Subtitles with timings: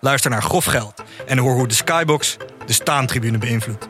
[0.00, 2.36] Luister naar Grof Geld en hoor hoe de Skybox
[2.66, 3.89] de staantribune beïnvloedt.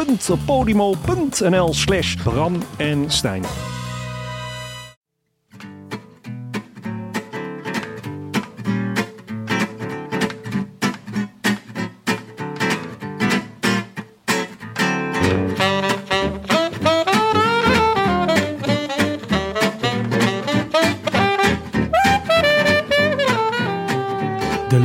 [0.05, 3.43] www.podimo.nl slash Bram en Stijn.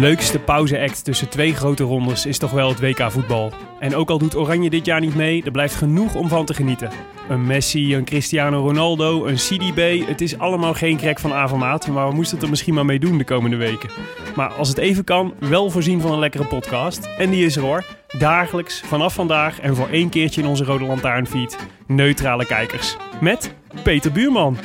[0.06, 3.52] Leukste pauzeact tussen twee grote rondes is toch wel het WK voetbal.
[3.80, 6.54] En ook al doet Oranje dit jaar niet mee, er blijft genoeg om van te
[6.54, 6.90] genieten.
[7.28, 12.08] Een Messi, een Cristiano Ronaldo, een CDB, het is allemaal geen krek van Avermaat, maar
[12.08, 13.90] we moesten het er misschien maar mee doen de komende weken.
[14.34, 17.08] Maar als het even kan, wel voorzien van een lekkere podcast.
[17.18, 17.84] En die is er hoor.
[18.18, 21.58] Dagelijks, vanaf vandaag en voor één keertje in onze Rode Lantaarnfeed.
[21.86, 22.96] Neutrale kijkers.
[23.20, 24.56] Met Peter Buurman.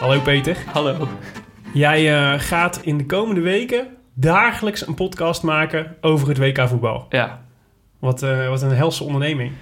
[0.00, 0.56] Hallo Peter.
[0.72, 1.08] Hallo.
[1.72, 7.06] Jij eh, gaat in de komende weken dagelijks een podcast maken over het WK voetbal.
[7.08, 7.42] Ja.
[7.98, 9.52] Wat, eh, wat een helse onderneming.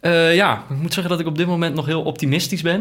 [0.00, 2.80] Eh, ja, ik moet zeggen dat ik op dit moment nog heel optimistisch ben.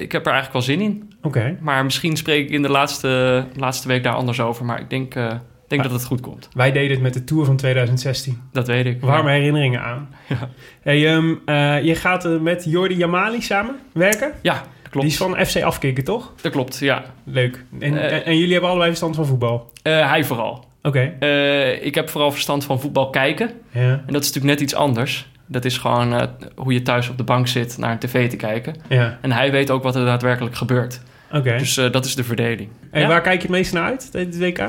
[0.00, 1.12] Ik heb er eigenlijk wel zin in.
[1.22, 1.56] Oké.
[1.60, 4.64] Maar misschien spreek ik in de laatste, laatste week daar anders over.
[4.64, 5.82] Maar ik denk, denk Ah.
[5.82, 6.48] dat het goed komt.
[6.52, 8.40] Wij deden het met de Tour van 2016.
[8.52, 9.00] Dat weet ik.
[9.00, 9.36] Warme Ja.
[9.36, 10.08] herinneringen aan.
[10.28, 10.48] Ja.
[10.82, 14.32] Hey, ehm, eh, je gaat met Jordi Jamali samen werken?
[14.42, 15.06] Ja, klopt.
[15.06, 16.32] Die is van FC Afkikken, toch?
[16.40, 17.02] Dat klopt, ja.
[17.24, 17.64] Leuk.
[17.80, 19.70] En, Eh, en, en jullie hebben allebei verstand van voetbal?
[19.82, 20.64] Eh, hij vooral.
[20.82, 21.12] Oké.
[21.18, 23.50] Eh, ik heb vooral verstand van voetbal kijken.
[23.70, 23.80] Ja.
[23.80, 25.28] En dat is natuurlijk net iets anders.
[25.46, 26.22] Dat is gewoon eh,
[26.56, 28.74] hoe je thuis op de bank zit naar een tv te kijken.
[28.88, 29.18] Ja.
[29.20, 31.00] En hij weet ook wat er daadwerkelijk gebeurt.
[31.32, 31.58] Oké.
[31.58, 32.68] Dus eh, dat is de verdeling.
[32.90, 33.06] En Ja?
[33.08, 34.68] waar kijk je het meest naar uit, dit WK?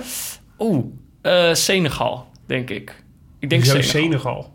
[0.60, 0.86] Oeh,
[1.22, 3.04] eh, Senegal, denk ik.
[3.40, 3.90] Ik denk Senegal.
[4.02, 4.54] Senegal.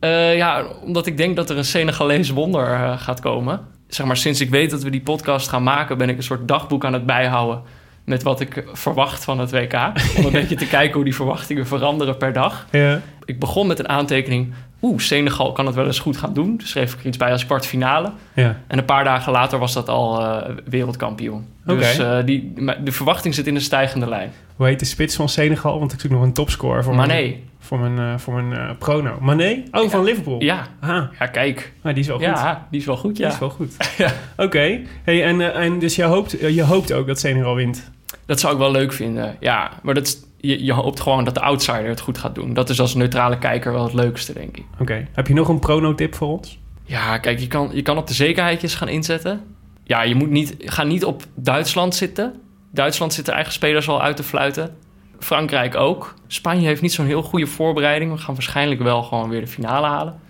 [0.00, 3.60] Eh, ja, omdat ik denk dat er een Senegalees wonder gaat komen.
[3.94, 6.48] Zeg maar, sinds ik weet dat we die podcast gaan maken, ben ik een soort
[6.48, 7.62] dagboek aan het bijhouden
[8.04, 9.72] met wat ik verwacht van het WK.
[10.16, 12.66] Om een beetje te kijken hoe die verwachtingen veranderen per dag.
[12.70, 13.00] Ja.
[13.24, 14.54] Ik begon met een aantekening.
[14.82, 16.56] Oeh, Senegal kan het wel eens goed gaan doen.
[16.56, 18.12] Dus schreef ik er iets bij als kwartfinale.
[18.34, 18.56] Ja.
[18.66, 21.46] En een paar dagen later was dat al eh, wereldkampioen.
[21.64, 22.52] Dus eh, die,
[22.84, 24.32] de verwachting zit in een stijgende lijn.
[24.56, 25.78] Hoe heet de spits van Senegal?
[25.78, 28.76] Want ik zoek nog een topscore voor Maar mijn, voor mijn, eh, voor mijn eh,
[28.78, 29.18] prono.
[29.20, 29.62] Mané?
[29.70, 30.42] Oh, van Liverpool.
[30.42, 31.72] ja, Ah, ja kijk.
[31.82, 32.26] maar die is wel goed.
[32.26, 33.32] Ja, die is wel goed, Die ja.
[33.32, 33.76] is wel goed.
[33.98, 34.12] Ja.
[34.36, 34.80] Oké.
[35.02, 37.90] Hey, en, eh, en dus je hoopt, je hoopt ook dat Senegal wint?
[38.26, 39.36] Dat zou ik wel leuk vinden.
[39.40, 42.52] Ja, maar dat je, je hoopt gewoon dat de outsider het goed gaat doen.
[42.54, 44.64] Dat is als neutrale kijker wel het leukste, denk ik.
[44.78, 45.06] Oké.
[45.12, 46.58] Heb je nog een prono-tip voor ons?
[46.84, 49.40] Ja, kijk, je kan, je kan op de zekerheidjes gaan inzetten.
[49.84, 52.34] Ja, je moet niet, ga niet op Duitsland zitten.
[52.72, 54.76] Duitsland zit de eigen spelers al uit te fluiten.
[55.18, 56.14] Frankrijk ook.
[56.26, 58.12] Spanje heeft niet zo'n heel goede voorbereiding.
[58.12, 60.20] We gaan waarschijnlijk wel gewoon weer de finale halen.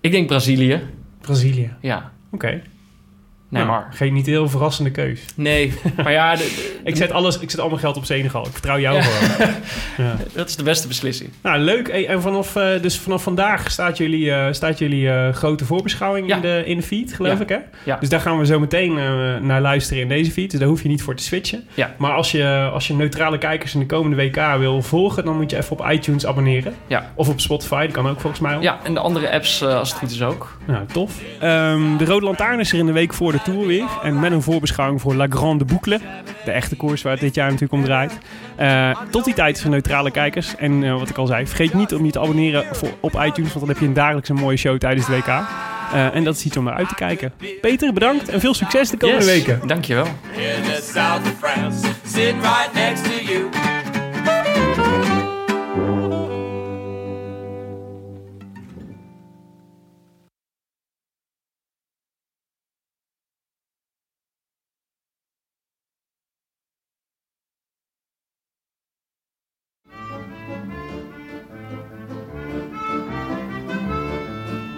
[0.00, 0.82] Ik denk Brazilië.
[1.20, 1.74] Brazilië.
[1.80, 2.62] Ja, Oké.
[3.52, 3.88] Nee, Nou, maar.
[3.94, 5.20] Geen niet heel verrassende keus.
[5.34, 8.46] Nee, maar ja, de- de- Ik zet, alles, ik zet al mijn geld op Senegal.
[8.46, 9.50] Ik vertrouw jou gewoon.
[10.08, 10.16] ja.
[10.34, 11.30] dat is de beste beslissing.
[11.42, 11.88] Nou, leuk.
[11.88, 16.36] En vanaf, eh, dus vanaf vandaag staat jullie, eh, staat jullie eh, grote voorbeschouwing Ja.
[16.36, 17.40] in, de, in de feed, geloof Ja.
[17.42, 17.58] ik, hè?
[17.84, 17.96] Ja.
[18.00, 18.94] Dus daar gaan we zo meteen
[19.46, 20.50] naar luisteren in deze feed.
[20.50, 21.64] Dus daar hoef je niet voor te switchen.
[21.74, 21.94] Ja.
[21.98, 25.24] Maar als je, als je neutrale kijkers in de komende WK wil volgen...
[25.24, 26.74] dan moet je even op iTunes abonneren.
[26.86, 27.10] Ja.
[27.14, 28.58] Of op Spotify, dat kan ook volgens mij.
[28.60, 30.56] Ja, en de andere apps, als het goed is ook.
[30.66, 31.20] Nou, tof.
[31.40, 33.84] Ehm, de Rode Lantaarn is er in de week voor de Tour weer.
[34.02, 36.00] En met een voorbeschouwing voor La Grande Boucle.
[36.44, 38.18] De echte koers waar het dit jaar natuurlijk om draait.
[38.56, 40.56] Eh, tot die tijd voor neutrale kijkers.
[40.56, 43.52] En eh, wat ik al zei, vergeet niet om je te abonneren voor, op iTunes.
[43.52, 45.26] Want dan heb je een dagelijks een mooie show tijdens het WK.
[45.28, 47.32] Eh, en dat is iets om naar uit te kijken.
[47.60, 49.60] Peter, bedankt en veel succes de komende Yes, weken.
[49.66, 50.06] Dankjewel.
[50.06, 53.71] in the south of France, sitting right next to you.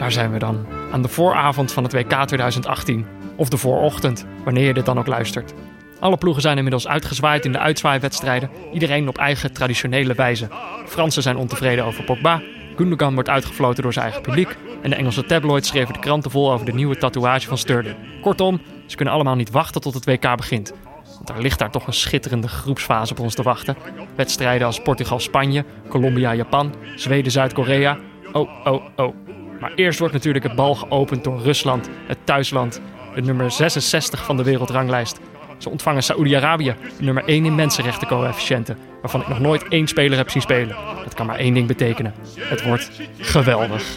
[0.05, 0.67] Daar zijn we dan.
[0.93, 3.07] Aan de vooravond van het WK 2018.
[3.37, 5.55] Of de voorochtend, wanneer je dit dan ook luistert.
[6.01, 8.51] Alle ploegen zijn inmiddels uitgezwaaid in de uitzwaaiwedstrijden.
[8.73, 10.49] Iedereen op eigen traditionele wijze.
[10.87, 12.43] Fransen zijn ontevreden over Pogba.
[12.77, 14.57] Gundogan wordt uitgefloten door zijn eigen publiek.
[14.83, 17.97] En de Engelse tabloids schreven de kranten vol over de nieuwe tatoeage van Sterling.
[18.23, 20.73] Kortom, ze kunnen allemaal niet wachten tot het WK begint.
[21.17, 23.77] Want er ligt daar toch een schitterende groepsfase op ons te wachten.
[24.17, 27.99] Wedstrijden als Portugal-Spanje, Colombia-Japan, Zweden-Zuid-Korea.
[28.33, 29.24] Oh, oh, oh.
[29.61, 32.81] Maar eerst wordt natuurlijk het bal geopend door Rusland, het thuisland,
[33.15, 35.21] de nummer 66 van de wereldranglijst.
[35.59, 40.43] Ze ontvangen Saoedi-Arabië, nummer 1 in mensenrechtencoëfficiënten, waarvan ik nog nooit één speler heb zien
[40.43, 40.77] spelen.
[41.05, 42.15] Dat kan maar één ding betekenen.
[42.39, 43.97] Het wordt geweldig.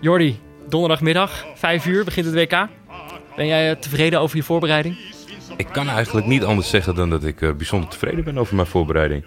[0.00, 0.40] Jordi,
[0.72, 2.66] donderdagmiddag, 5 uur begint het WK.
[3.36, 4.96] Ben jij eh, tevreden over je voorbereiding?
[5.56, 8.66] Ik kan eigenlijk niet anders zeggen dan dat ik eh, bijzonder tevreden ben over mijn
[8.66, 9.24] voorbereiding.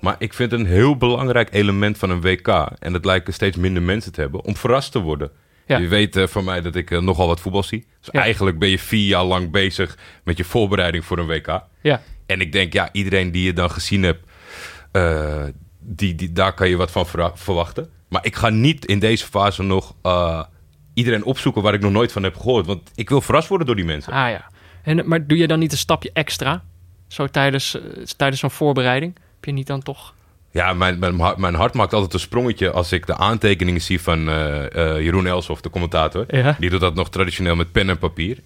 [0.00, 2.48] Maar ik vind het een heel belangrijk element van een WK.
[2.78, 5.30] En dat lijken steeds minder mensen te hebben om verrast te worden.
[5.66, 5.78] Ja.
[5.78, 7.86] Je weet eh, van mij dat ik nogal wat voetbal zie.
[8.00, 8.20] Dus Ja.
[8.22, 11.60] eigenlijk ben je vier jaar lang bezig met je voorbereiding voor een WK.
[11.82, 12.02] Ja.
[12.26, 14.24] En ik denk, ja, iedereen die je dan gezien hebt,
[15.80, 17.90] die, die, daar kan je wat van verwachten.
[18.08, 19.94] Maar ik ga niet in deze fase nog
[20.98, 22.66] iedereen opzoeken waar ik nog nooit van heb gehoord.
[22.66, 24.12] Want ik wil verrast worden door die mensen.
[24.12, 24.50] Ah ja.
[24.82, 26.62] En, maar doe je dan niet een stapje extra?
[27.08, 27.82] Zo tijdens, eh,
[28.16, 29.14] tijdens zo'n voorbereiding?
[29.14, 30.14] Heb je niet dan toch...
[30.50, 34.00] Ja, mijn, mijn, hart- mijn hart maakt altijd een sprongetje als ik de aantekeningen zie
[34.00, 34.64] van eh,
[34.96, 36.24] eh, Jeroen Elshoff, de commentator.
[36.28, 36.56] Ja.
[36.58, 38.38] Die doet dat nog traditioneel met pen en papier.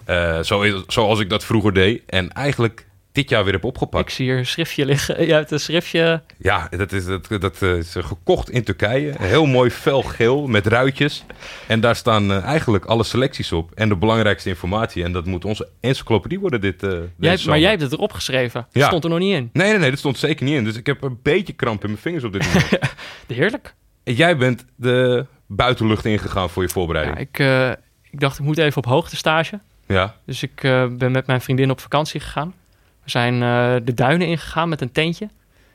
[0.45, 2.03] Zo, zoals ik dat vroeger deed.
[2.07, 4.09] En eigenlijk dit jaar weer heb opgepakt.
[4.09, 5.21] Ik zie hier een schriftje liggen.
[5.27, 6.23] Je hebt een schriftje...
[6.39, 9.15] Ja, dat is, dat, dat eh, is gekocht in Turkije.
[9.19, 11.25] Heel mooi fel geel met ruitjes.
[11.67, 13.71] En daar staan eh, eigenlijk alle selecties op.
[13.75, 15.05] En de belangrijkste informatie.
[15.05, 18.67] En dat moet onze encyclopedie worden dit, Jij, hebt- maar jij hebt het erop geschreven.
[18.71, 18.87] Ja.
[18.87, 19.51] Stond er nog niet in.
[19.53, 20.65] Nee, nee, nee, dat stond zeker niet in.
[20.65, 22.69] Dus ik heb een beetje kramp in mijn vingers op dit moment.
[23.27, 23.75] Heerlijk.
[24.05, 27.17] En jij bent de buitenlucht ingegaan voor je voorbereiding.
[27.17, 27.79] Ja, ik,
[28.11, 29.61] ik dacht, ik moet even op hoogte stage.
[29.87, 30.61] Ja, Dus ik
[30.99, 32.55] ben met mijn vriendin op vakantie gegaan.
[33.05, 35.29] We zijn eh, de duinen ingegaan met een tentje.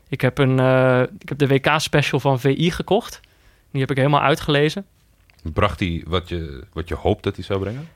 [0.10, 3.20] Ik heb, een, eh, ik heb de WK-special van VI gekocht.
[3.72, 4.86] Die heb ik helemaal uitgelezen.
[5.54, 7.90] bracht hij wat je, wat je hoopt dat hij zou brengen?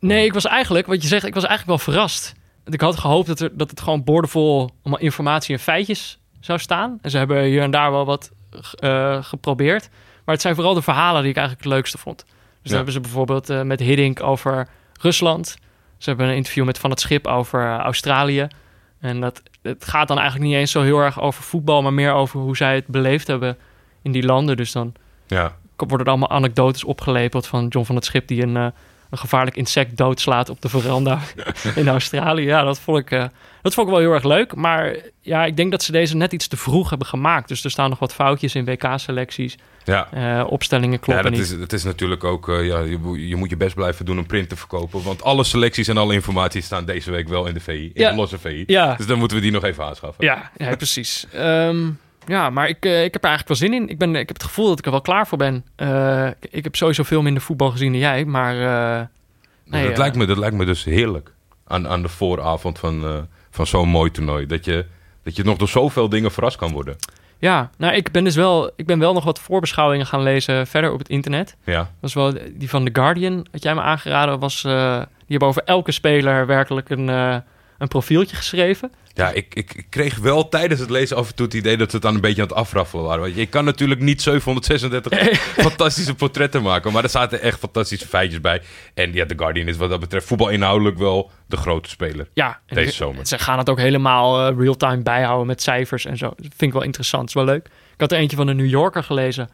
[0.00, 2.34] Nee, ik was eigenlijk, wat je zegt, ik was eigenlijk wel verrast.
[2.64, 6.98] Ik had gehoopt dat, er, dat het gewoon boordevol allemaal informatie en feitjes zou staan.
[7.02, 8.30] En ze hebben hier en daar wel wat
[8.78, 9.88] eh, geprobeerd.
[10.24, 12.24] Maar het zijn vooral de verhalen die ik eigenlijk het leukste vond.
[12.26, 14.68] Dus dan hebben ze bijvoorbeeld met Hiddink over
[15.00, 15.56] Rusland.
[16.02, 18.46] Ze hebben een interview met Van het Schip over eh, Australië.
[19.00, 22.12] En dat, het gaat dan eigenlijk niet eens zo heel erg over voetbal, maar meer
[22.12, 23.58] over hoe zij het beleefd hebben
[24.02, 24.56] in die landen.
[24.56, 24.94] Dus dan
[25.26, 28.66] Ja, worden er allemaal anekdotes opgelepeld van John van het Schip die een, eh,
[29.12, 31.18] een gevaarlijk insect doodslaat op de veranda
[31.74, 32.42] in Australië.
[32.44, 33.24] Ja, dat vond, ik, eh,
[33.62, 34.54] dat vond ik wel heel erg leuk.
[34.54, 37.48] Maar ja, ik denk dat ze deze net iets te vroeg hebben gemaakt.
[37.48, 39.56] Dus er staan nog wat foutjes in WK-selecties.
[39.84, 40.08] ja.
[40.12, 41.40] Eh, opstellingen ja kloppen dat, niet.
[41.50, 42.48] is, dat is natuurlijk ook...
[42.48, 45.02] eh, ja, je, moet- je moet je best blijven doen om print te verkopen.
[45.02, 47.72] Want alle selecties en alle informatie staan deze week wel in de VI.
[47.72, 48.10] In Ja.
[48.10, 48.64] de losse VI.
[48.66, 50.24] Ja, Dus dan moeten we die nog even aanschaffen.
[50.24, 51.26] ja, ja precies.
[51.32, 51.90] Ehm,
[52.26, 53.88] ja, maar ik, eh, ik heb er eigenlijk wel zin in.
[53.88, 55.64] Ik, ben, ik heb het gevoel dat ik er wel klaar voor ben.
[55.76, 58.24] Eh, ik, heb sowieso veel minder voetbal gezien dan jij.
[58.24, 58.60] Maar
[59.00, 59.06] eh,
[59.64, 61.32] Nee, dat, lijkt me, dat lijkt me dus heerlijk.
[61.66, 64.46] Aan, aan de vooravond van, van zo'n mooi toernooi.
[64.46, 64.86] Dat je,
[65.22, 66.96] dat je nog door zoveel dingen verrast kan worden.
[67.38, 70.92] ja, nou, ik ben dus wel, ik ben wel nog wat voorbeschouwingen gaan lezen verder
[70.92, 71.56] op het internet.
[71.64, 74.62] Ja, Dat was wel die van The Guardian, wat jij me aangeraden was.
[74.62, 74.70] die
[75.26, 78.92] hebben over elke speler werkelijk een, een profieltje geschreven.
[79.14, 81.88] Ja ik, ik, ik kreeg wel tijdens het lezen af en toe het idee dat
[81.90, 83.20] ze het dan een beetje aan het afraffelen waren.
[83.22, 85.12] Want je kan natuurlijk niet 736
[85.66, 86.92] fantastische portretten maken.
[86.92, 88.62] Maar er zaten echt fantastische feitjes bij.
[88.94, 92.28] En ja, The Guardian is wat dat betreft voetbalinhoudelijk wel de grote speler.
[92.34, 93.26] Ja, Deze ze- zomer.
[93.26, 96.26] Ze gaan het ook helemaal eh, real-time bijhouden met cijfers en zo.
[96.28, 97.66] Dat vind ik wel interessant, is wel leuk.
[97.66, 99.48] Ik had er eentje van de New Yorker gelezen.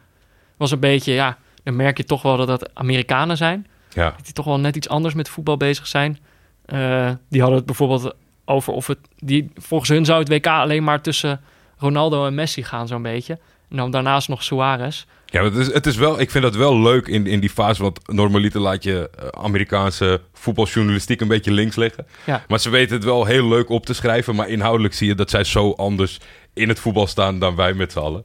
[0.57, 3.67] Was een beetje, ja, dan merk je toch wel dat dat Amerikanen zijn.
[3.93, 6.19] Ja, Die toch wel net iets anders met voetbal bezig zijn.
[6.65, 8.13] Eh, die hadden het bijvoorbeeld
[8.49, 11.41] over of het, die, volgens hun zou het WK alleen maar tussen
[11.77, 13.39] Ronaldo en Messi gaan, zo'n beetje.
[13.69, 15.05] En dan daarnaast nog Suarez.
[15.25, 17.81] ja het, is, het is wel, ik vind dat wel leuk in, in die fase.
[17.81, 22.07] Want normaliter laat je eh, Amerikaanse voetbaljournalistiek een beetje links liggen.
[22.25, 22.43] Ja.
[22.47, 24.35] Maar ze weten het wel heel leuk op te schrijven.
[24.35, 26.19] Maar inhoudelijk zie je dat zij zo anders
[26.53, 28.23] in het voetbal staan dan wij met z'n allen.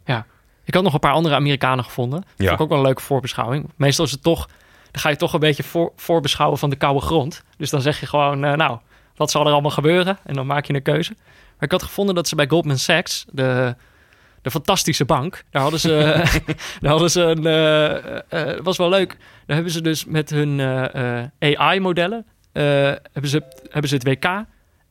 [0.64, 2.20] Ik had nog een paar andere Amerikanen gevonden.
[2.20, 2.44] Dat Ja.
[2.46, 3.70] vond ik ook wel een leuke voorbeschouwing.
[3.76, 4.46] Meestal is het toch,
[4.90, 7.42] dan ga je toch een beetje voor, voorbeschouwen van de koude grond.
[7.56, 8.78] Dus dan zeg je gewoon, eh, nou,
[9.16, 10.18] wat zal er allemaal gebeuren?
[10.24, 11.12] En dan maak je een keuze.
[11.54, 13.74] Maar ik had gevonden dat ze bij Goldman Sachs, de,
[14.42, 15.44] De fantastische bank.
[15.50, 16.22] Daar hadden ze,
[16.80, 17.46] daar hadden ze een...
[17.46, 19.16] eh eh, was wel leuk.
[19.46, 22.26] Daar hebben ze dus met hun eh, eh, AI-modellen...
[22.52, 24.44] hebben, ze, hebben ze het WK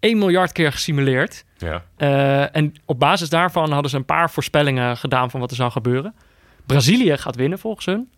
[0.03, 1.46] 1 miljard keer gesimuleerd.
[1.58, 1.84] Ja.
[1.96, 5.72] Eh, en op basis daarvan hadden ze een paar voorspellingen gedaan van wat er zou
[5.72, 6.15] gebeuren.
[6.65, 8.10] Brazilië gaat winnen volgens hun.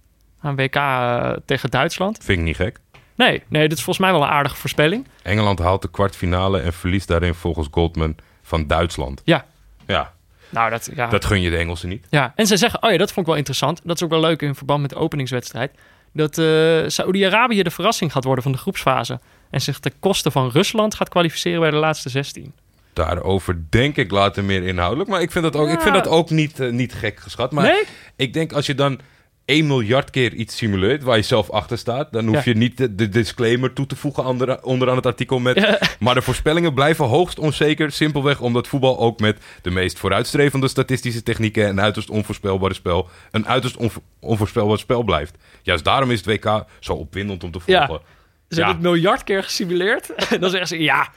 [0.42, 2.24] Aan WK eh, tegen Duitsland.
[2.24, 2.80] Vind ik niet gek.
[3.16, 5.08] Nee, nee, dit is volgens mij wel een aardige voorspelling.
[5.24, 9.22] Engeland haalt de kwartfinale en verliest daarin volgens Goldman van Duitsland.
[9.24, 9.46] Ja.
[9.88, 10.14] Ja,
[10.50, 11.08] Nou, dat, ja.
[11.08, 12.08] dat gun je de Engelsen niet.
[12.10, 12.34] ja.
[12.36, 13.82] En ze zeggen, oh ja, dat vond ik wel interessant.
[13.84, 15.72] Dat is ook wel leuk in verband met de openingswedstrijd.
[16.14, 19.20] Dat eh Saoedi-Arabië de verrassing gaat worden van de groepsfase.
[19.50, 22.54] En zich ten koste van Rusland gaat kwalificeren bij de laatste 16.
[22.94, 25.10] Daarover denk ik later meer inhoudelijk.
[25.10, 27.52] Maar ik vind dat ook, ik vind dat ook niet, eh, niet gek geschat.
[27.52, 27.84] Maar nee?
[28.16, 29.00] ik denk als je dan
[29.46, 32.52] 1 miljard keer iets simuleert waar je zelf achter staat, dan hoef Ja.
[32.52, 35.56] je niet de, de disclaimer toe te voegen onder, onderaan het artikel met.
[35.56, 35.80] Ja.
[36.00, 37.92] Maar de voorspellingen blijven hoogst onzeker.
[37.92, 43.10] Simpelweg omdat voetbal ook met de meest vooruitstrevende statistische technieken en een uiterst onvoorspelbare spel
[43.32, 45.36] een uiterst onvo- onvoorspelbaar spel blijft.
[45.62, 47.86] Juist daarom is het WK zo opwindend om te Ja.
[47.86, 48.06] volgen.
[48.50, 50.10] Ze hebben het miljard keer gesimuleerd.
[50.34, 51.08] En dan zeggen ze, ja,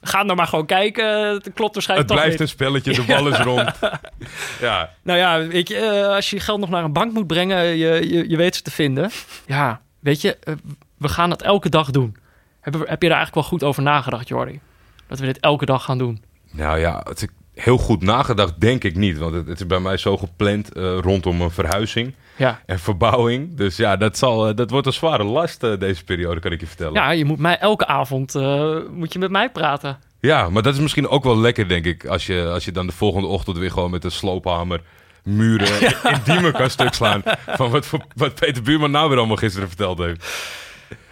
[0.00, 1.06] ga nou maar gewoon kijken.
[1.34, 2.48] Het klopt waarschijnlijk Het blijft niet.
[2.48, 3.72] een spelletje, de bal is rond.
[4.60, 7.26] Ja, Nou ja, weet je, eh, als je je geld nog naar een bank moet
[7.26, 9.10] brengen, je, je, je weet ze te vinden.
[9.46, 10.54] Ja, weet je, eh,
[10.96, 12.16] we gaan dat elke dag doen.
[12.60, 14.60] Heb, heb je daar eigenlijk wel goed over nagedacht, Jordi?
[15.06, 16.24] Dat we dit elke dag gaan doen.
[16.50, 17.28] Nou ja, het is
[17.60, 19.18] heel goed nagedacht, denk ik niet.
[19.18, 22.60] Want het, het is bij mij zo gepland eh, rondom een verhuizing Ja.
[22.66, 23.54] en verbouwing.
[23.56, 26.60] Dus ja, dat, zal, eh, dat wordt een zware last eh, deze periode, kan ik
[26.60, 26.92] je vertellen.
[26.94, 28.34] ja, je moet mij elke avond
[28.90, 29.98] moet je met mij praten.
[30.20, 32.06] Ja, maar dat is misschien ook wel lekker, denk ik.
[32.06, 34.80] Als je, als je dan de volgende ochtend weer gewoon met een sloophamer
[35.24, 37.22] muren in, in Diemen kan stuk slaan.
[37.46, 40.26] Van wat, voor- wat Peter Buurman nou weer allemaal gisteren verteld heeft.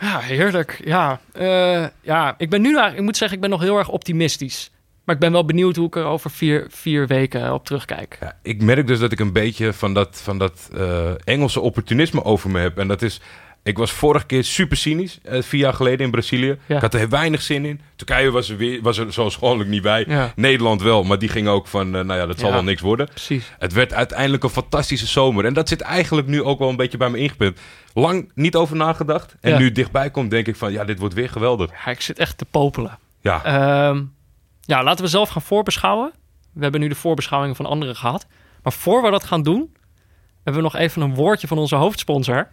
[0.00, 0.81] Ja, heerlijk.
[0.85, 1.21] Ja,
[2.03, 4.71] ja ik ben nu ik moet zeggen, ik ben nog heel erg optimistisch.
[5.07, 8.17] Maar ik ben wel benieuwd hoe ik er over vier, vier weken op terugkijk.
[8.21, 12.25] Ja, ik merk dus dat ik een beetje van dat, van dat eh, Engelse opportunisme
[12.25, 12.79] over me heb.
[12.79, 13.21] En dat is...
[13.63, 16.59] Ik was vorige keer super cynisch, eh, vier jaar geleden in Brazilië.
[16.67, 16.75] Ja.
[16.77, 17.81] Ik had er weinig zin in.
[17.97, 20.05] Turkije was er, weer, was er zoals gewoonlijk niet bij.
[20.09, 20.33] Ja.
[20.37, 21.97] Nederland wel, maar die ging ook van...
[21.97, 23.07] eh, nou ja, dat zal wel niks worden.
[23.09, 23.53] Precies.
[23.59, 25.45] Het werd uiteindelijk een fantastische zomer.
[25.45, 27.59] En dat zit eigenlijk nu ook wel een beetje bij me ingepint.
[27.95, 29.37] Lang niet over nagedacht.
[29.41, 30.73] En nu dichtbij komt, denk ik van...
[30.73, 31.71] Ja, dit wordt weer geweldig.
[31.85, 32.99] Ja, ik zit echt te popelen.
[33.21, 34.03] Ja, Ehm,
[34.67, 36.13] ja, laten we zelf gaan voorbeschouwen.
[36.53, 38.27] We hebben nu de voorbeschouwingen van anderen gehad.
[38.63, 39.77] Maar voor we dat gaan doen,
[40.35, 42.49] hebben we nog even een woordje van onze hoofdsponsor.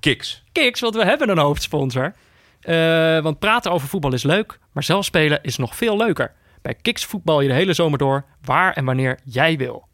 [0.00, 0.42] kiks.
[0.52, 2.14] Kiks, want we hebben een hoofdsponsor.
[2.60, 6.32] Eh, want praten over voetbal is leuk, maar zelf spelen is nog veel leuker.
[6.62, 9.86] Bij Kiks voetbal je de hele zomer door, waar en wanneer jij wil.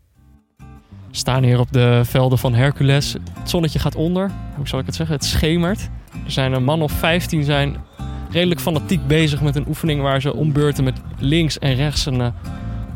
[1.08, 3.12] We staan hier op de velden van Hercules.
[3.12, 4.30] Het zonnetje gaat onder.
[4.56, 5.16] Hoe zal ik het zeggen?
[5.16, 5.88] Het schemert.
[6.24, 7.84] Er zijn een man of 15 zijn
[8.34, 12.28] redelijk fanatiek bezig met een oefening waar ze ombeurten met links en rechts een eh,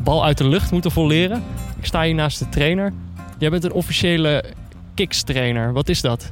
[0.03, 1.43] bal uit de lucht moeten volleren.
[1.79, 2.93] Ik sta hier naast de trainer.
[3.37, 4.43] Jij bent een officiële
[4.93, 5.73] Kiks trainer.
[5.73, 6.31] Wat is dat?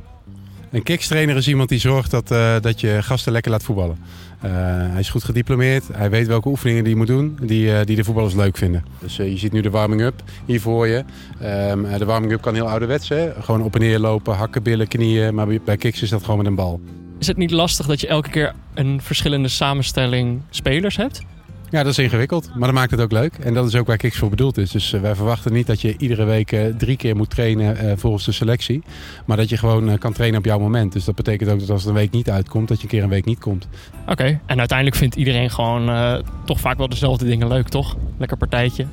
[0.71, 3.97] Een kikstrainer is iemand die zorgt dat, eh, dat je gasten lekker laat voetballen.
[4.41, 4.51] Eh,
[4.91, 5.83] hij is goed gediplomeerd.
[5.93, 8.85] Hij weet welke oefeningen hij moet doen die, die de voetballers leuk vinden.
[8.99, 11.03] Dus je ziet nu de warming-up hier voor je.
[11.39, 13.09] Ehm, eh, de warming-up kan heel ouderwets.
[13.09, 13.29] Hè?
[13.41, 15.35] Gewoon op en neer lopen, hakken, billen, knieën.
[15.35, 16.81] Maar bij- kiks is dat gewoon met een bal.
[17.19, 21.21] Is het niet lastig dat je elke keer een verschillende samenstelling spelers hebt?
[21.69, 22.50] Ja, dat is ingewikkeld.
[22.55, 23.33] Maar dat maakt het ook leuk.
[23.33, 24.71] En dat is ook waar kiks voor bedoeld is.
[24.71, 27.91] Dus eh, wij verwachten niet dat je iedere week eh, drie keer moet trainen eh,
[27.95, 28.83] volgens de selectie.
[29.25, 30.93] Maar dat je gewoon kan trainen op jouw moment.
[30.93, 33.03] Dus dat betekent ook dat als het een week niet uitkomt, dat je een keer
[33.03, 33.67] een week niet komt.
[34.07, 34.39] Oké.
[34.45, 37.95] En uiteindelijk vindt iedereen gewoon toch vaak wel dezelfde dingen leuk, toch?
[38.17, 38.86] Lekker partijtje.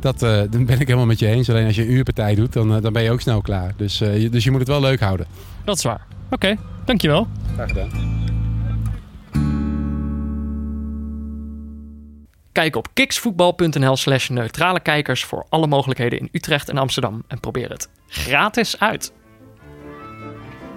[0.00, 0.18] Dat
[0.50, 1.50] dan ben ik helemaal met je eens.
[1.50, 3.72] Alleen als je een uurpartij doet, dan, dan ben je ook snel klaar.
[3.76, 5.26] Dus, je, dus je moet het wel leuk houden.
[5.64, 6.06] Dat is waar.
[6.30, 6.56] Oké,
[6.88, 7.26] dankjewel.
[7.54, 8.16] Graag gedaan.
[12.52, 17.24] Kijk op kiksvoetbal.nl slash neutrale kijkers voor alle mogelijkheden in Utrecht en Amsterdam.
[17.28, 19.12] En probeer het gratis uit.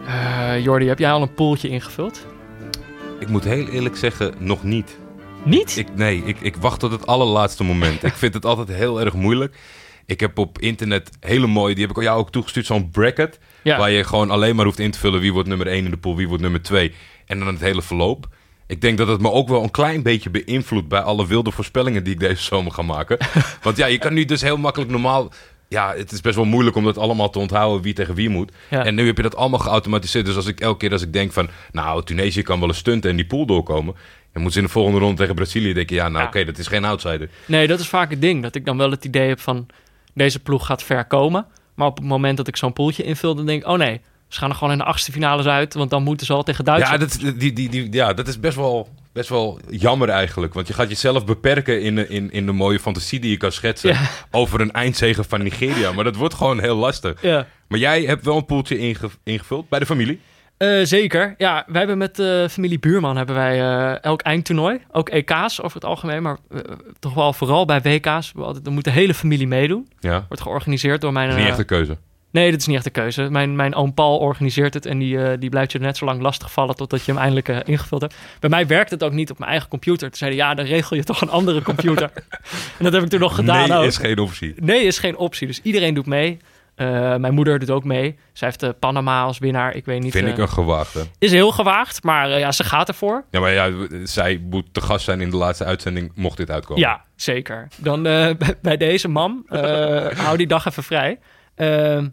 [0.05, 2.25] Eh Jordi, heb jij al een poeltje ingevuld?
[3.19, 4.97] Ik moet heel eerlijk zeggen, nog niet.
[5.43, 5.77] Niet?
[5.77, 8.03] Ik, nee, ik, ik wacht tot het allerlaatste moment.
[8.11, 9.59] ik vind het altijd heel erg moeilijk.
[10.05, 13.39] Ik heb op internet hele mooie, die heb ik jou ook toegestuurd, zo'n bracket.
[13.61, 13.77] Ja.
[13.77, 15.97] Waar je gewoon alleen maar hoeft in te vullen wie wordt nummer 1 in de
[15.97, 16.93] pool, wie wordt nummer 2.
[17.25, 18.27] En dan het hele verloop.
[18.67, 22.03] Ik denk dat het me ook wel een klein beetje beïnvloedt bij alle wilde voorspellingen
[22.03, 23.17] die ik deze zomer ga maken.
[23.63, 25.31] Want ja, je kan nu dus heel makkelijk normaal...
[25.67, 28.51] Ja, het is best wel moeilijk om dat allemaal te onthouden wie tegen wie moet.
[28.69, 28.85] Ja.
[28.85, 30.25] En nu heb je dat allemaal geautomatiseerd.
[30.25, 31.49] Dus als ik elke keer als ik denk van...
[31.71, 33.93] Nou, Tunesië kan wel een stunten en die pool doorkomen.
[34.33, 35.95] Dan moeten ze in de volgende ronde tegen Brazilië denken...
[35.95, 36.27] Ja, nou Ja.
[36.27, 37.29] oké, dat is geen outsider.
[37.45, 38.41] Nee, dat is vaak het ding.
[38.41, 39.67] Dat ik dan wel het idee heb van...
[40.13, 41.45] deze ploeg gaat ver komen.
[41.75, 43.35] Maar op het moment dat ik zo'n poeltje invul...
[43.35, 45.73] dan denk ik, oh nee, ze gaan er gewoon in de achtste finales uit...
[45.73, 47.21] want dan moeten ze al tegen Ja Duitsland.
[47.23, 50.53] dat, die, die, die, ja, dat is best wel best wel jammer eigenlijk.
[50.53, 53.51] Want je gaat jezelf beperken in, de- in, in de mooie fantasie die je kan
[53.51, 53.89] schetsen.
[53.89, 53.99] Ja.
[54.31, 55.91] Over een eindzegen van Nigeria.
[55.91, 57.21] Maar dat wordt gewoon heel lastig.
[57.21, 57.47] Ja.
[57.67, 60.19] Maar jij hebt wel een poeltje inge- ingevuld bij de familie.
[60.61, 61.35] Eh, zeker.
[61.37, 64.79] Ja, wij hebben met de familie Buurman hebben wij eh, elk eindtoernooi.
[64.91, 66.59] Ook EK's over het algemeen, maar eh,
[66.99, 68.31] toch wel vooral bij WK's.
[68.35, 69.87] We altijd- Dan moet de hele familie meedoen.
[69.99, 70.25] Ja.
[70.27, 71.29] Wordt georganiseerd door mijn...
[71.29, 71.97] Dat is niet eh, echt een keuze.
[72.31, 73.29] Nee, dat is niet echt de keuze.
[73.29, 76.21] Mijn, mijn oom Paul organiseert het en die, eh, die blijft je net zo lang
[76.21, 78.15] lastigvallen totdat je hem eindelijk eh, ingevuld hebt.
[78.39, 80.07] Bij mij werkt het ook niet op mijn eigen computer.
[80.07, 82.11] Toen zeiden ja, dan regel je toch een andere computer.
[82.77, 83.85] en dat heb ik toen nog gedaan nee, ook.
[83.85, 84.53] is geen optie.
[84.55, 85.47] Nee, is geen optie.
[85.47, 86.39] Dus iedereen doet mee.
[86.81, 88.15] Eh, mijn moeder doet ook mee.
[88.33, 89.75] Zij heeft de Panama als winnaar.
[89.75, 90.11] Ik weet niet.
[90.11, 91.05] Vind eh, ik een gewaagde.
[91.19, 93.23] Is heel gewaagd, maar eh, ja, ze gaat ervoor.
[93.31, 93.71] Ja, maar ja,
[94.03, 96.81] zij moet te gast zijn in de laatste uitzending, mocht dit uitkomen.
[96.81, 97.67] Ja, zeker.
[97.77, 98.29] Dan eh,
[98.61, 99.59] bij- deze mam, eh,
[100.07, 101.19] hou die dag even vrij.
[101.55, 102.07] Ehm,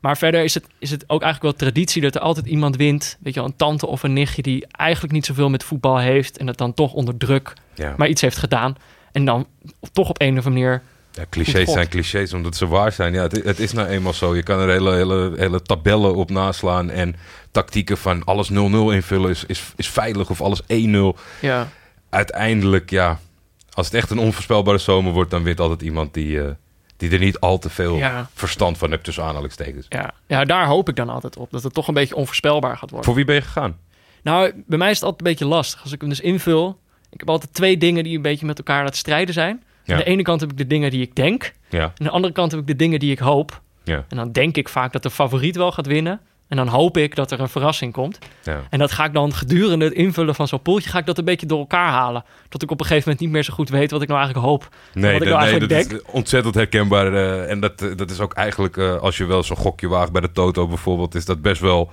[0.00, 3.18] maar verder is het, is het ook eigenlijk wel traditie dat er altijd iemand wint.
[3.20, 6.38] Weet je wel, een tante of een nichtje die eigenlijk niet zoveel met voetbal heeft.
[6.38, 7.94] En dat dan toch onder druk Ja.
[7.96, 8.74] maar iets heeft gedaan.
[9.12, 9.46] En dan
[9.92, 10.82] toch op een of andere manier...
[11.12, 11.74] Ja, clichés God.
[11.74, 13.12] zijn clichés omdat ze waar zijn.
[13.12, 14.34] Ja, het, het is nou eenmaal zo.
[14.36, 17.16] Je kan er hele, hele, hele tabellen op naslaan en
[17.50, 20.66] tactieken van alles 0-0 invullen is, is, is veilig of alles 1-0.
[21.40, 21.68] Ja,
[22.10, 23.18] Uiteindelijk, ja,
[23.72, 26.50] als het echt een onvoorspelbare zomer wordt, dan wint altijd iemand die, eh,
[26.96, 28.28] die er niet al te veel Ja.
[28.34, 29.86] verstand van hebt tussen aanhalingstekens.
[29.88, 31.50] ja, ja, daar hoop ik dan altijd op.
[31.50, 33.04] Dat het toch een beetje onvoorspelbaar gaat worden.
[33.04, 33.76] Voor wie ben je gegaan?
[34.22, 35.82] Nou, bij mij is het altijd een beetje lastig.
[35.82, 36.78] Als ik hem dus invul...
[37.10, 39.62] Ik heb altijd twee dingen die een beetje met elkaar aan het strijden zijn.
[39.92, 41.52] Aan de ene kant heb ik de dingen die ik denk.
[41.68, 43.60] Ja, Aan de andere kant heb ik de dingen die ik hoop.
[43.84, 46.20] ja, En dan denk ik vaak dat de favoriet wel gaat winnen.
[46.48, 48.18] En dan hoop ik dat er een verrassing komt.
[48.42, 48.60] ja.
[48.70, 50.90] En dat ga ik dan gedurende het invullen van zo'n poeltje...
[50.90, 52.24] ga ik dat een beetje door elkaar halen.
[52.48, 54.48] Tot ik op een gegeven moment niet meer zo goed weet wat ik nou eigenlijk
[54.50, 54.68] hoop.
[54.94, 57.12] Nee, Wat ik nou nee, eigenlijk dat is ontzettend herkenbaar.
[57.14, 60.12] eh, en dat, eh, dat is ook eigenlijk, eh, als je wel zo'n gokje waagt
[60.12, 61.90] bij de Toto bijvoorbeeld, is dat best wel,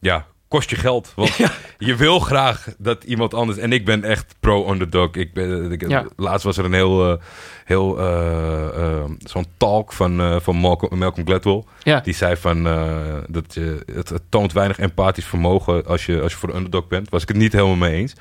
[0.00, 1.12] ja, kost je geld.
[1.16, 1.36] Want
[1.78, 5.14] je wil graag dat iemand anders, en ik ben echt pro-underdog.
[5.14, 6.06] Ik ben, ik, Ja.
[6.16, 7.22] Laatst was er een heel, eh,
[7.64, 8.66] heel eh,
[8.98, 11.62] eh, zo'n talk van, eh, van Malcolm, Malcolm Gladwell.
[11.82, 16.20] Ja, Die zei van, eh, dat je, het, het toont weinig empathisch vermogen als je,
[16.22, 17.08] als je voor een underdog bent.
[17.08, 18.14] Was ik het niet helemaal mee eens.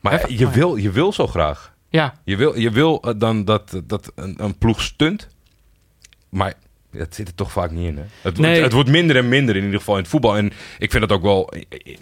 [0.00, 1.72] Maar je, oh wil, je wil zo graag.
[1.88, 5.28] ja, Je wil, je wil eh, dan dat, dat een, een ploeg stunt.
[6.28, 6.54] Maar
[6.96, 7.96] het zit er toch vaak niet in.
[7.96, 8.02] Hè?
[8.20, 8.62] Het, Nee.
[8.62, 10.36] het wordt minder en minder in ieder geval in het voetbal.
[10.36, 11.52] En ik vind dat ook wel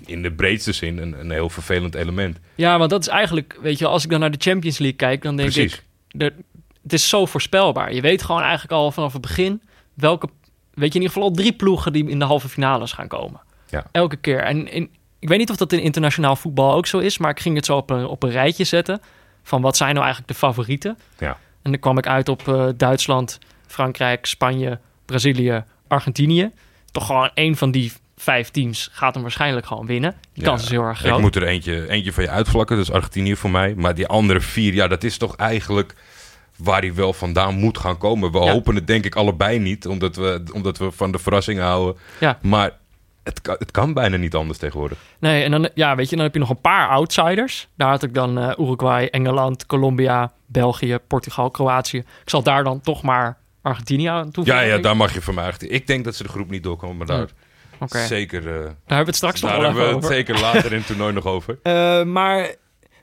[0.06, 2.38] in, de breedste zin een, een heel vervelend element.
[2.54, 3.58] ja, want dat is eigenlijk...
[3.62, 5.22] Weet je, als ik dan naar de Champions League kijk...
[5.22, 5.74] dan denk Precies.
[5.74, 5.84] ik...
[6.08, 6.32] De,
[6.82, 7.94] het is zo voorspelbaar.
[7.94, 9.62] Je weet gewoon eigenlijk al vanaf het begin...
[9.94, 10.26] welke...
[10.74, 11.92] Weet je, in ieder geval al drie ploegen...
[11.92, 13.40] die in de halve finales gaan komen.
[13.68, 13.86] Ja.
[13.92, 14.40] Elke keer.
[14.40, 17.18] En in, ik weet niet of dat in internationaal voetbal ook zo is...
[17.18, 19.00] maar ik ging het zo op een, op een rijtje zetten...
[19.42, 20.98] van wat zijn nou eigenlijk de favorieten...
[21.18, 21.38] Ja.
[21.62, 23.38] En dan kwam ik uit op eh, Duitsland,
[23.70, 26.50] Frankrijk, Spanje, Brazilië, Argentinië.
[26.92, 30.14] Toch gewoon één van die vijf teams gaat hem waarschijnlijk gewoon winnen.
[30.32, 31.20] Die Ja, kans is heel erg Ik groot.
[31.20, 32.76] moet er eentje, eentje van je uitvlakken.
[32.76, 33.74] Dus Argentinië voor mij.
[33.76, 35.94] Maar die andere vier, ja, dat is toch eigenlijk
[36.56, 38.32] waar hij wel vandaan moet gaan komen.
[38.32, 38.50] We Ja.
[38.52, 39.86] hopen het denk ik allebei niet.
[39.86, 42.00] Omdat we, omdat we van de verrassingen houden.
[42.20, 42.38] Ja.
[42.42, 42.70] Maar
[43.24, 44.98] het kan, het kan bijna niet anders tegenwoordig.
[45.18, 47.68] Nee, en dan, ja, weet je, dan heb je nog een paar outsiders.
[47.76, 51.98] Daar had ik dan eh, Uruguay, Engeland, Colombia, België, Portugal, Kroatië.
[51.98, 54.64] Ik zal daar dan toch maar Argentinië aan toevoegen.
[54.64, 55.52] Ja, ja, daar mag je van mij.
[55.58, 57.28] Ik denk dat ze de groep niet doorkomen, maar daar
[57.80, 58.38] Oké, zeker...
[58.46, 60.16] eh, Daar hebben we het straks nog daar wel hebben we het over.
[60.16, 61.58] zeker later in het toernooi nog over.
[61.62, 62.54] Eh, maar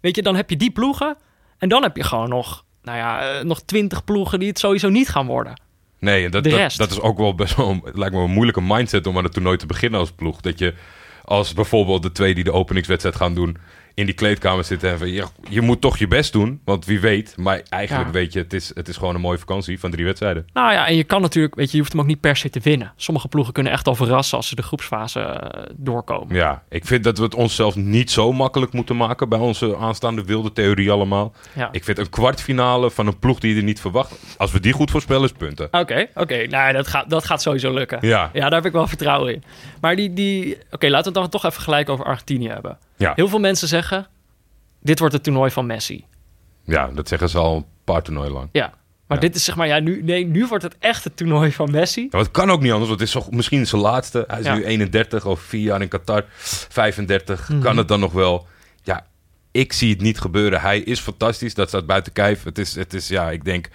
[0.02, 1.18] weet je, dan heb je die ploegen.
[1.58, 4.90] En dan heb je gewoon nog, nou ja, eh, nog twintig ploegen die het sowieso
[4.90, 5.62] niet gaan worden.
[6.00, 7.80] Nee, dat, dat, is ook wel best wel...
[7.84, 10.42] Het lijkt me een moeilijke mindset om aan het toernooi te beginnen als ploeg.
[10.42, 10.74] Dat je
[11.24, 13.58] als bijvoorbeeld de twee die de openingswedstrijd gaan doen...
[13.98, 15.12] in die kleedkamer zitten en van...
[15.50, 17.34] Je moet toch je best doen, want wie weet.
[17.38, 18.14] Maar eigenlijk Ja.
[18.14, 20.46] weet je, het is, het is gewoon een mooie vakantie van drie wedstrijden.
[20.54, 22.50] Nou ja, en je kan natuurlijk, weet je, je hoeft hem ook niet per se
[22.50, 22.94] te winnen.
[22.96, 26.36] Sommige ploegen kunnen echt al verrassen als ze de groepsfase eh, doorkomen.
[26.36, 29.30] Ja, ik vind dat we het onszelf niet zo makkelijk moeten maken...
[29.30, 31.34] bij onze aanstaande wilde theorie allemaal.
[31.56, 31.70] Ja.
[31.72, 34.20] Ik vind een kwartfinale van een ploeg die je er niet verwacht...
[34.38, 35.68] als we die goed voorspellen, is punten.
[35.72, 36.48] Oké, oké.
[36.48, 37.98] Nou, dat gaat, dat gaat sowieso lukken.
[38.02, 39.44] Ja, Ja, daar heb ik wel vertrouwen in.
[39.82, 40.58] Maar die, die...
[40.72, 42.78] Oké, laten we het dan toch even gelijk over Argentinië hebben.
[42.98, 43.14] Ja.
[43.16, 44.08] Heel veel mensen zeggen,
[44.82, 46.06] dit wordt het toernooi van Messi.
[46.64, 48.50] ja, dat zeggen ze al een paar toernooien lang.
[48.52, 48.74] Ja.
[49.08, 49.24] Maar Ja.
[49.28, 52.02] dit is zeg maar, ja, nu, nee, nu wordt het echt het toernooi van Messi.
[52.02, 54.24] Ja, maar het kan ook niet anders, want het is zo, misschien zijn laatste.
[54.28, 54.56] Hij is Ja.
[54.56, 56.26] nu 31, over vier jaar in Qatar.
[56.72, 57.60] 35, Mhm.
[57.62, 58.48] kan het dan nog wel?
[58.84, 59.06] Ja,
[59.52, 60.62] ik zie het niet gebeuren.
[60.62, 62.44] Hij is fantastisch, dat staat buiten kijf.
[62.44, 63.70] Het is, het is ja, ik denk,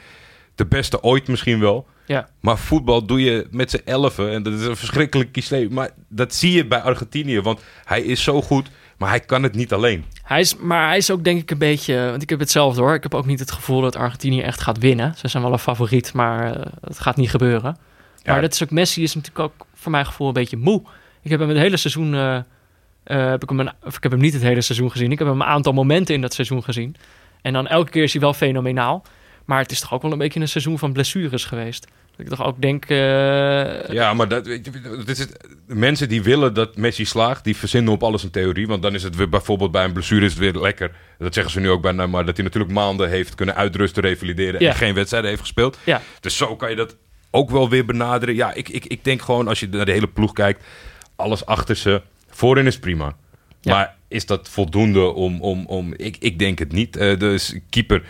[0.54, 1.87] de beste ooit misschien wel.
[2.06, 2.28] Ja.
[2.40, 4.30] Maar voetbal doe je met z'n elfen.
[4.30, 5.66] En dat is een verschrikkelijk cliché.
[5.70, 8.68] Maar dat zie je bij Argentinië, want hij is zo goed...
[9.02, 10.04] maar hij kan het niet alleen.
[10.22, 12.10] Hij is, maar hij is ook denk ik een beetje...
[12.10, 12.94] Want ik heb hetzelfde hoor.
[12.94, 15.14] Ik heb ook niet het gevoel dat Argentinië echt gaat winnen.
[15.16, 17.76] Ze zijn wel een favoriet, maar eh, het gaat niet gebeuren.
[18.22, 18.32] Ja.
[18.32, 18.70] Maar dat is ook...
[18.70, 20.82] Messi is natuurlijk ook voor mijn gevoel een beetje moe.
[21.22, 22.14] Ik heb hem het hele seizoen...
[22.14, 22.44] eh, eh,
[23.30, 25.12] heb ik, hem een, of ik heb hem niet het hele seizoen gezien.
[25.12, 26.96] Ik heb hem een aantal momenten in dat seizoen gezien.
[27.42, 29.02] En dan elke keer is hij wel fenomenaal.
[29.44, 31.86] Maar het is toch ook wel een beetje een seizoen van blessures geweest.
[32.22, 32.85] Ik toch ook denk...
[32.85, 34.44] eh, Ja, maar dat,
[34.96, 35.46] dat is het.
[35.66, 38.66] Mensen die willen dat Messi slaagt, die verzinnen op alles een theorie.
[38.66, 40.90] Want dan is het weer bijvoorbeeld bij een blessure is het weer lekker.
[41.18, 42.24] Dat zeggen ze nu ook bij Neymar.
[42.26, 44.68] Dat hij natuurlijk maanden heeft kunnen uitrusten, revalideren Ja.
[44.70, 45.78] en geen wedstrijden heeft gespeeld.
[45.85, 46.00] Ja.
[46.20, 46.96] Dus zo kan je dat
[47.30, 48.35] ook wel weer benaderen.
[48.35, 50.64] Ja, ik, ik, ik denk gewoon als je naar de hele ploeg kijkt,
[51.16, 52.02] alles achter ze.
[52.30, 53.16] Voorin is prima.
[53.61, 53.74] Ja.
[53.74, 55.40] Maar is dat voldoende om...
[55.40, 56.92] om, om ik, ik denk het niet.
[56.92, 58.02] Dus keeper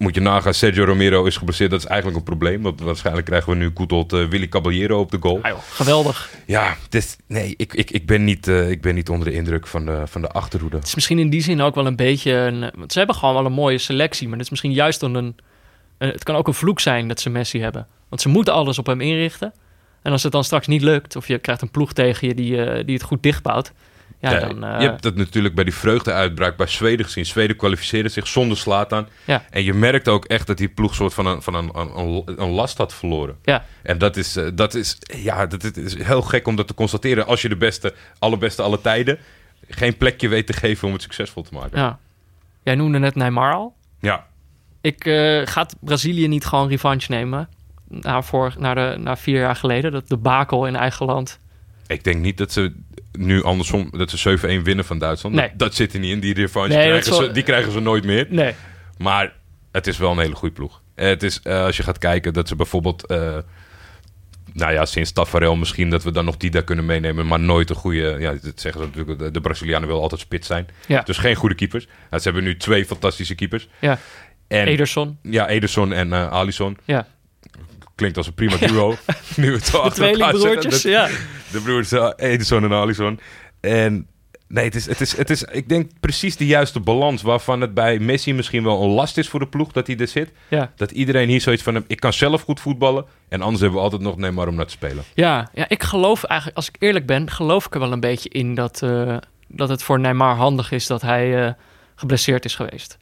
[0.00, 0.54] moet je nagaan.
[0.54, 1.70] Sergio Romero is geblesseerd.
[1.70, 2.62] Dat is eigenlijk een probleem.
[2.62, 5.38] Want waarschijnlijk krijgen we nu Koetelt eh Willy Caballero op de goal.
[5.42, 6.30] ah joh, geweldig.
[6.46, 9.66] Ja, dus, nee, ik, ik, ik, ben niet, eh, ik ben niet onder de indruk
[9.66, 10.76] van de, van de achterhoede.
[10.76, 12.32] Het is misschien in die zin ook wel een beetje...
[12.32, 14.24] Een, want ze hebben gewoon wel een mooie selectie.
[14.26, 15.36] Maar het is misschien juist dan een...
[15.98, 17.86] een- Het kan ook een vloek zijn dat ze Messi hebben.
[18.08, 19.52] Want ze moeten alles op hem inrichten.
[20.02, 21.16] En als het dan straks niet lukt...
[21.16, 23.72] of je krijgt een ploeg tegen je die, eh, die het goed dichtbouwt...
[24.20, 24.64] Ja, Ja, dan...
[24.64, 27.26] eh, Je hebt dat natuurlijk bij die vreugdeuitbraak bij Zweden gezien.
[27.26, 29.06] Zweden kwalificeerde zich zonder Slatan.
[29.24, 29.44] Ja.
[29.50, 32.48] En je merkt ook echt dat die ploeg soort van een, van een, een, een,
[32.50, 33.36] last had verloren.
[33.42, 33.64] Ja.
[33.82, 37.26] En dat is, eh, dat is, ja, dat is- heel gek om dat te constateren.
[37.26, 39.18] Als je de beste, allerbeste alle tijden
[39.68, 41.78] geen plekje weet te geven om het succesvol te maken.
[41.78, 41.98] ja.
[42.62, 43.74] Jij noemde net Neymar al.
[44.00, 44.26] Ja.
[44.80, 47.48] Ik, eh, gaat Brazilië niet gewoon revanche nemen?
[47.88, 51.38] Na, voor, na, de, na vier jaar geleden, dat debakel in eigen land.
[51.86, 52.72] Ik denk niet dat ze
[53.12, 55.34] nu andersom, dat ze 7-1 winnen van Duitsland.
[55.34, 55.48] Nee.
[55.48, 56.20] Dat, dat zit er niet in.
[56.20, 58.26] Die revanche Nee, krijgen ze, die krijgen ze nooit meer.
[58.28, 58.54] Nee.
[58.98, 59.32] Maar
[59.72, 60.82] het is wel een hele goede ploeg.
[60.94, 63.06] Eh, Het is, eh, als je gaat kijken, dat ze bijvoorbeeld...
[63.06, 63.36] eh,
[64.52, 67.26] nou ja, sinds Tafarel misschien dat we dan nog Dida kunnen meenemen.
[67.26, 68.16] Maar nooit een goede...
[68.18, 69.34] Ja, dat zeggen ze natuurlijk.
[69.34, 70.66] De, Brazilianen willen altijd spits zijn.
[70.86, 71.02] Ja.
[71.02, 71.86] Dus geen goede keepers.
[71.86, 73.68] Nou, ze hebben nu twee fantastische keepers.
[73.78, 73.98] Ja.
[74.48, 75.18] En, Ederson.
[75.22, 76.76] Ja, Ederson en eh Alisson.
[76.84, 77.06] Ja.
[78.00, 78.96] Klinkt als een prima duo.
[79.36, 80.90] nu het De tweelingbroertjes, zetten.
[80.90, 81.08] ja.
[81.52, 83.20] De, broers eh, Ederson en Alisson.
[83.60, 84.06] En
[84.48, 87.22] nee, het is, het, is, het is, ik denk precies de juiste balans...
[87.22, 90.08] waarvan het bij Messi misschien wel een last is voor de ploeg dat hij er
[90.08, 90.32] zit.
[90.48, 90.72] Ja.
[90.76, 91.84] Dat iedereen hier zoiets van...
[91.86, 93.04] ik kan zelf goed voetballen...
[93.28, 95.04] en anders hebben we altijd nog Neymar om naar te spelen.
[95.14, 98.28] Ja, ja, ik geloof eigenlijk, als ik eerlijk ben, geloof ik er wel een beetje
[98.28, 99.16] in dat, eh,
[99.48, 101.52] dat het voor Neymar handig is dat hij eh,
[101.94, 102.98] geblesseerd is geweest.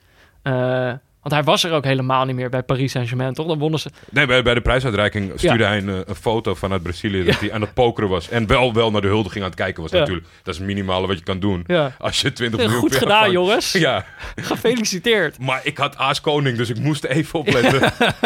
[1.29, 3.47] Want hij was er ook helemaal niet meer bij Paris Saint-Germain, toch?
[3.47, 3.91] Dan wonnen ze.
[4.11, 7.25] Nee, bij, bij de prijsuitreiking stuurde hij een, eh, een foto vanuit Brazilië...
[7.25, 8.29] dat hij aan het pokeren was.
[8.29, 9.99] En wel, wel naar de huldiging aan het kijken was Ja.
[9.99, 10.27] natuurlijk.
[10.43, 11.64] Dat is het minimale wat je kan doen.
[11.67, 11.93] Ja.
[11.99, 12.83] Als je 20 Ja, miljoen...
[12.83, 13.33] goed gedaan, vangt.
[13.33, 13.73] jongens.
[13.73, 14.05] Ja,
[14.37, 15.38] Gefeliciteerd.
[15.38, 17.93] maar ik had Aas Koning, dus ik moest even opletten.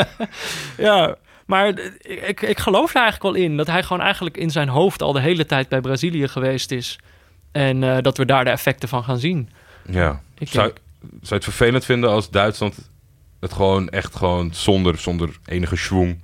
[0.79, 1.15] Ja,
[1.47, 1.69] maar
[2.01, 5.13] ik, ik geloof er eigenlijk wel in dat hij gewoon eigenlijk in zijn hoofd al
[5.13, 6.99] de hele tijd bij Brazilië geweest is.
[7.53, 9.51] En eh, dat we daar de effecten van gaan zien.
[9.91, 10.21] Ja.
[10.39, 10.79] Ik Zou, denk-
[11.11, 12.91] zou je het vervelend vinden als Duitsland
[13.43, 16.21] het gewoon echt gewoon zonder, zonder enige schwung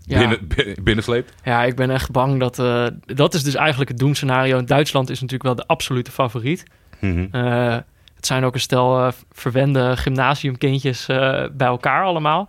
[0.00, 0.18] Ja.
[0.18, 1.32] binnen, binnen, binnensleept?
[1.44, 2.58] Ja, ik ben echt bang dat...
[2.58, 4.64] eh, dat is dus eigenlijk het doemscenario.
[4.64, 6.64] Duitsland is natuurlijk wel de absolute favoriet.
[7.00, 7.26] Mhm.
[7.30, 7.76] Eh,
[8.16, 11.06] het zijn ook een stel eh, verwende gymnasiumkindjes
[11.52, 12.48] bij elkaar allemaal.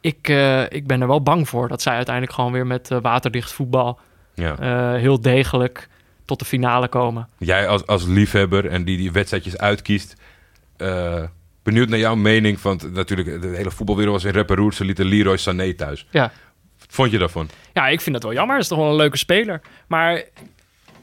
[0.00, 0.28] Ik,
[0.68, 3.98] ik ben er wel bang voor dat zij uiteindelijk gewoon weer met waterdicht voetbal...
[4.34, 4.56] Ja.
[4.96, 5.88] heel degelijk
[6.24, 7.28] tot de finale komen.
[7.38, 10.16] Jij als, als liefhebber en die die wedstrijdjes uitkiest,
[11.64, 12.60] benieuwd naar jouw mening.
[12.60, 14.72] Want natuurlijk, de hele voetbalwereld was in rep en roer.
[14.74, 16.06] Ze lieten Leroy Sané thuis.
[16.10, 16.32] Ja.
[16.78, 17.48] Wat vond je daarvan?
[17.72, 18.54] Ja, ik vind dat wel jammer.
[18.54, 19.60] Het is toch wel een leuke speler.
[19.86, 20.22] Maar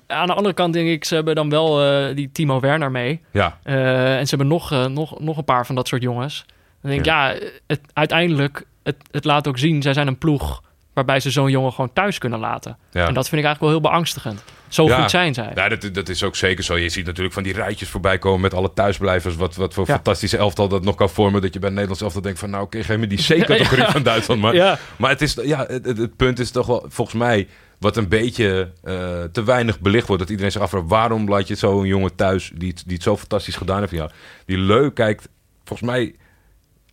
[0.07, 3.21] aan de andere kant denk ik, ze hebben dan wel eh, die Timo Werner mee.
[3.31, 6.45] Ja, Eh, en ze hebben nog, eh, nog, nog een paar van dat soort jongens.
[6.81, 7.35] Dan denk ik, ja,
[7.67, 10.61] het, uiteindelijk, het, het laat ook zien, zij zijn een ploeg
[10.93, 12.77] waarbij ze zo'n jongen gewoon thuis kunnen laten.
[12.91, 13.07] ja.
[13.07, 14.43] En dat vind ik eigenlijk wel heel beangstigend.
[14.71, 15.01] Zo Ja.
[15.01, 15.51] goed zijn zij.
[15.55, 16.77] Ja, dat, dat is ook zeker zo.
[16.77, 19.35] Je ziet natuurlijk van die rijtjes voorbij komen met alle thuisblijvers.
[19.35, 19.93] Wat, wat voor Ja.
[19.93, 21.41] fantastische elftal dat nog kan vormen.
[21.41, 22.49] Dat je bij het Nederlands elftal denkt van...
[22.49, 24.41] nou, oké, geef me die C-categorie van Duitsland.
[24.41, 24.79] Maar, Ja.
[24.97, 27.47] maar het, is, ja, het, punt is toch wel, volgens mij...
[27.79, 30.21] wat een beetje eh, te weinig belicht wordt.
[30.21, 30.87] Dat iedereen zich afvraagt...
[30.87, 32.51] waarom laat je zo'n jongen thuis...
[32.55, 34.11] Die, het- die het zo fantastisch gedaan heeft van jou.
[34.45, 35.27] Die leuk kijkt,
[35.63, 36.15] volgens mij...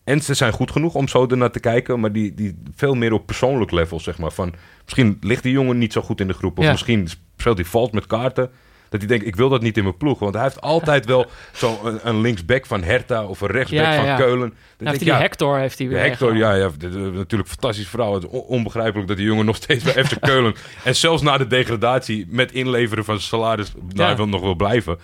[0.09, 3.13] En ze zijn goed genoeg om zo ernaar te kijken, maar die, die veel meer
[3.13, 4.31] op persoonlijk level, zeg maar.
[4.33, 6.71] Van, misschien ligt die jongen niet zo goed in de groep, of Ja.
[6.71, 8.51] misschien speelt hij valt met kaarten.
[8.89, 10.19] Dat hij denkt, ik wil dat niet in mijn ploeg.
[10.19, 13.93] Want hij heeft altijd wel zo'n een, een linksback van Hertha of een rechtsback Ja,
[13.93, 14.17] ja, van.
[14.27, 14.49] Keulen.
[14.49, 16.71] Dan Nou, heeft hij die Hector heeft hij weer Hector, ja, ja
[17.13, 18.15] natuurlijk fantastisch verhaal.
[18.15, 20.55] Het is on- onbegrijpelijk dat die jongen nog steeds bij FC Keulen...
[20.85, 23.73] en zelfs na de degradatie met inleveren van zijn salaris...
[23.95, 24.17] daar Ja.
[24.17, 24.99] wil nog wel blijven.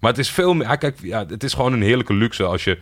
[0.00, 0.78] Maar het is veel meer...
[0.78, 2.78] Kijk, ja, het is gewoon een heerlijke luxe als je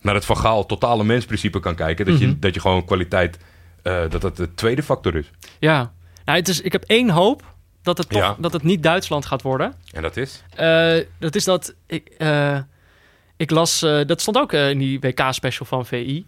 [0.00, 2.04] naar het Van Gaal totale mensprincipe kan kijken.
[2.06, 2.24] Dat, Mhm.
[2.24, 3.38] je, dat je gewoon kwaliteit...
[3.82, 5.30] eh, dat dat de tweede factor is.
[5.58, 5.92] Ja,
[6.24, 7.42] nou, het is, ik heb één hoop
[7.82, 8.36] dat het, toch, Ja.
[8.38, 9.74] dat het niet Duitsland gaat worden.
[9.92, 10.42] En dat is?
[10.54, 12.58] Eh, dat is dat ik, eh,
[13.36, 16.26] ik las, dat stond ook in die WK-special van VI.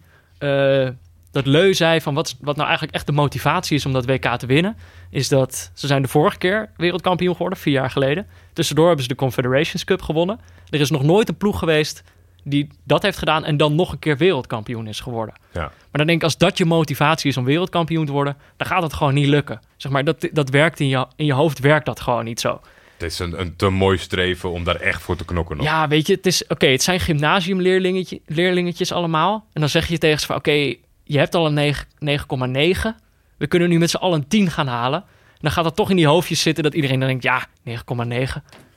[1.31, 4.25] Dat Leu zei van wat, wat nou eigenlijk echt de motivatie is om dat WK
[4.37, 4.77] te winnen,
[5.09, 8.27] is dat ze zijn de vorige keer wereldkampioen geworden, vier jaar geleden.
[8.53, 10.39] Tussendoor hebben ze de Confederations Cup gewonnen.
[10.69, 12.03] Er is nog nooit een ploeg geweest
[12.43, 15.35] die dat heeft gedaan en dan nog een keer wereldkampioen is geworden.
[15.53, 15.61] Ja.
[15.61, 18.83] Maar dan denk ik, als dat je motivatie is om wereldkampioen te worden, dan gaat
[18.83, 19.59] het gewoon niet lukken.
[19.77, 22.61] Zeg maar, dat, dat werkt in je, in je hoofd, werkt dat gewoon niet zo.
[22.93, 25.65] Het is een, een te mooi streven om daar echt voor te knokken nog.
[25.65, 26.67] Ja, weet je, het is oké.
[26.67, 29.45] het zijn gymnasiumleerlingetjes leerlingetjes allemaal.
[29.53, 33.01] En dan zeg je tegen ze van, oké, je hebt al een 9 9,9.
[33.37, 34.99] We kunnen nu met z'n allen een 10 gaan halen.
[34.99, 37.73] En dan gaat dat toch in die hoofdjes zitten dat iedereen dan denkt, ja, 9,9.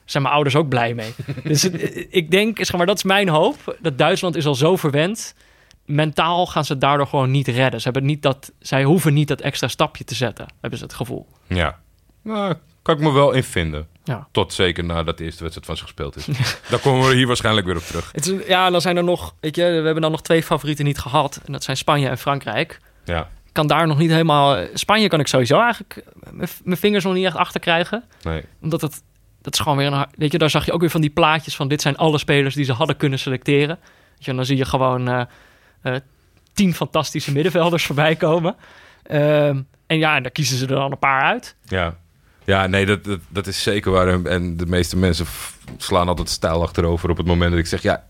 [0.07, 1.15] Zijn mijn ouders ook blij mee.
[1.45, 3.77] dus het- ik denk, zeg maar, dat is mijn hoop.
[3.81, 5.35] Dat Duitsland is al zo verwend.
[5.85, 7.79] Mentaal gaan ze het daardoor gewoon niet redden.
[7.81, 10.95] Ze hebben niet dat, zij hoeven niet dat extra stapje te zetten, hebben ze het
[10.95, 11.27] gevoel.
[11.47, 11.79] Ja.
[12.23, 13.87] Nou, kan ik me wel in vinden.
[14.05, 14.29] Ja.
[14.33, 16.27] Tot zeker nadat de eerste wedstrijd van ze gespeeld is.
[16.71, 18.09] Daar komen we hier waarschijnlijk weer op terug.
[18.13, 20.85] Het is, ja, dan zijn er nog, weet je, we hebben dan nog twee favorieten
[20.85, 21.41] niet gehad.
[21.47, 22.81] En dat zijn Spanje en Frankrijk.
[23.05, 24.67] Ja, kan daar nog niet helemaal.
[24.75, 28.05] Spanje kan ik sowieso eigenlijk mijn- mijn vingers nog niet echt achter krijgen.
[28.23, 28.43] nee.
[28.63, 29.03] Omdat het.
[29.47, 30.07] Dat is gewoon weer een.
[30.17, 31.69] Weet je, daar zag je ook weer van die plaatjes van.
[31.69, 33.79] Dit zijn alle spelers die ze hadden kunnen selecteren.
[34.19, 35.09] Je, en dan zie je gewoon.
[35.09, 35.23] eh,
[35.83, 35.95] eh,
[36.53, 38.57] tien fantastische middenvelders voorbij komen.
[39.03, 41.57] Ehm, en ja, en daar kiezen ze er dan een paar uit.
[41.69, 41.97] Ja,
[42.45, 44.25] ja nee, dat, dat, dat is zeker waar.
[44.25, 45.27] En- de meeste mensen
[45.77, 47.83] slaan altijd stijl achterover op het moment dat ik zeg...
[47.83, 48.05] ja,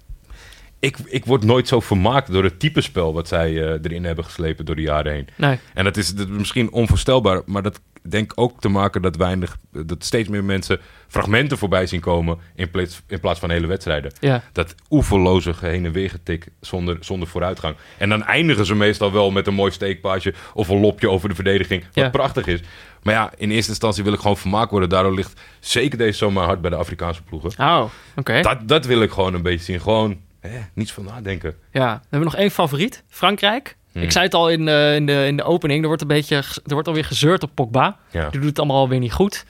[0.78, 3.12] ik, ik word nooit zo vermaakt door het type spel...
[3.14, 5.28] wat zij eh, erin hebben geslepen door de jaren heen.
[5.36, 5.58] Nee.
[5.74, 9.16] En dat is, dat is misschien onvoorstelbaar, maar dat denk ik ook te maken dat
[9.16, 13.66] weinig, dat steeds meer mensen fragmenten voorbij zien komen in plaats, in plaats van hele
[13.66, 14.12] wedstrijden.
[14.20, 14.42] Ja.
[14.52, 17.76] Dat oeverloze heen en weer getik zonder, zonder vooruitgang.
[17.98, 21.34] En dan eindigen ze meestal wel met een mooi steekpaasje of een lopje over de
[21.34, 22.10] verdediging, wat Ja.
[22.10, 22.60] prachtig is.
[23.02, 24.88] Maar ja, in eerste instantie wil ik gewoon vermaakt worden.
[24.88, 27.50] Daardoor ligt zeker deze zomer hard bij de Afrikaanse ploegen.
[27.58, 27.84] Oh,
[28.16, 28.40] oké.
[28.40, 29.80] Dat, dat wil ik gewoon een beetje zien.
[29.80, 31.54] Gewoon hè, niets van nadenken.
[31.72, 33.02] Ja, we hebben nog één favoriet.
[33.08, 33.76] Frankrijk.
[33.92, 34.02] Hmm.
[34.02, 35.80] Ik zei het al in, eh, in, de, in de opening.
[35.80, 36.36] Er wordt een beetje.
[36.36, 37.98] Er wordt alweer gezeurd op Pogba.
[38.10, 38.28] Ja.
[38.30, 39.44] Die doet het allemaal alweer niet goed.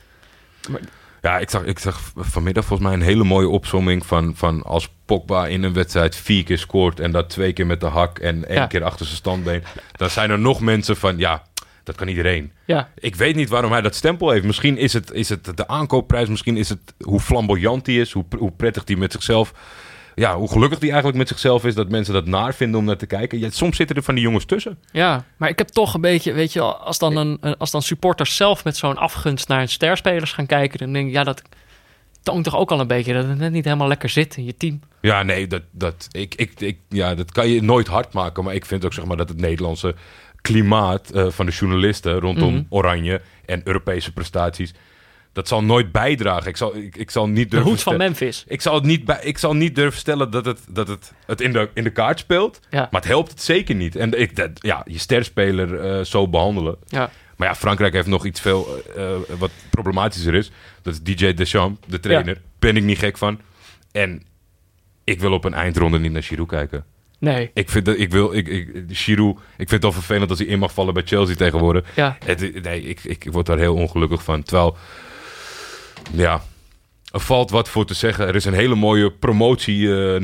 [1.23, 4.89] Ja, ik zag, ik zag vanmiddag volgens mij een hele mooie opzomming van, van als
[5.05, 8.49] Pogba in een wedstrijd vier keer scoort en dat twee keer met de hak en
[8.49, 8.67] één Ja.
[8.67, 9.63] keer achter zijn standbeen.
[9.93, 11.43] Dan zijn er nog mensen van, ja,
[11.85, 12.53] dat kan iedereen.
[12.65, 14.45] Ja, Ik weet niet waarom hij dat stempel heeft.
[14.45, 18.25] Misschien is het, is het de aankoopprijs, misschien is het hoe flamboyant hij is, hoe,
[18.39, 19.53] hoe prettig hij met zichzelf...
[20.19, 22.97] Ja, hoe gelukkig hij eigenlijk met zichzelf is, dat mensen dat naar vinden om naar
[22.97, 23.39] te kijken.
[23.39, 24.79] Ja, soms zitten er van die jongens tussen.
[24.93, 27.83] ja, maar ik heb toch een beetje, weet je, als dan, een, een- als dan
[27.83, 31.43] supporters zelf met zo'n afgunst naar sterspelers gaan kijken, dan denk ik, ja, dat
[32.23, 34.57] toont toch ook al een beetje dat het net niet helemaal lekker zit in je
[34.57, 34.81] team.
[35.01, 38.45] Ja, nee, dat, dat, ik, ik, ik, ja, dat kan je nooit hard maken.
[38.45, 39.95] Maar ik vind ook zeg maar, dat het Nederlandse
[40.41, 42.63] klimaat eh, van de journalisten rondom Mhm.
[42.69, 44.75] Oranje en Europese prestaties.
[45.37, 46.49] Dat zal nooit bijdragen.
[46.49, 47.71] Ik zal, ik, ik zal niet De durven.
[47.71, 48.45] hoed van Memphis.
[48.49, 51.41] ik zal, het niet bij, ik zal niet durven stellen dat het, dat het, het
[51.41, 52.61] in, de, in de kaart speelt.
[52.71, 52.89] Ja.
[52.91, 53.97] Maar het helpt het zeker niet.
[53.97, 56.77] En ik, dat, ja, je sterspeler eh, zo behandelen.
[56.87, 57.11] Ja.
[57.37, 60.51] Maar ja, Frankrijk heeft nog iets veel eh, eh, wat problematischer is.
[60.83, 62.41] Dat is DJ Deschamps, de trainer.
[62.59, 63.41] Ben ik niet gek van.
[63.93, 64.23] En
[65.05, 66.85] ik wil op een eindronde niet naar Giroud kijken.
[67.19, 67.51] Nee.
[67.55, 68.35] Ik vind dat ik wil.
[68.35, 71.35] Ik, ik, Giroud, ik vind het al vervelend als hij in mag vallen bij Chelsea
[71.35, 71.89] tegenwoordig.
[71.95, 72.17] Ja.
[72.25, 74.43] Het, nee, ik, ik word daar heel ongelukkig van.
[74.43, 74.77] Terwijl,
[76.13, 76.41] ja,
[77.13, 78.27] er valt wat voor te zeggen.
[78.27, 80.21] Er is een hele mooie promotie eh,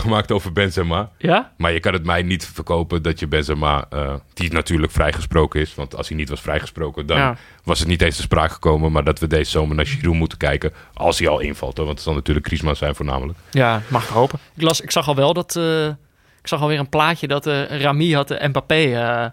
[0.04, 1.10] gemaakt over Benzema.
[1.18, 1.52] Ja?
[1.56, 5.74] Maar je kan het mij niet verkopen dat je Benzema, eh, die natuurlijk vrijgesproken is.
[5.74, 7.36] Want als hij niet was vrijgesproken, dan Ja.
[7.64, 8.92] was het niet eens te sprake gekomen.
[8.92, 10.72] Maar dat we deze zomer naar Giroud moeten kijken.
[10.94, 11.76] Als hij al invalt.
[11.76, 13.38] Hoor, want het zal natuurlijk Griezmann zijn voornamelijk.
[13.50, 14.38] Ja, mag ik hopen.
[14.56, 15.56] Ik, las, ik zag al wel dat...
[15.56, 15.86] eh,
[16.40, 19.26] ik zag alweer een plaatje dat Rami had de Mbappé eh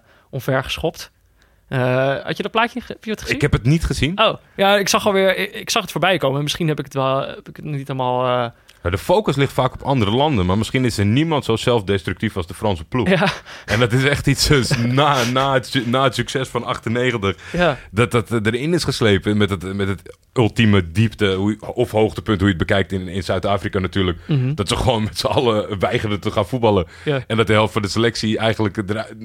[1.67, 3.35] Eh, had je dat plaatje heb je het gezien?
[3.35, 4.19] Ik heb het niet gezien.
[4.21, 5.37] Oh, ja, ik zag alweer...
[5.37, 6.43] Ik, ik zag het voorbij komen.
[6.43, 7.19] Misschien heb ik het wel...
[7.27, 8.23] Heb ik het niet helemaal...
[8.45, 8.51] eh,
[8.83, 10.45] Ja, De focus ligt vaak op andere landen.
[10.45, 13.09] Maar misschien is er niemand zo zelfdestructief als de Franse ploeg.
[13.09, 13.27] ja,
[13.65, 17.35] En dat is echt iets na, na, het, na het succes van 98.
[17.51, 22.49] ja, Dat dat erin is geslepen met het, met het ultieme diepte of hoogtepunt, hoe
[22.49, 24.17] je het bekijkt in, in Zuid-Afrika natuurlijk.
[24.27, 24.53] Mhm.
[24.53, 26.87] Dat ze gewoon met z'n allen weigerden te gaan voetballen.
[27.27, 28.81] En dat de helft van de selectie eigenlijk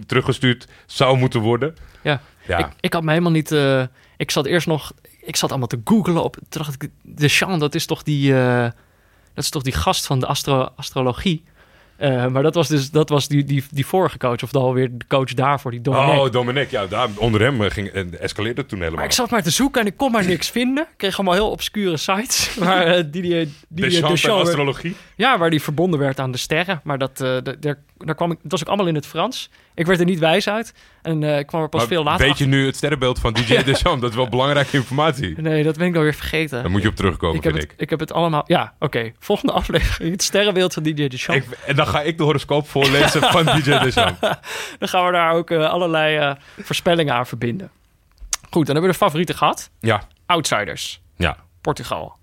[0.06, 1.76] teruggestuurd zou moeten worden.
[2.02, 2.20] Ja.
[2.46, 3.52] Ja, Ik, ik had me helemaal niet...
[3.52, 3.82] eh,
[4.16, 4.92] ik zat eerst nog...
[5.20, 6.34] Ik zat allemaal te googlen op...
[6.48, 8.34] Toen dacht ik, de Jean, dat is toch die...
[8.34, 8.70] eh,
[9.34, 11.44] dat is toch die gast van de astro, astrologie.
[12.02, 14.42] Eh, maar dat was dus dat was die, die, die vorige coach.
[14.42, 16.18] Of dan alweer de coach daarvoor, die Dominic.
[16.18, 16.70] oh, Dominic.
[16.70, 18.98] Ja, daar, onder hem eh, ging, en escaleerde het toen helemaal.
[19.00, 20.82] Maar ik zat maar te zoeken en ik kon maar niks vinden.
[20.90, 22.54] Ik kreeg allemaal heel obscure sites.
[22.58, 24.96] Maar eh, die, die, en Deschamps- astrologie.
[25.16, 26.80] ja, waar die verbonden werd aan de sterren.
[26.84, 29.50] Maar dat, da- daar, daar kwam ik, dat was ook allemaal in het Frans.
[29.74, 30.74] Ik werd er niet wijs uit.
[31.02, 33.62] En ik kwam er pas Maar veel later weet je nu het sterrenbeeld van DJ
[33.64, 34.00] Deschamps?
[34.00, 35.40] Dat is wel belangrijke informatie.
[35.40, 36.62] Nee, dat ben ik alweer vergeten.
[36.62, 37.80] Daar moet je op terugkomen, ik, heb vind het, ik.
[37.80, 38.44] ik heb het allemaal...
[38.46, 39.12] Ja, oké.
[39.18, 40.12] Volgende aflevering.
[40.12, 41.46] Het sterrenbeeld van DJ Deschamps.
[41.46, 43.70] Ik, en dan ga ik de horoscoop voorlezen van DJ.
[44.78, 47.70] Dan gaan we daar ook eh, allerlei eh, voorspellingen aan verbinden.
[48.50, 49.70] Goed, dan hebben we de favorieten gehad.
[49.80, 51.02] Ja, Outsiders.
[51.16, 51.36] ja.
[51.60, 52.16] Portugal.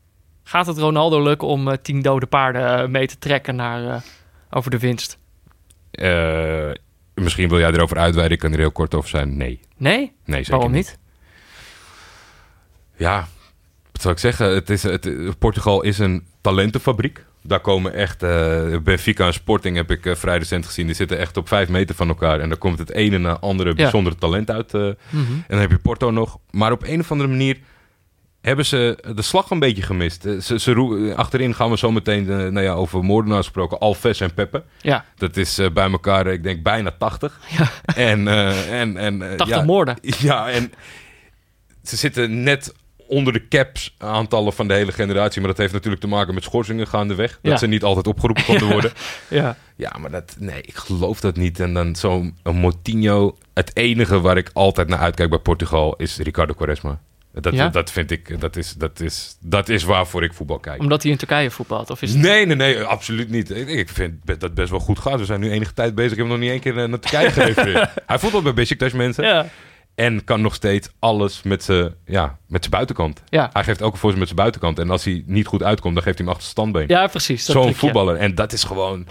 [0.44, 4.04] Gaat het Ronaldo lukken om eh, tien dode paarden mee te trekken naar,
[4.50, 5.18] over de winst?
[7.14, 8.34] Misschien wil jij erover uitweiden.
[8.34, 9.38] Ik kan er heel kort over zijn.
[9.38, 9.60] Nee.
[9.78, 10.14] Nee?
[10.26, 10.98] Nee, zeker Waarom niet?
[12.96, 13.28] Ja,
[13.92, 14.54] wat zou ik zeggen?
[14.54, 17.26] Het is, het, Portugal is een talentenfabriek.
[17.50, 18.24] Daar komen echt...
[18.24, 20.86] eh, Benfica en Sporting heb ik eh, vrij recent gezien.
[20.86, 22.40] Die zitten echt op vijf meter van elkaar.
[22.40, 24.74] En daar komt het ene na andere bijzondere talent uit.
[24.74, 24.82] eh.
[24.82, 25.32] Mhm.
[25.32, 26.38] En dan heb je Porto nog.
[26.52, 27.58] Maar op een of andere manier
[28.42, 30.22] hebben ze de slag een beetje gemist.
[30.40, 33.80] Ze, achterin gaan we zo meteen nou ja, over moordenaars gesproken.
[33.80, 34.64] Alves en Peppe.
[34.82, 37.40] Ja, Dat is bij elkaar, ik denk, bijna 80.
[37.58, 37.70] Ja.
[37.96, 39.98] En, en, en, eh, 80 ja, moorden.
[40.02, 40.72] Ja, en
[41.84, 42.74] ze zitten net
[43.10, 45.39] onder de caps aantallen van de hele generatie.
[45.39, 47.39] Maar dat heeft natuurlijk te maken met schorsingen gaandeweg.
[47.41, 47.58] Dat Ja.
[47.58, 48.91] ze niet altijd opgeroepen konden worden.
[49.28, 49.58] Ja.
[49.76, 51.60] Ja, maar dat, nee, ik geloof dat niet.
[51.60, 53.38] En dan zo'n een Moutinho.
[53.54, 57.00] Het enige waar ik altijd naar uitkijk bij Portugal is Ricardo Quaresma.
[57.34, 57.67] Dat, Ja?
[57.69, 60.80] dat vind ik, dat is, dat, is, dat is waarvoor ik voetbal kijk.
[60.82, 61.89] Omdat hij in Turkije voetbalt?
[61.89, 62.22] Of is het...
[62.22, 63.50] Nee, nee, nee, absoluut niet.
[63.50, 65.19] Ik, ik vind dat het best wel goed gaat.
[65.19, 66.12] We zijn nu enige tijd bezig.
[66.12, 67.89] Ik heb hem nog niet één keer eh, naar Turkije gerefereerd.
[68.06, 69.24] Hij voetbalt bij Besiktas mensen.
[69.24, 69.45] Ja.
[70.00, 73.22] En kan nog steeds alles met zijn ja, met zijn buitenkant.
[73.30, 73.50] Ja.
[73.54, 74.80] Hij geeft elke voorzet met zijn buitenkant.
[74.80, 76.88] En als hij niet goed uitkomt, dan geeft hij hem achter standbeen.
[76.88, 77.46] ja, precies.
[77.46, 78.16] Zo'n voetballer.
[78.16, 79.06] En dat is gewoon...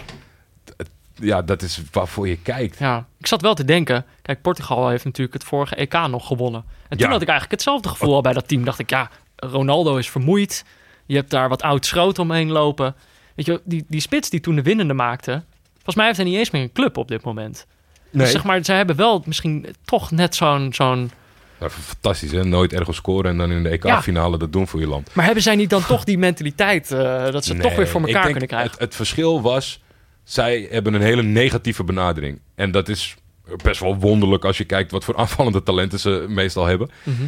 [1.15, 2.79] Ja, dat is waarvoor je kijkt.
[2.79, 4.05] Ja, ik zat wel te denken.
[4.21, 6.63] Kijk, Portugal heeft natuurlijk het vorige EK nog gewonnen.
[6.89, 7.11] En toen Ja.
[7.13, 8.63] had ik eigenlijk hetzelfde gevoel al bij dat team.
[8.63, 10.65] Dacht ik, ja, Ronaldo is vermoeid.
[11.05, 12.95] Je hebt daar wat oud schroot omheen lopen.
[13.35, 15.43] Weet je, die, die spits die toen de winnende maakte...
[15.73, 17.65] Volgens mij heeft hij niet eens meer een club op dit moment.
[18.11, 20.73] Dus zeg maar, zij hebben wel misschien toch net zo'n...
[20.73, 21.11] zo'n
[21.59, 22.43] Ja, fantastisch, hè?
[22.45, 25.09] Nooit ergens scoren en dan in de EK-finale dat doen voor je land.
[25.13, 26.91] maar hebben zij niet dan toch die mentaliteit...
[26.91, 28.71] eh, dat ze toch weer voor Nee, elkaar ik denk kunnen krijgen?
[28.71, 29.81] Het, het verschil was,
[30.23, 32.39] zij hebben een hele negatieve benadering.
[32.55, 33.15] En dat is
[33.63, 36.89] best wel wonderlijk als je kijkt wat voor aanvallende talenten ze meestal hebben.
[37.03, 37.23] Mhm.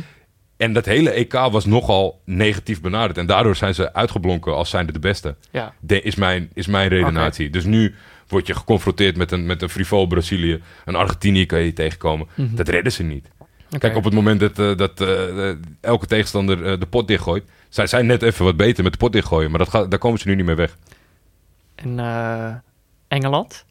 [0.58, 3.18] En dat hele EK was nogal negatief benaderd.
[3.18, 5.36] En daardoor zijn ze uitgeblonken als zijnde de beste.
[5.52, 7.50] Ja, De, is, mijn, is mijn redenatie.
[7.50, 7.96] Dus nu
[8.32, 10.62] word je geconfronteerd met een, met een frivol Brazilië.
[10.86, 12.28] Een Argentinië kan je tegenkomen.
[12.36, 12.56] Mhm.
[12.56, 13.30] Dat redden ze niet.
[13.80, 17.44] Kijk, op het moment dat, eh, dat eh, eh, elke tegenstander de pot dichtgooit...
[17.70, 19.50] zij zijn net even wat beter met de pot dichtgooien.
[19.50, 20.78] Maar dat gaat, daar komen ze nu niet meer weg.
[21.76, 22.00] En
[23.08, 23.66] Engeland?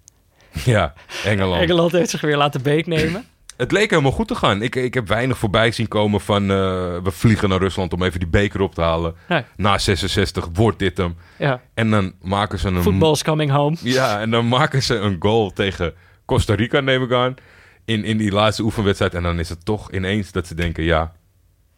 [0.65, 0.95] Ja,
[1.25, 1.63] Engeland.
[1.63, 3.25] Engeland heeft zich weer laten beetnemen.
[3.61, 4.63] Het leek helemaal goed te gaan.
[4.63, 6.43] Ik, ik heb weinig voorbij zien komen van...
[6.43, 6.57] eh,
[7.03, 9.15] we vliegen naar Rusland om even die beker op te halen.
[9.57, 11.17] Na 66 wordt dit hem.
[11.39, 12.83] Ja, En dan maken ze een...
[12.83, 13.77] football's coming home.
[13.83, 15.95] Ja, en dan maken ze een goal tegen
[16.25, 17.35] Costa Rica, neem ik aan.
[17.85, 19.15] In, in die laatste oefenwedstrijd.
[19.15, 20.85] En dan is het toch ineens dat ze denken...
[20.85, 21.13] Ja,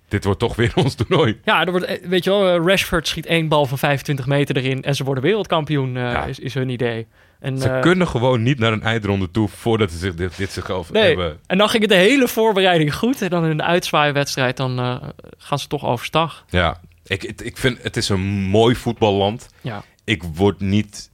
[0.08, 1.40] dit wordt toch weer ons toernooi.
[1.44, 4.56] Ja, er wordt, eh, weet je wel, eh, Rashford schiet één bal van 25 meter
[4.56, 6.24] erin en ze worden wereldkampioen, Ja.
[6.24, 7.06] is, is hun idee.
[7.42, 9.48] En, Ze eh, kunnen gewoon niet naar een eindronde toe...
[9.48, 11.02] voordat ze zich dit, dit zichzelf nee.
[11.06, 11.38] hebben...
[11.46, 13.22] En dan ging het de hele voorbereiding goed.
[13.22, 14.96] En dan in de uitzwaaiwedstrijd, dan eh,
[15.38, 16.44] gaan ze toch overstag.
[16.48, 19.48] Ja, ik, ik- vind het is een mooi voetballand.
[19.60, 21.10] Ja, Ik word niet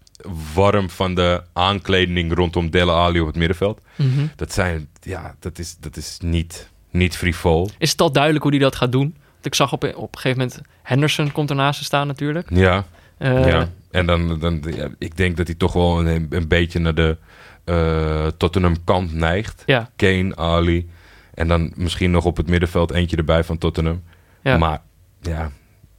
[0.55, 3.81] warm van de aankleding rondom Dele Alli op het middenveld.
[3.97, 4.27] Mhm.
[4.37, 7.71] Dat zijn, ja, dat is, dat is niet, niet frivol.
[7.79, 9.17] Is het al duidelijk hoe hij dat gaat doen?
[9.33, 10.61] Want ik zag op, op een gegeven moment...
[10.83, 12.49] Henderson komt ernaast te staan natuurlijk.
[12.55, 12.85] Ja,
[13.19, 13.69] Eh, ja.
[13.90, 17.16] En dan, dan ja, ik denk dat hij toch wel een, een beetje naar de
[17.64, 19.62] eh, Tottenham kant neigt.
[19.66, 20.88] Ja, Kane, Ali.
[21.35, 24.03] En dan misschien nog op het middenveld eentje erbij van Tottenham.
[24.42, 24.59] ja.
[24.59, 24.81] Maar
[25.20, 25.51] ja,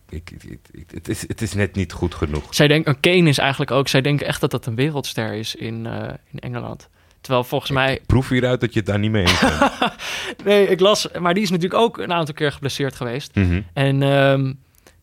[0.09, 2.43] ik, ik- ik- het, is, het is net niet goed genoeg.
[2.55, 3.87] Zij denken, Kane is eigenlijk ook...
[3.87, 6.89] Zij denken echt dat dat een wereldster is in, eh, in Engeland.
[7.21, 7.99] Terwijl volgens mij...
[8.05, 9.71] Proef hieruit dat je het daar niet mee eens bent.
[10.45, 11.07] Nee, ik las...
[11.19, 13.35] Maar die is natuurlijk ook een aantal keer geblesseerd geweest.
[13.35, 13.61] Mhm.
[13.73, 14.53] En ehm,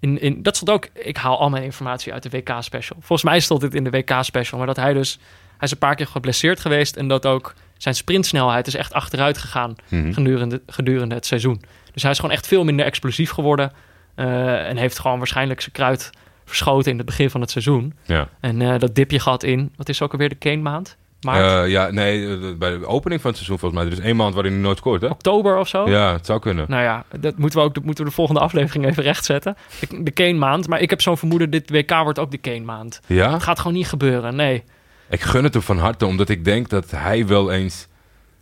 [0.01, 0.89] in, in, dat stond ook...
[0.93, 2.97] Ik haal al mijn informatie uit de WK-special.
[3.01, 4.59] Volgens mij stond dit in de WK-special.
[4.59, 5.19] Maar dat hij dus...
[5.49, 6.97] Hij is een paar keer geblesseerd geweest.
[6.97, 10.13] En dat ook zijn sprintsnelheid is echt achteruit gegaan Mhm.
[10.13, 11.63] gedurende, gedurende het seizoen.
[11.93, 13.73] Dus hij is gewoon echt veel minder explosief geworden.
[14.15, 16.11] eh, en heeft gewoon waarschijnlijk zijn kruid
[16.45, 17.95] verschoten in het begin van het seizoen.
[18.05, 18.29] Ja.
[18.41, 19.73] En eh, dat dipje gaat in...
[19.77, 20.97] Wat is ook alweer de Kane-maand?
[21.35, 23.91] Eh, ja, nee, eh, bij de opening van het seizoen volgens mij.
[23.91, 25.09] Er is één maand waarin hij nooit scoort, hè?
[25.09, 25.89] Oktober of zo?
[25.89, 26.65] Ja, het zou kunnen.
[26.69, 29.57] Nou ja, dat moeten we ook dat moeten we de volgende aflevering even rechtzetten.
[30.01, 30.69] De, Kane-maand.
[30.69, 33.01] Maar ik heb zo'n vermoeden, dit WK wordt ook de Kane-maand.
[33.07, 33.33] Ja?
[33.33, 34.65] Het gaat gewoon niet gebeuren, nee.
[35.09, 37.87] Ik gun het hem van harte, omdat ik denk dat hij wel eens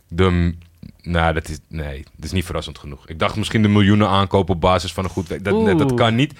[0.07, 0.53] de...
[1.01, 1.59] Nou, dat is...
[1.67, 3.07] Nee, dat is niet verrassend genoeg.
[3.07, 5.43] Ik dacht misschien de miljoenen aankopen op basis van een goed...
[5.43, 6.33] Dat, dat, dat kan niet.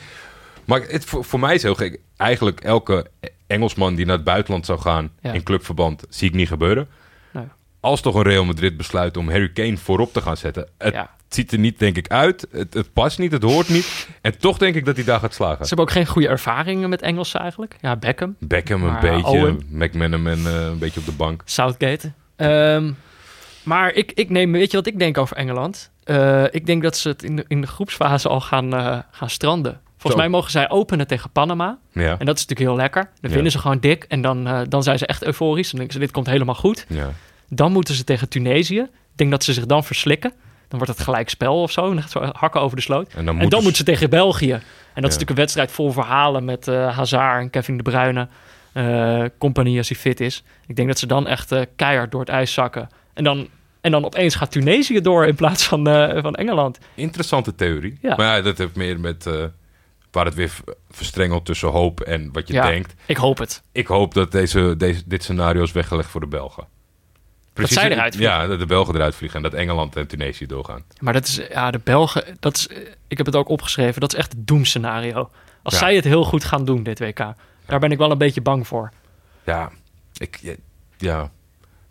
[0.66, 2.00] Maar het, voor, voor mij is heel gek.
[2.18, 3.08] Eigenlijk elke
[3.48, 5.32] Engelsman die naar het buitenland zou gaan Ja.
[5.34, 6.88] in clubverband, zie ik niet gebeuren.
[7.32, 7.46] Nee.
[7.80, 10.68] Als toch een Real Madrid besluit om Harry Kane voorop te gaan zetten.
[10.78, 11.14] Het, Ja.
[11.30, 12.48] Ziet er niet, denk ik, uit.
[12.52, 14.08] Het, het past niet, het hoort niet.
[14.22, 15.58] En toch denk ik dat hij daar gaat slagen.
[15.66, 17.76] Ze hebben ook geen goede ervaringen met Engelsen eigenlijk.
[17.82, 19.60] Ja, Beckham, Beckham een Maar, beetje, Owen.
[19.70, 21.41] McManaman eh, een beetje op de bank.
[21.46, 22.12] Southgate.
[22.36, 22.91] Ehm,
[23.64, 25.91] maar ik, ik neem, weet je wat ik denk over Engeland?
[26.04, 29.30] Eh, ik denk dat ze het in de, in de groepsfase al gaan, eh, gaan
[29.30, 29.82] stranden.
[30.06, 31.78] Volgens mij mogen zij openen tegen Panama.
[31.91, 33.03] Ja, En dat is natuurlijk heel lekker.
[33.03, 33.30] Dan Ja.
[33.34, 34.03] winnen ze gewoon dik.
[34.08, 35.70] En dan, eh, dan zijn ze echt euforisch.
[35.70, 36.86] Dan denken ze, dit komt helemaal goed.
[36.89, 37.10] ja.
[37.49, 38.80] Dan moeten ze tegen Tunesië.
[38.80, 40.34] Ik denk dat ze zich dan verslikken.
[40.68, 41.82] Dan wordt het gelijk spel of zo.
[41.93, 43.08] Dan gaat zo hakken over de sloot.
[43.08, 44.51] En dan, En dan moeten moeten ze tegen België.
[44.51, 48.28] En dat is natuurlijk een wedstrijd vol verhalen met eh Hazard en Kevin De Bruyne.
[48.74, 50.43] eh compagnie als hij fit is.
[50.68, 52.89] Ik denk dat ze dan echt keihard door het ijs zakken.
[53.14, 53.47] En dan,
[53.82, 55.84] en dan opeens gaat Tunesië door in plaats van,
[56.22, 56.78] van Engeland.
[56.95, 57.97] Interessante theorie.
[58.01, 58.16] Ja.
[58.16, 59.30] Maar ja, dat heeft meer met...
[60.16, 60.59] waar het weer v-
[60.89, 62.66] verstrengelt tussen hoop en wat je Ja.
[62.68, 62.93] denkt.
[63.05, 63.61] Ik hoop het.
[63.72, 66.68] Ik hoop dat deze, deze, dit scenario is weggelegd voor de Belgen.
[67.53, 68.38] zij eruit vliegen.
[68.38, 70.84] Ja, dat de Belgen eruit vliegen en dat Engeland en Tunesië doorgaan.
[70.99, 74.13] Maar dat is, ja, de Belgen, dat is, eh, ik heb het ook opgeschreven, dat
[74.13, 75.30] is echt het doemscenario.
[75.63, 75.80] Als Ja.
[75.80, 77.18] zij het heel goed gaan doen, dit WK.
[77.66, 78.91] Daar ben ik wel een beetje bang voor.
[79.45, 79.72] Ja,
[80.18, 80.55] ik,
[80.97, 81.32] ja,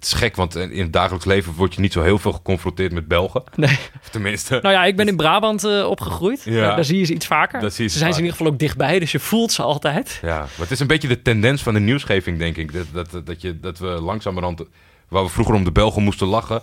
[0.05, 2.92] het is gek, want in het dagelijks leven word je niet zo heel veel geconfronteerd
[2.92, 3.42] met Belgen.
[3.55, 3.78] Nee.
[4.02, 6.42] Of tenminste, Nou ja, ik ben in Brabant eh, opgegroeid.
[6.44, 6.61] Ja.
[6.61, 7.61] Daar, daar zie je ze iets vaker.
[7.61, 9.62] Dat zie je ze zijn ze in ieder geval ook dichtbij, dus je voelt ze
[9.62, 10.18] altijd.
[10.22, 10.38] ja.
[10.38, 12.72] Maar het is een beetje de tendens van de nieuwsgeving, denk ik.
[12.72, 14.62] Dat, dat, dat, je, dat we langzamerhand,
[15.09, 16.62] waar we vroeger om de Belgen moesten lachen,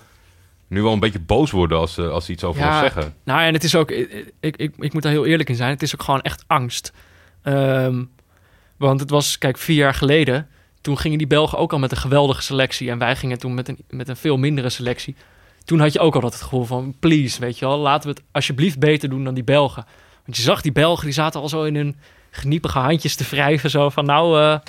[0.67, 2.69] nu wel een beetje boos worden als, ze- als ze iets over Ja.
[2.71, 3.13] ons zeggen.
[3.23, 5.69] Nou, en het is ook, ik, ik, ik, ik moet daar heel eerlijk in zijn,
[5.69, 6.91] het is ook gewoon echt angst.
[7.43, 8.03] Ehm,
[8.77, 10.47] want het was, kijk, vier jaar geleden,
[10.81, 12.89] toen gingen die Belgen ook al met een geweldige selectie.
[12.89, 15.15] En wij gingen toen met een, met een veel mindere selectie.
[15.65, 18.15] Toen had je ook al dat het gevoel van, please, weet je wel, laten we
[18.15, 19.85] het alsjeblieft beter doen dan die Belgen.
[20.25, 21.95] Want je zag die Belgen, die zaten al zo in hun
[22.29, 23.69] geniepige handjes te wrijven.
[23.69, 24.59] Zo van, nou, eh,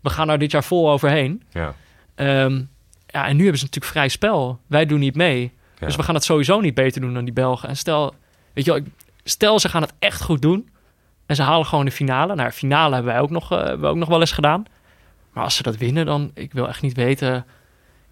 [0.00, 1.42] we gaan er dit jaar vol overheen.
[1.50, 1.74] Ja.
[2.14, 2.62] Ehm,
[3.06, 4.60] ja, en nu hebben ze natuurlijk vrij spel.
[4.66, 5.52] Wij doen niet mee.
[5.78, 5.86] Ja.
[5.86, 7.68] Dus we gaan het sowieso niet beter doen dan die Belgen.
[7.68, 8.14] En stel,
[8.52, 8.82] weet je wel,
[9.24, 10.68] stel ze gaan het echt goed doen.
[11.26, 12.34] En ze halen gewoon de finale.
[12.34, 14.64] Nou, de finale hebben wij ook nog, eh, hebben we ook nog wel eens gedaan.
[15.36, 16.30] Maar als ze dat winnen, dan...
[16.34, 17.46] Ik wil echt niet weten...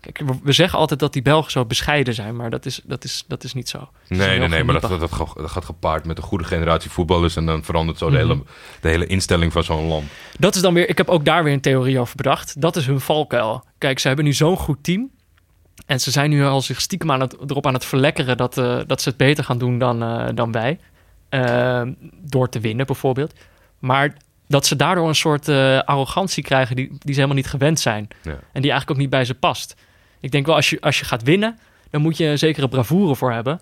[0.00, 2.36] Kijk, we, zeggen altijd dat die Belgen zo bescheiden zijn.
[2.36, 3.88] Maar dat is, dat is, dat is niet zo.
[4.08, 7.46] Nee, nee, nee, maar dat, dat, dat, gaat- gepaard met een goede generatie voetballers en
[7.46, 8.26] dan verandert zo de, Mhm.
[8.26, 8.42] hele,
[8.80, 10.04] de hele instelling van zo'n land.
[10.38, 10.88] Dat is dan weer...
[10.88, 12.60] Ik heb ook daar weer een theorie over bedacht.
[12.60, 13.64] Dat is hun valkuil.
[13.78, 15.10] Kijk, ze hebben nu zo'n goed team.
[15.86, 18.36] En ze zijn nu al zich stiekem aan het, erop aan het verlekkeren...
[18.36, 20.78] dat, eh, dat ze het beter gaan doen dan, eh, dan wij.
[21.28, 23.32] Ehm, door te winnen bijvoorbeeld.
[23.78, 24.16] Maar
[24.49, 26.76] dat ze daardoor een soort eh, arrogantie krijgen...
[26.76, 28.09] Die, die ze helemaal niet gewend zijn.
[28.22, 28.30] Ja.
[28.30, 29.74] En die eigenlijk ook niet bij ze past.
[30.20, 31.59] Ik denk wel, als je, als je gaat winnen...
[31.90, 33.61] dan moet je een zekere bravoure voor hebben.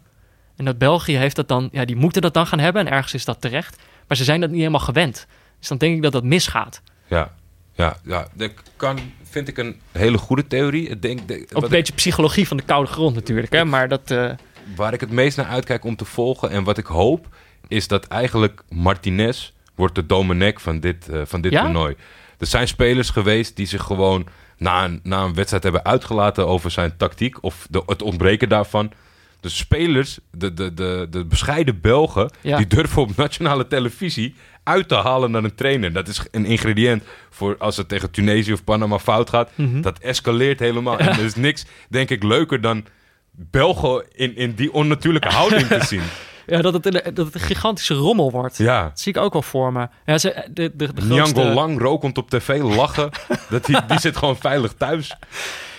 [0.57, 1.69] En dat België heeft dat dan...
[1.73, 2.87] Ja, die moeten dat dan gaan hebben.
[2.87, 3.83] En ergens is dat terecht.
[4.09, 5.27] Maar ze zijn dat niet helemaal gewend.
[5.59, 6.83] Dus dan denk ik dat dat misgaat.
[7.07, 7.33] Ja,
[7.75, 8.27] ja, ja.
[8.35, 10.89] Dat kan, vind ik een hele goede theorie.
[10.89, 13.53] Ik denk, de- Ook een beetje psychologie van de koude grond natuurlijk.
[13.53, 13.65] Hè?
[13.65, 14.11] Maar dat...
[14.11, 14.31] eh,
[14.77, 17.29] waar ik het meest naar uitkijk om te volgen en wat ik hoop,
[17.69, 21.63] is dat eigenlijk Martinez wordt de Domenech van dit, eh, van dit Ja?
[21.63, 21.95] toernooi.
[22.39, 24.27] Er zijn spelers geweest die zich gewoon
[24.59, 28.93] na een, na een wedstrijd hebben uitgelaten over zijn tactiek of de, het ontbreken daarvan.
[29.41, 32.57] De spelers, de, de, de, de bescheiden Belgen, Ja.
[32.57, 35.93] die durven op nationale televisie uit te halen naar een trainer.
[35.93, 39.51] Dat is een ingrediënt voor als het tegen Tunesië of Panama fout gaat.
[39.55, 39.81] Mhm.
[39.81, 40.99] Dat escaleert helemaal.
[40.99, 42.85] En er is niks, denk ik, leuker dan
[43.31, 46.03] Belgen in, in die onnatuurlijke houding te zien.
[46.47, 48.57] Ja, dat, het, een- dat het een gigantische rommel wordt.
[48.59, 48.83] Ja.
[48.83, 49.89] Dat zie ik ook wel voor me.
[50.07, 53.11] Ja, ze, de, de, de grootste, Lang rokend op tv, lachen.
[53.51, 55.17] dat die, die zit gewoon veilig thuis.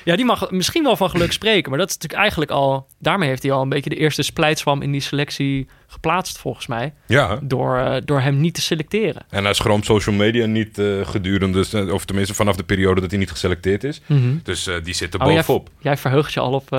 [0.04, 1.70] ja, die mag misschien wel van geluk spreken.
[1.70, 2.88] Maar dat is natuurlijk eigenlijk al...
[3.00, 6.94] Daarmee heeft hij al een beetje de eerste splijtswam in die selectie geplaatst, volgens mij.
[7.06, 7.40] Ja.
[7.42, 9.26] Door, eh, door hem niet te selecteren.
[9.30, 13.10] En hij schroomt social media niet eh, gedurende, eh, of tenminste vanaf de periode dat
[13.10, 14.02] hij niet geselecteerd is.
[14.44, 15.70] Dus eh, die zit er Oh, jij, bovenop.
[15.80, 16.70] jij verheugt je al op...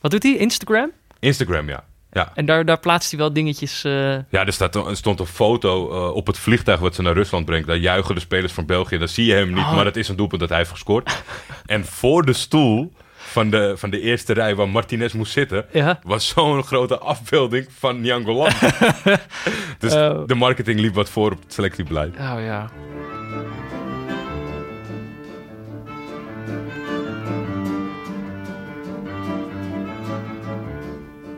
[0.00, 0.36] wat doet hij?
[0.36, 0.90] Instagram?
[1.18, 1.84] Instagram, ja.
[2.16, 3.84] Ja, En daar, daar plaatst hij wel dingetjes...
[3.84, 7.12] eh, ja er, staat, er stond een foto eh, op het vliegtuig wat ze naar
[7.14, 7.66] Rusland brengt.
[7.66, 8.98] Daar juichen de spelers van België.
[8.98, 9.74] Daar zie je hem niet, Oh.
[9.74, 11.22] maar dat is een doelpunt dat hij heeft gescoord.
[11.66, 15.64] en voor de stoel van de, van de eerste rij waar Martinez moest zitten...
[15.72, 15.98] ja.
[16.02, 18.52] was zo'n grote afbeelding van Nyango Lang.
[19.78, 20.26] dus Oh.
[20.26, 22.14] de marketing liep wat voor op het selectiebeleid.
[22.16, 22.70] Oh ja.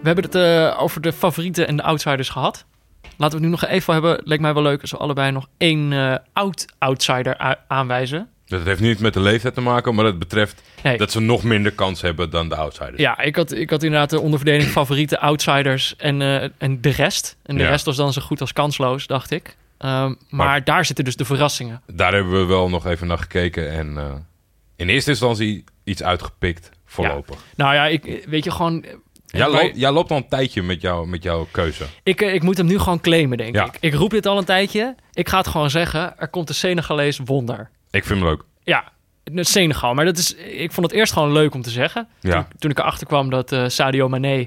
[0.00, 2.64] We hebben het eh, over de favorieten en de outsiders gehad.
[3.02, 4.20] Laten we het nu nog even hebben.
[4.24, 8.28] Leek mij wel leuk als we allebei nog één eh oud-outsider aanwijzen.
[8.46, 10.98] Dat heeft niet met de leeftijd te maken, maar het betreft Nee.
[10.98, 12.96] dat ze nog minder kans hebben dan de outsiders.
[13.00, 17.36] Ja, ik had, ik had inderdaad de onderverdeling favoriete outsiders en, eh, en de rest.
[17.42, 17.68] En de Ja.
[17.68, 19.56] rest was dan zo goed als kansloos, dacht ik.
[19.78, 21.82] Ehm, maar, Maar- daar zitten dus de verrassingen.
[21.92, 23.98] Daar hebben we wel nog even naar gekeken en
[24.76, 27.38] in eerste instantie iets uitgepikt voorlopig.
[27.56, 28.84] Nou ja, ik, weet je, gewoon
[29.30, 31.84] Jij, Maar- loopt, jij loopt al een tijdje met, jou, met jouw keuze.
[32.02, 33.64] Ik, eh, ik moet hem nu gewoon claimen, denk Ja.
[33.64, 33.76] ik.
[33.80, 34.94] Ik roep dit al een tijdje.
[35.12, 36.18] Ik ga het gewoon zeggen.
[36.18, 37.70] Er komt een Senegalees wonder.
[37.90, 38.42] Ik vind hem leuk.
[38.62, 38.84] Ja,
[39.34, 39.94] Senegal.
[39.94, 42.08] Maar dat is, ik vond het eerst gewoon leuk om te zeggen.
[42.20, 42.32] Ja.
[42.32, 44.46] Toen, toen ik erachter kwam dat eh, Sadio Mané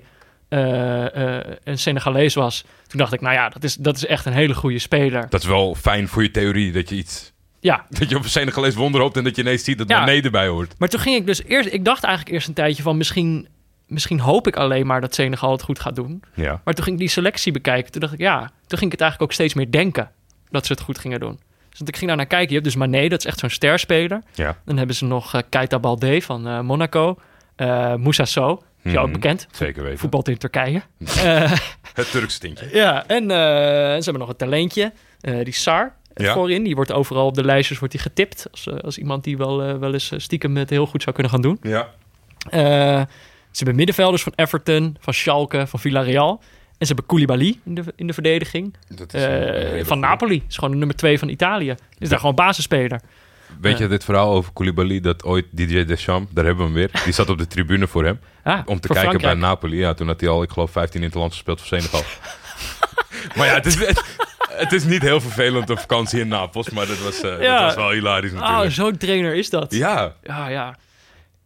[0.49, 2.63] eh, een Senegalees was...
[2.87, 5.29] toen dacht ik, nou ja, dat is, dat is echt een hele goede speler.
[5.29, 7.31] Dat is wel fijn voor je theorie dat je iets...
[7.59, 9.99] Ja, Dat je op een Senegalees wonder hoopt en dat je ineens ziet dat Ja.
[9.99, 10.73] Mané erbij hoort.
[10.77, 11.73] maar toen ging ik dus eerst...
[11.73, 13.47] Ik dacht eigenlijk eerst een tijdje van misschien...
[13.91, 16.23] Misschien hoop ik alleen maar dat Senegal het goed gaat doen.
[16.33, 16.61] Ja.
[16.63, 17.91] Maar toen ging ik die selectie bekijken.
[17.91, 20.11] Toen dacht ik, ja, toen ging ik het eigenlijk ook steeds meer denken
[20.49, 21.39] dat ze het goed gingen doen.
[21.69, 22.47] Dus ik ging daar naar kijken.
[22.47, 24.21] Je hebt dus Mané, dat is echt zo'n sterspeler.
[24.33, 24.57] Ja.
[24.65, 27.19] Dan hebben ze nog eh Keita Balde van eh, Monaco.
[27.55, 29.19] Eh Moussa So, is jou ook Mhm.
[29.19, 29.47] bekend.
[29.51, 29.99] Zeker weten.
[29.99, 30.81] Voetbalt in Turkije.
[31.93, 32.69] Het Turkse tintje.
[32.71, 34.91] ja, en ze hebben nog een talentje.
[35.43, 36.33] die Sar Ja.
[36.33, 36.63] voorin.
[36.63, 38.47] Die wordt overal op de lijstjes wordt die getipt.
[38.51, 41.57] Als, als iemand die wel, wel eens stiekem het heel goed zou kunnen gaan doen.
[41.61, 41.89] Ja.
[43.51, 46.41] Ze hebben middenvelders van Everton, van Schalke, van Villarreal.
[46.77, 48.75] En ze hebben Koulibaly in de, in de verdediging.
[48.95, 49.29] Dat Eh, een
[49.67, 49.99] hele van.
[49.99, 50.43] Napoli.
[50.47, 51.75] is gewoon de nummer twee van Italië.
[51.99, 53.01] Is daar gewoon basisspeler.
[53.61, 57.01] Weet je dit verhaal over Koulibaly, dat ooit DJ Deschamps, daar hebben we hem weer,
[57.03, 59.21] die zat op de tribune voor hem, Ah, om te kijken Frankrijk.
[59.39, 59.77] bij Napoli.
[59.77, 62.01] Ja, toen had hij al, ik geloof, 15 interlands gespeeld voor Senegal.
[63.35, 64.03] maar ja, het is, het,
[64.51, 67.53] het is niet heel vervelend op vakantie in Napels, maar dat was, eh, Ja.
[67.57, 68.71] dat was wel hilarisch Oh, natuurlijk.
[68.73, 69.73] zo'n trainer is dat.
[69.73, 70.75] ja, Ja, ja.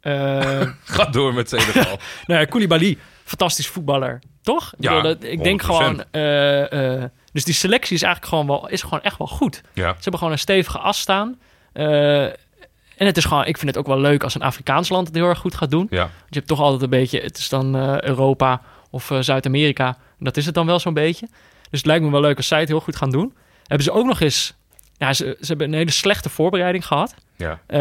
[0.05, 0.61] Eh,
[0.95, 1.99] ga door met Senegal.
[2.27, 4.19] nou ja, Koulibaly, fantastisch voetballer.
[4.41, 4.73] Toch?
[4.77, 5.65] Ik, Ja, dat- ik denk 100%.
[5.65, 6.03] gewoon...
[6.11, 9.61] eh, eh, dus die selectie is eigenlijk gewoon wel, is gewoon echt wel goed.
[9.73, 9.87] ja.
[9.89, 11.39] Ze hebben gewoon een stevige as staan.
[11.73, 15.15] En het is gewoon, ik vind het ook wel leuk als een Afrikaans land het
[15.15, 15.87] heel erg goed gaat doen.
[15.89, 19.97] ja, Want je hebt toch altijd een beetje, het is dan Europa of Zuid-Amerika.
[20.19, 21.27] Dat is het dan wel zo'n beetje.
[21.69, 23.33] Dus het lijkt me wel leuk als zij het heel goed gaan doen.
[23.67, 24.53] Hebben ze ook nog eens,
[24.97, 27.15] ja, ze, ze hebben een hele slechte voorbereiding gehad.
[27.35, 27.59] ja.
[27.67, 27.79] Eh,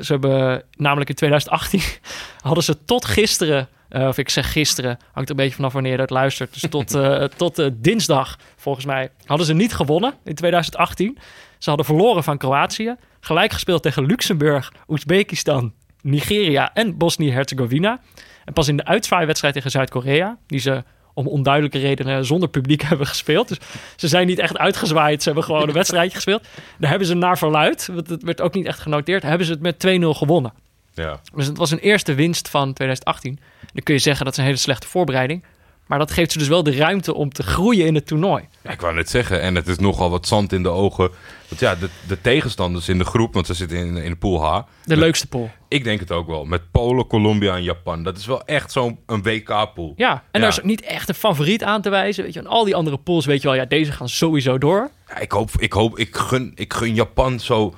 [0.00, 1.82] ze hebben namelijk in 2018
[2.40, 5.92] hadden ze tot gisteren, eh, of ik zeg gisteren, hangt er een beetje vanaf wanneer
[5.92, 6.52] je dat luistert.
[6.52, 11.18] Dus tot, eh, tot dinsdag, volgens mij, hadden ze niet gewonnen in 2018.
[11.58, 18.00] Ze hadden verloren van Kroatië, gelijk gespeeld tegen Luxemburg, Oezbekistan, Nigeria en Bosnië-Herzegovina.
[18.44, 20.84] En pas in de uitzwaaiwedstrijd tegen Zuid-Korea, die ze
[21.18, 23.48] om onduidelijke redenen zonder publiek hebben gespeeld.
[23.48, 23.58] Dus
[23.96, 25.22] ze zijn niet echt uitgezwaaid.
[25.22, 26.42] Ze hebben gewoon een wedstrijdje gespeeld.
[26.78, 29.60] Daar hebben ze naar verluid, want het werd ook niet echt genoteerd, hebben ze het
[29.60, 30.52] met 2-0 gewonnen.
[30.94, 31.20] ja.
[31.34, 33.38] Dus het was een eerste winst van 2018.
[33.72, 35.44] Dan kun je zeggen dat is een hele slechte voorbereiding.
[35.86, 38.44] Maar dat geeft ze dus wel de ruimte om te groeien in het toernooi.
[38.62, 41.10] Ja, ik wou net zeggen, en het is nogal wat zand in de ogen.
[41.48, 44.44] Want ja, de, de tegenstanders in de groep, want ze zitten in, in de pool
[44.44, 44.60] H.
[44.84, 45.50] De leukste pool.
[45.68, 46.44] Ik denk het ook wel.
[46.44, 48.02] Met Polen, Colombia en Japan.
[48.02, 49.92] Dat is wel echt zo'n een WK-pool.
[49.96, 50.40] Ja, en Ja.
[50.40, 52.24] daar is ook niet echt een favoriet aan te wijzen.
[52.24, 54.90] Weet je, en al die andere pools weet je wel, ja, deze gaan sowieso door.
[55.08, 57.74] Ja, ik hoop, ik hoop, ik gun, ik gun Japan zo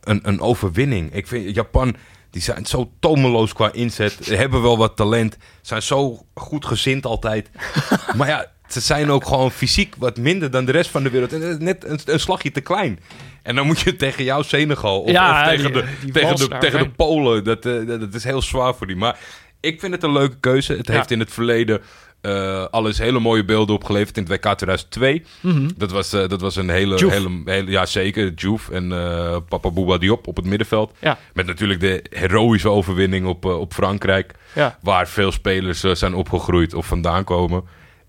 [0.00, 1.14] een, een overwinning.
[1.14, 1.96] Ik vind Japan,
[2.30, 4.18] die zijn zo tomeloos qua inzet.
[4.22, 5.36] Ze hebben wel wat talent.
[5.62, 7.50] Zijn zo goed gezind altijd.
[8.16, 11.32] maar ja, ze zijn ook gewoon fysiek wat minder dan de rest van de wereld.
[11.32, 12.98] En net een, een slagje te klein.
[13.46, 16.36] En dan moet je tegen jou Senegal of, Ja, of tegen, die- de, die tegen,
[16.36, 16.88] de, tegen de.
[16.90, 17.44] Polen.
[17.44, 18.96] Dat, eh, dat, dat is heel zwaar voor die.
[18.96, 19.18] Maar
[19.60, 20.72] ik vind het een leuke keuze.
[20.72, 20.92] Het Ja.
[20.94, 21.80] heeft in het verleden
[22.20, 25.22] eh alles hele mooie beelden opgeleverd in het WK 2002.
[25.40, 25.68] Mhm.
[25.76, 27.70] Dat was, eh, dat was een hele, hele, hele...
[27.70, 28.32] Ja, zeker.
[28.34, 30.92] Juve en eh Papa Bouba Diop op het middenveld.
[31.00, 31.18] Ja.
[31.34, 34.32] Met natuurlijk de heroïsche overwinning op, eh, op Frankrijk.
[34.54, 34.78] Ja.
[34.82, 37.64] Waar veel spelers eh, zijn opgegroeid of vandaan komen.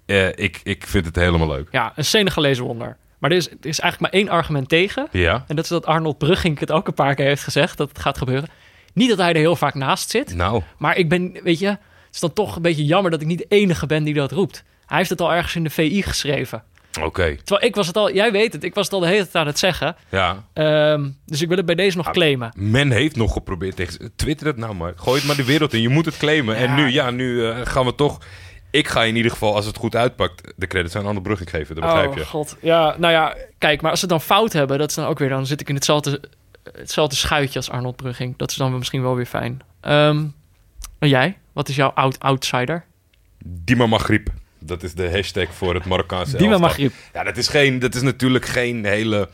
[0.05, 1.67] Eh, ik, ik vind het helemaal leuk.
[1.71, 2.97] Ja, een Senegalese wonder.
[3.17, 5.07] Maar er is, er is eigenlijk maar één argument tegen.
[5.11, 5.43] Ja?
[5.47, 7.99] En dat is dat Arnold Brugging het ook een paar keer heeft gezegd dat het
[7.99, 8.49] gaat gebeuren.
[8.93, 10.35] Niet dat hij er heel vaak naast zit.
[10.35, 11.79] Nou, Maar ik ben, weet je, het
[12.11, 14.63] is dan toch een beetje jammer dat ik niet de enige ben die dat roept.
[14.85, 16.63] Hij heeft het al ergens in de VI geschreven.
[17.01, 17.35] oké.
[17.43, 19.35] Terwijl ik was het al, jij weet het, ik was het al de hele tijd
[19.35, 19.95] aan het zeggen.
[20.09, 20.43] Ja.
[20.53, 22.51] Ehm, dus ik wil het bij deze Ah, nog claimen.
[22.55, 24.11] Men heeft nog geprobeerd tegen...
[24.15, 24.93] Twitter het nou maar.
[24.95, 25.81] Gooi het maar de wereld in.
[25.81, 26.55] Je moet het claimen.
[26.55, 28.17] En nu, ja, nu eh, gaan we toch...
[28.77, 31.75] Ik ga in ieder geval, als het goed uitpakt, de credits aan Anne Brugging geven.
[31.75, 32.21] Dat begrijp je.
[32.21, 35.05] Oh god, ja, nou ja, kijk, maar als ze dan fout hebben, dat is dan
[35.05, 36.21] ook weer, dan zit ik in hetzelfde,
[36.71, 38.37] hetzelfde schuitje als Arnold Brugging.
[38.37, 39.61] Dat is dan misschien wel weer fijn.
[39.81, 40.25] Ehm,
[40.99, 42.85] en jij, wat is jouw out outsider?
[43.43, 44.29] Dima Maghrib.
[44.59, 46.57] Dat is de hashtag voor het Marokkaanse Dima.
[46.57, 46.93] Maghrib.
[47.13, 49.29] Ja, dat is, geen, dat is natuurlijk geen hele,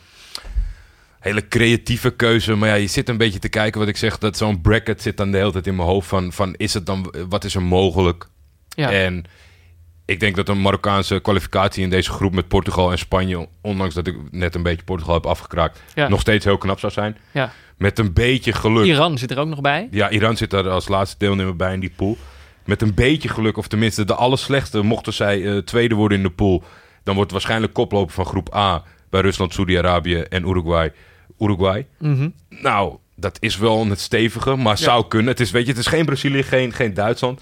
[1.19, 2.55] hele creatieve keuze.
[2.55, 4.17] Maar ja, je zit een beetje te kijken wat ik zeg.
[4.17, 6.85] Dat zo'n bracket zit dan de hele tijd in mijn hoofd van, van is het
[6.85, 8.31] dan, wat is er mogelijk?
[8.75, 9.23] Ja, En
[10.05, 14.07] ik denk dat een Marokkaanse kwalificatie in deze groep met Portugal en Spanje, ondanks dat
[14.07, 16.07] ik net een beetje Portugal heb afgekraakt, Ja.
[16.07, 17.17] nog steeds heel knap zou zijn.
[17.31, 17.51] ja.
[17.77, 18.85] Met een beetje geluk.
[18.85, 19.87] Iran zit er ook nog bij.
[19.91, 22.17] Ja, Iran zit daar als laatste deelnemer bij in die pool.
[22.65, 26.29] Met een beetje geluk, of tenminste de allerslechtste, mochten zij eh, tweede worden in de
[26.29, 26.63] pool,
[27.03, 30.91] dan wordt waarschijnlijk koploper van groep A bij Rusland, Saudi-Arabië en Uruguay.
[31.39, 31.87] Uruguay.
[31.99, 32.29] Mhm.
[32.49, 35.27] Nou, dat is wel het stevige, maar zou kunnen.
[35.27, 37.41] Het is, weet je, het is geen Brazilië, geen, geen Duitsland.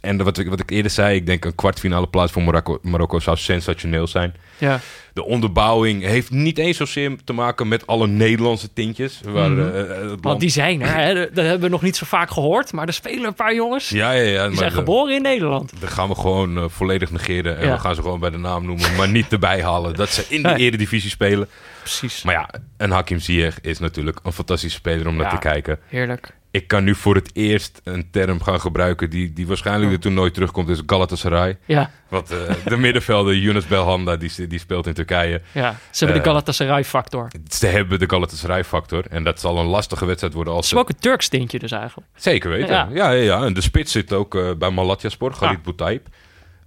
[0.00, 3.18] En wat ik, wat ik eerder zei, ik denk een kwartfinale plaats voor Marokko, Marokko
[3.20, 4.34] zou sensationeel zijn.
[4.58, 4.80] Ja.
[5.12, 9.20] De onderbouwing heeft niet eens zozeer te maken met alle Nederlandse tintjes.
[9.24, 9.60] Waar, Mhm.
[9.74, 11.14] eh, eh, Want die zijn er, hè?
[11.14, 12.72] dat hebben we nog niet zo vaak gehoord.
[12.72, 13.88] Maar er spelen een paar jongens.
[13.88, 14.38] Ja, ja, ja.
[14.40, 15.72] die maar zijn de- geboren in Nederland.
[15.80, 17.58] Dat gaan we gewoon eh, volledig negeren.
[17.58, 17.72] En Ja.
[17.74, 18.94] we gaan ze gewoon bij de naam noemen.
[18.96, 21.48] Maar niet erbij halen dat ze in de eredivisie spelen.
[21.80, 22.22] Precies.
[22.22, 25.78] Maar ja, en Hakim Ziyech is natuurlijk een fantastische speler om naar te kijken.
[25.88, 26.34] Heerlijk.
[26.54, 30.14] Ik kan nu voor het eerst een term gaan gebruiken die, die waarschijnlijk er toen
[30.14, 30.68] nooit terugkomt.
[30.68, 31.58] is Galatasaray.
[31.64, 35.40] Ja, Want eh, de middenvelder Yunus Belhanda, die, die speelt in Turkije.
[35.52, 35.76] ja.
[35.90, 37.28] ze hebben de Eh, Galatasaray-factor.
[37.48, 39.04] Ze hebben de Galatasaray-factor.
[39.10, 41.70] En dat zal een lastige wedstrijd worden als Ze hebben ook een Turks tintje dus
[41.70, 42.08] eigenlijk.
[42.14, 42.68] Zeker weten.
[42.74, 42.88] Ja.
[42.92, 43.10] Ja.
[43.10, 45.62] Ja, ja, En de spits zit ook eh, bij Malatyaspor, Galit Ja.
[45.62, 46.06] Boutaib.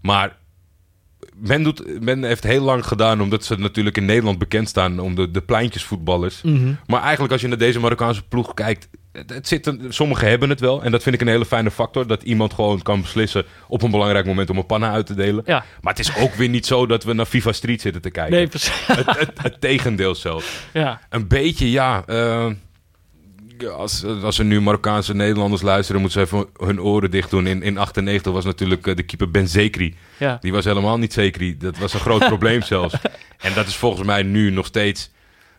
[0.01, 0.35] Maar
[1.39, 5.15] men, doet, men heeft heel lang gedaan, omdat ze natuurlijk in Nederland bekend staan om
[5.15, 6.41] de, de pleintjesvoetballers.
[6.41, 6.73] Mhm.
[6.87, 10.49] Maar eigenlijk als je naar deze Marokkaanse ploeg kijkt, het, het zit een- sommigen hebben
[10.49, 10.83] het wel.
[10.83, 13.91] En dat vind ik een hele fijne factor, dat iemand gewoon kan beslissen op een
[13.91, 15.43] belangrijk moment om een panna uit te delen.
[15.45, 15.65] Ja.
[15.81, 18.33] Maar het is ook weer niet zo dat we naar FIFA Street zitten te kijken.
[18.35, 18.85] Nee, precies.
[18.87, 20.47] het, het, het tegendeel zelfs.
[20.73, 21.01] ja.
[21.09, 22.03] Een beetje, ja.
[22.05, 22.47] eh,
[23.77, 27.47] als, als er nu Marokkaanse Nederlanders luisteren, moeten ze even hun oren dicht doen.
[27.47, 29.95] In, in 98 was natuurlijk eh, de keeper Ben Zekri.
[30.19, 30.37] Ja.
[30.41, 31.57] Die was helemaal niet Zekri.
[31.57, 32.93] Dat was een groot probleem zelfs.
[33.37, 35.11] En dat is volgens mij nu nog steeds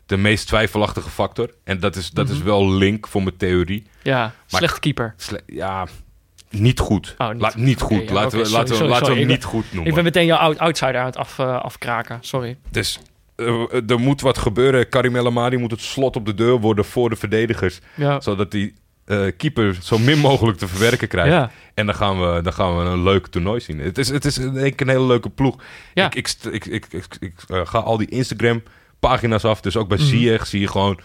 [0.06, 1.50] de meest twijfelachtige factor.
[1.64, 2.34] En dat is, dat Mhm.
[2.34, 3.86] is wel link voor mijn theorie.
[4.02, 4.32] ja.
[4.46, 5.14] Slechte keeper.
[5.16, 5.86] Sle- ja,
[6.50, 7.14] niet goed.
[7.18, 8.08] Oh, niet goed.
[8.08, 9.86] ja, laten we, laten we, sorry, laten we hem niet goed noemen.
[9.88, 12.18] Ik ben meteen jouw out- outsider aan het af, eh, afkraken.
[12.20, 12.56] Sorry.
[12.70, 12.98] Dus
[13.36, 14.88] eh, er moet wat gebeuren.
[14.88, 17.78] Karim El moet het slot op de deur worden voor de verdedigers.
[17.94, 18.20] Ja.
[18.20, 18.74] Zodat die
[19.08, 21.32] eh, keeper zo min mogelijk te verwerken krijgt.
[21.32, 21.50] Ja.
[21.74, 23.78] En dan gaan, we, dan gaan we een leuk toernooi zien.
[23.78, 25.62] Het is, het is ik een hele leuke ploeg.
[25.94, 26.06] Ja.
[26.06, 28.62] Ik, ik, ik, ik, ik, ik, eh, ga al die Instagram
[29.00, 29.60] pagina's af.
[29.60, 29.98] Dus ook bij.
[29.98, 31.00] Ziyech zie je gewoon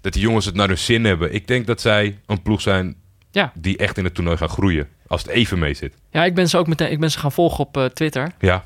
[0.00, 1.34] dat die jongens het naar hun zin hebben.
[1.34, 2.96] Ik denk dat zij een ploeg zijn
[3.30, 3.52] Ja.
[3.54, 4.88] die echt in het toernooi gaan groeien.
[5.06, 5.94] Als het even mee zit.
[6.10, 8.32] Ja, ik ben ze ook meteen ik ben ze gaan volgen op eh, Twitter.
[8.38, 8.64] Ja,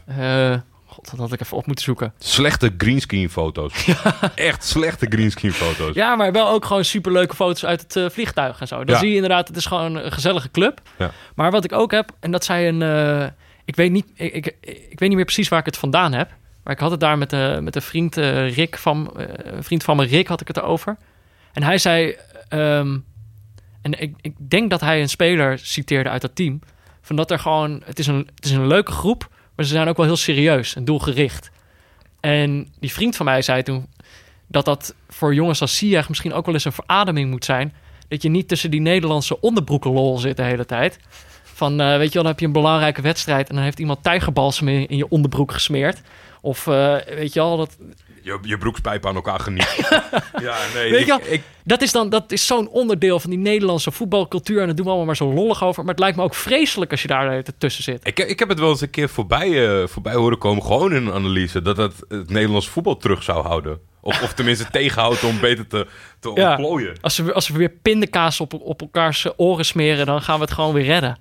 [0.90, 2.12] God, dat had ik even op moeten zoeken.
[2.18, 3.88] slechte greenscreen foto's.
[4.34, 5.94] Echt slechte greenscreen foto's.
[5.94, 8.84] Ja, maar wel ook gewoon superleuke foto's uit het eh, vliegtuig en zo.
[8.84, 9.00] Dan Ja.
[9.00, 10.80] zie je inderdaad, het is gewoon een gezellige club.
[10.98, 11.10] Ja.
[11.34, 12.82] Maar wat ik ook heb, en dat zei een...
[12.82, 13.26] eh,
[13.64, 14.46] ik, weet niet, ik, ik,
[14.90, 16.28] ik weet niet meer precies waar ik het vandaan heb.
[16.64, 19.10] Maar ik had het daar met, de met een vriend Rick van...
[19.36, 20.96] een vriend van me, Rick, had ik het erover.
[21.52, 22.16] En hij zei...
[22.48, 22.98] ehm,
[23.82, 26.60] en ik, ik denk dat hij een speler citeerde uit dat team.
[27.02, 27.82] Van dat er gewoon...
[27.84, 29.28] Het is, een, het is een leuke groep,
[29.58, 31.50] maar ze zijn ook wel heel serieus en doelgericht.
[32.20, 33.86] En die vriend van mij zei toen
[34.46, 37.74] dat dat voor jongens als Ziyech misschien ook wel eens een verademing moet zijn.
[38.08, 40.98] Dat je niet tussen die Nederlandse onderbroekenlol zit de hele tijd.
[41.42, 43.48] Van, eh, weet je wel, dan heb je een belangrijke wedstrijd...
[43.48, 46.00] en dan heeft iemand tijgerbalsem in, je onderbroek gesmeerd.
[46.40, 47.76] Of, eh, weet je wel, dat,
[48.28, 49.76] Je, je broekspijp aan elkaar geniet.
[50.42, 50.90] ja, nee.
[50.90, 54.60] Weet ik- je ik, dat is, dan, dat is zo'n onderdeel van die Nederlandse voetbalcultuur...
[54.60, 55.80] en dat doen we allemaal maar zo lollig over.
[55.84, 58.06] Maar het lijkt me ook vreselijk als je daar tijd tussen zit.
[58.06, 61.06] Ik, ik heb het wel eens een keer voorbij, eh, voorbij horen komen, gewoon in
[61.06, 63.80] een analyse, dat het het Nederlands voetbal terug zou houden.
[64.00, 65.86] Of, of tenminste tegenhoudt om beter te,
[66.20, 66.48] te Ja.
[66.50, 66.96] ontplooien.
[67.00, 70.06] Als we, als we weer pindakaas op, op elkaars oren smeren...
[70.06, 71.18] dan gaan we het gewoon weer redden.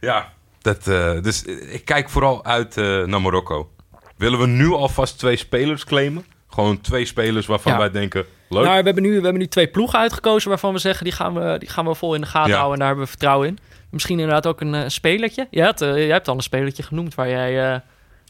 [0.00, 0.32] Ja,
[0.62, 3.68] dat, eh, dus eh, ik kijk vooral uit eh, naar Marokko.
[4.16, 6.24] Willen we nu alvast twee spelers claimen?
[6.48, 7.78] Gewoon twee spelers waarvan Ja.
[7.78, 8.64] wij denken, leuk.
[8.64, 11.04] Nou, we hebben, nu, we hebben nu twee ploegen uitgekozen waarvan we zeggen...
[11.04, 12.56] die gaan we, die gaan we vol in de gaten Ja.
[12.56, 13.58] houden en daar hebben we vertrouwen in.
[13.90, 15.48] Misschien inderdaad ook een eh, spelertje.
[15.52, 17.80] Had, eh, jij hebt al een spelertje genoemd waar jij, eh,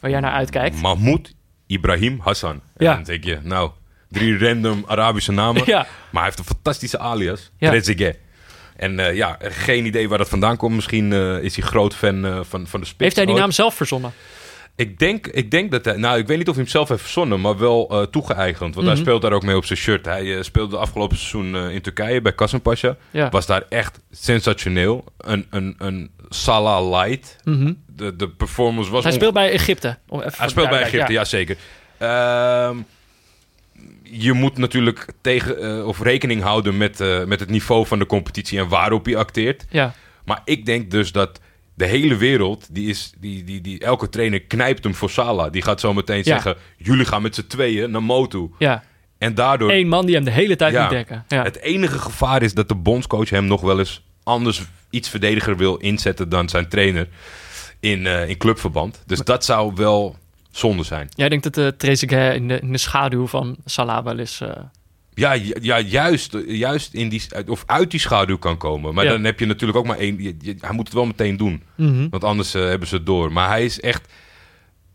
[0.01, 0.80] waar jij naar uitkijkt.
[0.82, 1.35] Mahmoud
[1.66, 2.61] Ibrahim Hassan.
[2.76, 2.91] Ja.
[2.91, 3.70] En dan denk je, nou,
[4.11, 5.62] drie random Arabische namen.
[5.66, 7.51] Ja, Maar hij heeft een fantastische alias.
[7.59, 7.68] Ja.
[7.68, 8.18] Trezeguet.
[8.76, 10.74] En ja, geen idee waar dat vandaan komt.
[10.74, 11.12] Misschien
[11.43, 13.03] is hij groot fan van, van de spits.
[13.03, 14.12] heeft hij die naam zelf verzonnen?
[14.77, 15.97] Ik denk, ik denk dat hij...
[15.97, 18.75] Nou, ik weet niet of hij hem zelf heeft verzonnen, maar wel eh, toegeëigend.
[18.75, 19.05] Want hij Mhm.
[19.05, 20.05] speelt daar ook mee op zijn shirt.
[20.05, 22.97] Hij eh, speelde afgelopen seizoen eh, in Turkije bij Kasımpaşa.
[23.11, 23.29] Ja.
[23.29, 25.05] Was daar echt sensationeel.
[25.18, 27.37] Een, een, een Salah light.
[27.45, 27.72] Mhm.
[27.87, 29.03] De, de performance was...
[29.05, 29.99] Hij speelt bij Egypte.
[30.09, 31.57] Om even hij speelt bij Egypte, ja, zeker.
[31.99, 32.77] Ehm,
[34.03, 38.68] je moet natuurlijk tegen, of rekening houden met, met het niveau van de competitie en
[38.68, 39.64] waarop hij acteert.
[39.70, 39.95] Ja,
[40.25, 41.41] Maar ik denk dus dat
[41.75, 45.53] de hele wereld, die is, die, die, die, elke trainer knijpt hem voor Salah.
[45.53, 46.22] Die gaat zo meteen Ja.
[46.22, 48.51] zeggen, jullie gaan met z'n tweeën naar Motu.
[48.59, 48.83] ja.
[49.18, 50.81] En daardoor, Eén man die hem de hele tijd Ja.
[50.83, 51.25] moet dekken.
[51.29, 51.43] Ja.
[51.43, 55.77] het enige gevaar is dat de bondscoach hem nog wel eens anders iets verdediger wil
[55.77, 57.09] inzetten dan zijn trainer
[57.81, 59.03] in, eh, in clubverband.
[59.07, 60.16] Dus dat zou wel
[60.51, 61.09] zonde zijn.
[61.14, 64.41] Jij denkt dat de Trezeguet in de, in de schaduw van Salah wel eens...
[64.41, 64.49] eh,
[65.15, 68.95] Ja, ja juist, juist in die, of uit die schaduw kan komen.
[68.95, 69.11] Maar Ja.
[69.11, 70.23] dan heb je natuurlijk ook maar één.
[70.23, 71.62] je- je- hij moet het wel meteen doen.
[71.77, 72.09] mhm.
[72.09, 73.33] Want anders eh, hebben ze het door.
[73.33, 74.12] Maar hij is echt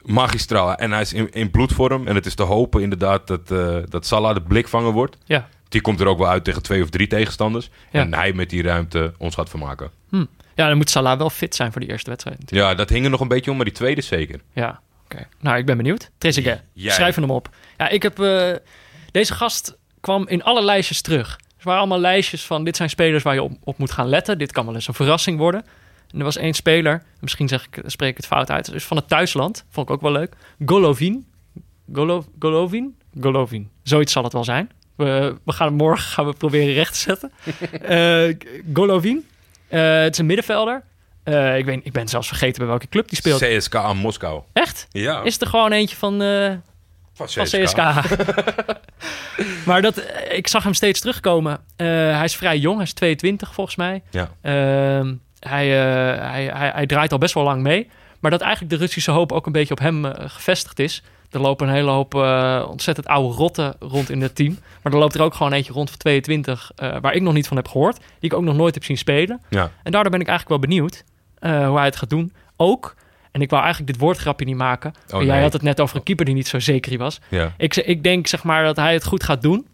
[0.02, 0.76] magistraal.
[0.76, 2.08] En hij is in, in bloedvorm.
[2.08, 5.18] En het is te hopen inderdaad dat, eh, dat Salah de blikvanger wordt.
[5.26, 5.50] Ja.
[5.70, 7.70] Die komt er ook wel uit tegen twee of drie tegenstanders.
[7.92, 8.00] Ja.
[8.02, 9.92] En hij met die ruimte ons gaat vermaken.
[10.12, 12.40] Ja, Ja, dan moet Salah wel fit zijn voor die eerste wedstrijd.
[12.40, 12.70] natuurlijk.
[12.72, 14.40] Ja, dat hing er nog een beetje om, maar die tweede zeker.
[14.54, 15.28] Ja, oké.
[15.40, 16.12] Nou, ik ben benieuwd.
[16.18, 16.94] Trezeguet, Jij.
[16.94, 17.50] schrijven hem op.
[17.78, 18.20] Ja, ik heb...
[18.20, 18.52] eh,
[19.12, 21.40] deze gast kwam in alle lijstjes terug.
[21.58, 22.64] Er waren allemaal lijstjes van...
[22.64, 24.38] dit zijn spelers waar je op, op moet gaan letten.
[24.38, 25.66] Dit kan wel eens een verrassing worden.
[26.12, 28.72] En er was één speler, misschien zeg ik, spreek ik het fout uit...
[28.72, 30.36] dus van het thuisland, vond ik ook wel leuk.
[30.66, 31.26] Golovin.
[31.94, 32.96] Golo, Golovin?
[33.22, 33.70] Golovin.
[33.84, 34.72] Zoiets zal het wel zijn.
[34.96, 37.32] We, we gaan morgen gaan we proberen recht te zetten.
[37.82, 38.36] Eh,
[38.74, 39.28] Golovin.
[39.68, 40.84] Eh, het is een middenvelder.
[41.24, 43.42] Eh, ik, weet, ik ben zelfs vergeten bij welke club die speelt.
[43.42, 44.42] CSKA Moskou.
[44.54, 44.88] Echt?
[44.92, 46.22] Ja, Is er gewoon eentje van,
[47.28, 47.78] van van CSK.
[49.68, 51.60] maar dat, eh, ik zag hem steeds terugkomen.
[51.76, 54.02] Eh, hij is vrij jong, hij is 22 volgens mij.
[54.10, 54.30] Ja.
[54.42, 57.90] Ehm, hij, eh, hij, hij, hij draait al best wel lang mee.
[58.20, 61.04] Maar dat eigenlijk de Russische hoop ook een beetje op hem gevestigd is.
[61.32, 62.14] Er lopen een hele hoop
[62.70, 64.58] ontzettend oude rotten rond in het team.
[64.82, 67.48] Maar er loopt er ook gewoon eentje rond van 22, eh, waar ik nog niet
[67.48, 67.98] van heb gehoord.
[67.98, 69.42] Die ik ook nog nooit heb zien spelen.
[69.50, 69.72] Ja.
[69.84, 71.04] En daardoor ben ik eigenlijk wel benieuwd
[71.40, 72.34] hoe hij het gaat doen.
[72.58, 72.96] Ook,
[73.32, 74.94] en ik wou eigenlijk dit woordgrapje niet maken.
[75.08, 75.42] jij nee.
[75.42, 77.20] had het net over een keeper die niet zo zeker was.
[77.30, 77.54] Ja.
[77.58, 79.68] Ik, ik denk zeg maar dat hij het goed gaat doen.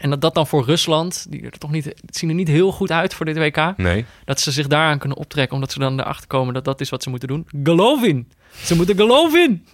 [0.00, 2.72] En dat dat dan voor Rusland, die er toch niet, het zien er niet heel
[2.72, 4.04] goed uit voor dit WK, Nee.
[4.24, 7.02] dat ze zich daaraan kunnen optrekken, omdat ze dan erachter komen dat dat is wat
[7.02, 7.46] ze moeten doen.
[7.62, 8.28] Geloof in!
[8.62, 9.66] Ze moeten geloof in!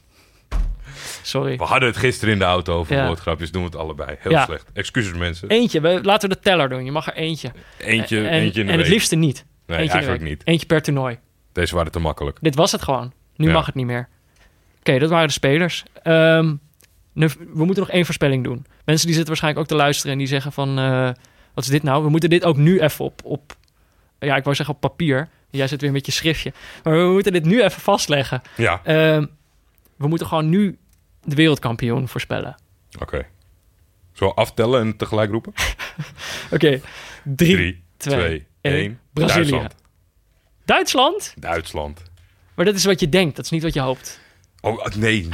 [1.22, 1.56] Sorry.
[1.56, 3.06] We hadden het gisteren in de auto over Ja.
[3.06, 3.50] woordgrapjes.
[3.50, 4.16] Doen we het allebei.
[4.18, 4.44] Heel Ja.
[4.44, 4.66] slecht.
[4.72, 5.48] Excuses mensen.
[5.48, 6.84] Eentje, we, laten we de teller doen.
[6.84, 7.52] Je mag er eentje.
[7.78, 9.44] Eentje, en eentje in de en het liefste niet.
[9.66, 10.42] Nee, eentje eigenlijk niet.
[10.44, 11.18] Eentje per toernooi.
[11.60, 12.38] Deze waren te makkelijk.
[12.40, 13.12] Dit was het gewoon.
[13.36, 13.52] Nu Ja.
[13.52, 14.08] mag het niet meer.
[14.78, 15.84] Oké, dat waren de spelers.
[16.02, 16.54] Ehm,
[17.12, 18.66] nu, we moeten nog één voorspelling doen.
[18.84, 20.78] Mensen die zitten waarschijnlijk ook te luisteren en die zeggen van...
[20.78, 21.10] eh,
[21.54, 22.04] wat is dit nou?
[22.04, 23.20] We moeten dit ook nu even op...
[23.24, 23.56] op
[24.18, 25.28] ja, ik wou zeggen op papier.
[25.50, 26.52] Jij zit weer met je schriftje.
[26.82, 28.42] Maar we moeten dit nu even vastleggen.
[28.56, 29.26] Ja, Ehm,
[29.96, 30.78] we moeten gewoon nu
[31.24, 32.54] de wereldkampioen voorspellen.
[33.00, 33.26] oké.
[34.12, 35.52] Zo aftellen en tegelijk roepen?
[36.54, 36.80] Oké,
[37.24, 38.74] drie, 3, twee, 2, één.
[38.74, 39.00] 1.
[39.12, 39.50] Brazilië.
[39.50, 39.74] Duitsland.
[40.74, 41.34] Duitsland?
[41.38, 42.02] Duitsland.
[42.54, 43.36] Maar dat is wat je denkt.
[43.36, 44.20] Dat is niet wat je hoopt.
[44.60, 45.28] Oh, nee.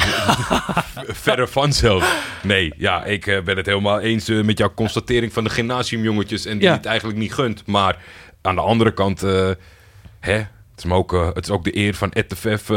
[1.24, 2.22] Verre van zelf.
[2.42, 6.44] Nee, ja, ik eh, ben het helemaal eens eh, met jouw constatering van de gymnasiumjongetjes
[6.46, 6.74] en die Ja.
[6.74, 7.66] het eigenlijk niet gunt.
[7.66, 7.98] Maar
[8.42, 9.50] aan de andere kant, eh,
[10.20, 12.68] hè, het, is ook, het is ook de eer van ETFF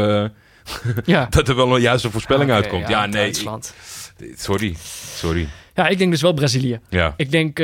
[1.04, 1.26] Ja.
[1.30, 2.88] dat er wel een juiste voorspelling uitkomt.
[2.88, 3.12] Ja, nee.
[3.12, 3.74] Duitsland.
[4.18, 4.74] ik- sorry,
[5.16, 5.48] sorry.
[5.74, 6.80] Ja, ik denk dus wel Brazilië.
[6.88, 7.14] Ja.
[7.16, 7.58] Ik denk,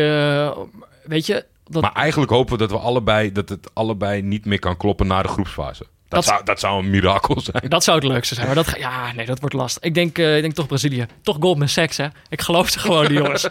[1.04, 4.58] weet je, dat, Maar eigenlijk hopen we dat we allebei, dat het allebei niet meer
[4.58, 5.82] kan kloppen na de groepsfase.
[5.82, 7.68] Dat, Dat- zou, dat zou een mirakel zijn.
[7.68, 8.46] dat zou het leukste zijn.
[8.46, 9.82] Maar dat, ja, nee, dat wordt lastig.
[9.82, 11.06] Ik denk, eh, ik denk toch Brazilië.
[11.22, 12.06] Toch Goldman Sachs, hè?
[12.28, 13.44] Ik geloof ze gewoon, die jongens.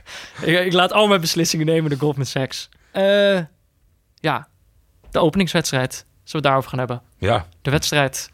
[0.42, 2.68] ik, ik laat al mijn beslissingen nemen door Goldman Sachs.
[2.90, 3.40] Eh,
[4.14, 4.48] ja,
[5.10, 5.92] de openingswedstrijd.
[5.92, 7.02] Zullen we het daarover gaan hebben?
[7.18, 8.30] Ja, De wedstrijd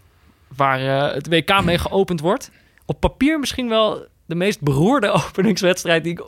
[0.57, 2.51] waar eh, het WK mee geopend wordt.
[2.87, 6.25] Op papier misschien wel de meest beroerde openingswedstrijd die ik,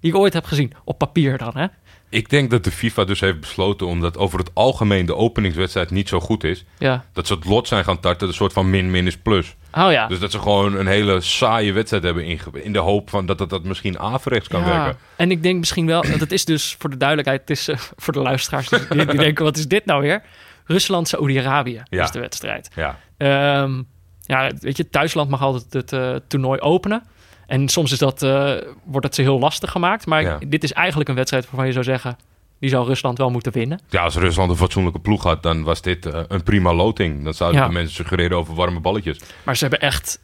[0.00, 0.72] die ik ooit heb gezien.
[0.84, 1.66] Op papier dan, hè?
[2.10, 6.08] Ik denk dat de FIFA dus heeft besloten, omdat over het algemeen de openingswedstrijd niet
[6.08, 7.04] zo goed is, Ja.
[7.12, 9.56] dat ze het lot zijn gaan tarten, een soort van min-min is plus.
[9.72, 10.06] Oh ja.
[10.06, 13.38] Dus dat ze gewoon een hele saaie wedstrijd hebben inge- in de hoop van dat
[13.38, 14.66] het dat misschien averechts kan ja.
[14.66, 14.96] werken.
[15.16, 17.76] En ik denk misschien wel, dat het is dus voor de duidelijkheid, het is eh,
[17.96, 20.22] voor de luisteraars die, die denken, wat is dit nou weer?
[20.64, 22.02] Rusland, Saoedi-Arabië Ja.
[22.02, 22.70] is de wedstrijd.
[22.74, 23.82] Ja, Ehm,
[24.20, 27.02] ja, weet je, thuisland mag altijd het eh, toernooi openen.
[27.50, 28.52] En soms is dat, eh,
[28.84, 30.06] wordt het ze heel lastig gemaakt.
[30.06, 30.38] Maar Ja.
[30.46, 32.16] dit is eigenlijk een wedstrijd waarvan je zou zeggen...
[32.58, 33.80] die zou Rusland wel moeten winnen.
[33.88, 37.24] ja als Rusland een fatsoenlijke ploeg had, dan was dit eh, een prima loting.
[37.24, 37.66] Dan zouden Ja.
[37.66, 39.20] de mensen suggereren over warme balletjes.
[39.42, 40.20] Maar ze hebben echt,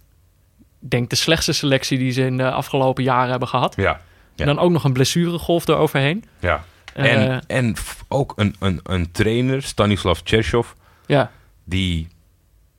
[0.83, 1.99] ik denk de slechtste selectie...
[1.99, 3.77] die ze in de afgelopen jaren hebben gehad.
[3.77, 4.01] Ja.
[4.37, 6.25] En dan ook nog een blessuregolf eroverheen.
[6.41, 6.65] ja.
[6.95, 7.75] Eh, En, en
[8.09, 10.69] ook een, een, een trainer, Stanislav Chershov,
[11.07, 11.31] ja,
[11.65, 12.09] die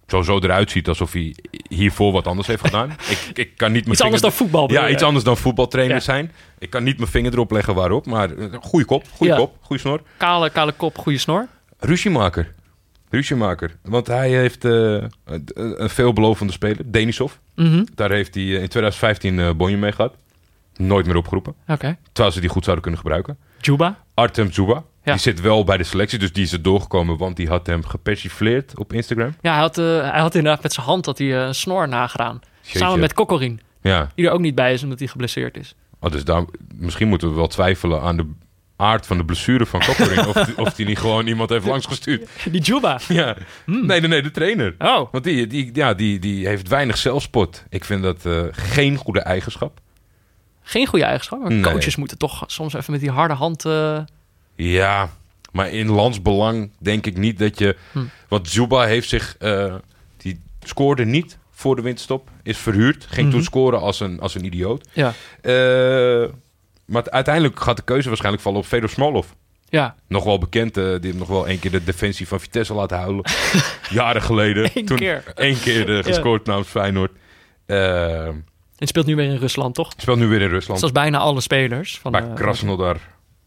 [0.07, 1.35] sowieso eruit ziet alsof hij
[1.69, 2.91] hiervoor wat anders heeft gedaan.
[3.09, 4.71] ik, ik kan niet mijn iets anders dan voetbal.
[4.71, 6.01] Ja, iets anders dan voetbaltrainer Ja.
[6.01, 6.31] zijn.
[6.59, 9.39] Ik kan niet mijn vinger erop leggen waarop, maar eh, goede kop, goede Ja.
[9.39, 10.01] kop, goede snor.
[10.17, 11.47] Kale, kale kop, goede snor.
[11.79, 12.53] Ruziemaker.
[13.09, 13.77] Ruziemaker.
[13.83, 17.33] Want hij heeft eh, een, een veelbelovende speler, Denisov.
[17.55, 17.85] Mhm.
[17.95, 20.15] Daar heeft hij eh, in 2015 eh bonje mee gehad.
[20.75, 21.53] Nooit meer opgeroepen.
[21.67, 21.97] Oké.
[22.11, 23.37] Terwijl ze die goed zouden kunnen gebruiken.
[23.61, 24.03] Juba.
[24.13, 24.83] Artem Zuba.
[25.07, 25.13] Ja.
[25.13, 27.85] Die zit wel bij de selectie, dus die is er doorgekomen, want die had hem
[27.85, 29.35] gepersifleerd op Instagram.
[29.41, 31.87] Ja, hij had, eh, hij had inderdaad met zijn hand had hij, eh, een snor
[31.87, 32.39] nagedaan.
[32.61, 32.77] Jeetje.
[32.79, 35.75] Samen met Kokkorin, Ja, die er ook niet bij is omdat hij geblesseerd is.
[35.99, 36.45] oh, dus daar,
[36.75, 38.29] misschien moeten we wel twijfelen aan de
[38.75, 40.25] aard van de blessure van Kokkering.
[40.25, 42.29] of, die- of die niet gewoon iemand heeft langsgestuurd.
[42.51, 42.99] Die Juba.
[43.07, 43.35] Ja.
[43.65, 44.75] Nee, nee, nee, de trainer.
[44.77, 47.63] Oh, Want die, die, ja, die, die heeft weinig zelfspot.
[47.69, 49.79] Ik vind dat eh, geen goede eigenschap.
[50.61, 51.39] geen goede eigenschap.
[51.39, 51.61] Maar Nee.
[51.61, 53.65] coaches moeten toch soms even met die harde hand...
[54.57, 55.09] Ja,
[55.51, 57.75] maar in landsbelang denk ik niet dat je...
[57.91, 57.99] Hm.
[58.27, 59.35] Want Zuba heeft zich...
[59.39, 59.75] eh,
[60.17, 62.29] die scoorde niet voor de winterstop.
[62.43, 63.05] Is verhuurd.
[63.09, 63.35] Ging Mhm.
[63.35, 64.87] toen scoren als een, als een idioot.
[64.93, 65.13] ja.
[65.41, 66.29] Eh,
[66.85, 69.27] maar uiteindelijk gaat de keuze waarschijnlijk vallen op Fedor Smolov.
[69.69, 70.77] Ja, Nog wel bekend.
[70.77, 73.23] eh, die heeft nog wel één keer de defensie van Vitesse laten huilen.
[73.89, 74.69] Jaren geleden.
[74.73, 75.23] Eén Toen keer.
[75.35, 77.11] één keer gescoord namens Feyenoord.
[77.65, 79.91] En speelt nu weer in Rusland, toch?
[79.97, 80.79] speelt nu weer in Rusland.
[80.79, 81.99] Zoals bijna alle spelers.
[81.99, 82.97] Van, Bij Krasnodar.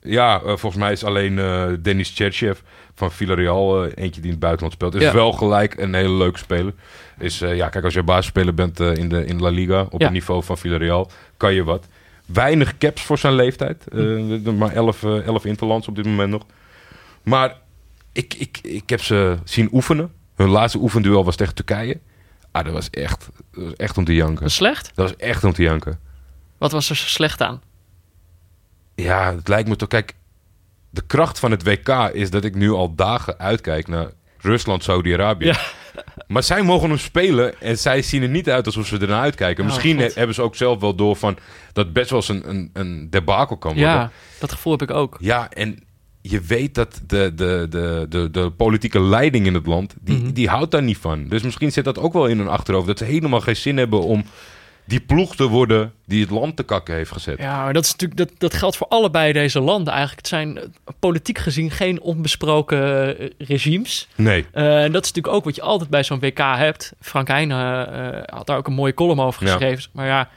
[0.02, 2.60] Ja, eh, volgens mij is alleen eh, Dennis Cherchev
[2.94, 4.94] van Villarreal eh, eentje die in het buitenland speelt.
[4.94, 5.12] Is Ja.
[5.12, 6.72] wel gelijk een hele leuke speler.
[7.18, 10.04] Is, ja, kijk, als je basisspeler bent in, de, in La Liga, op Ja.
[10.04, 11.86] het niveau van Villarreal, kan je wat.
[12.26, 13.84] Weinig caps voor zijn leeftijd.
[13.92, 16.42] Eh, maar 11 eh, 11 interlands op dit moment nog.
[17.22, 17.56] Maar
[18.12, 20.12] ik, ik, ik heb ze zien oefenen.
[20.36, 22.00] Hun laatste oefenduel was tegen Turkije.
[22.50, 24.42] Ah, dat was echt, dat was echt om te janken.
[24.42, 24.92] Dat slecht?
[24.94, 25.98] Dat was echt om te janken.
[26.58, 27.60] Wat was er zo slecht aan?
[29.02, 29.88] Ja, het lijkt me toch.
[29.88, 30.14] Kijk,
[30.90, 35.46] de kracht van het WK is dat ik nu al dagen uitkijk naar Rusland, Saudi-Arabië.
[35.46, 35.58] Ja.
[36.26, 39.64] Maar zij mogen hem spelen en zij zien er niet uit alsof ze ernaar uitkijken.
[39.64, 40.14] Oh, Misschien God.
[40.14, 41.36] hebben ze ook zelf wel door van
[41.72, 43.90] dat best wel eens een, een, een debakel kan worden.
[43.90, 45.16] Ja, dat gevoel heb ik ook.
[45.20, 45.78] Ja, en
[46.20, 50.32] je weet dat de, de, de, de, de politieke leiding in het land, die, Mhm.
[50.32, 51.28] die houdt daar niet van.
[51.28, 52.86] Dus misschien zit dat ook wel in hun achterhoofd.
[52.86, 54.24] Dat ze helemaal geen zin hebben om
[54.90, 57.38] die ploeg te worden die het land te kakken heeft gezet.
[57.38, 60.18] Ja, maar dat, is natuurlijk, dat, dat geldt voor allebei deze landen eigenlijk.
[60.20, 60.64] Het zijn eh,
[60.98, 64.08] politiek gezien geen onbesproken eh, regimes.
[64.14, 64.46] Nee.
[64.52, 66.92] Eh, en dat is natuurlijk ook wat je altijd bij zo'n WK hebt.
[67.00, 67.50] Frank Heijn
[68.30, 69.50] had daar ook een mooie column over Ja.
[69.50, 69.90] geschreven.
[69.92, 70.28] Maar ja,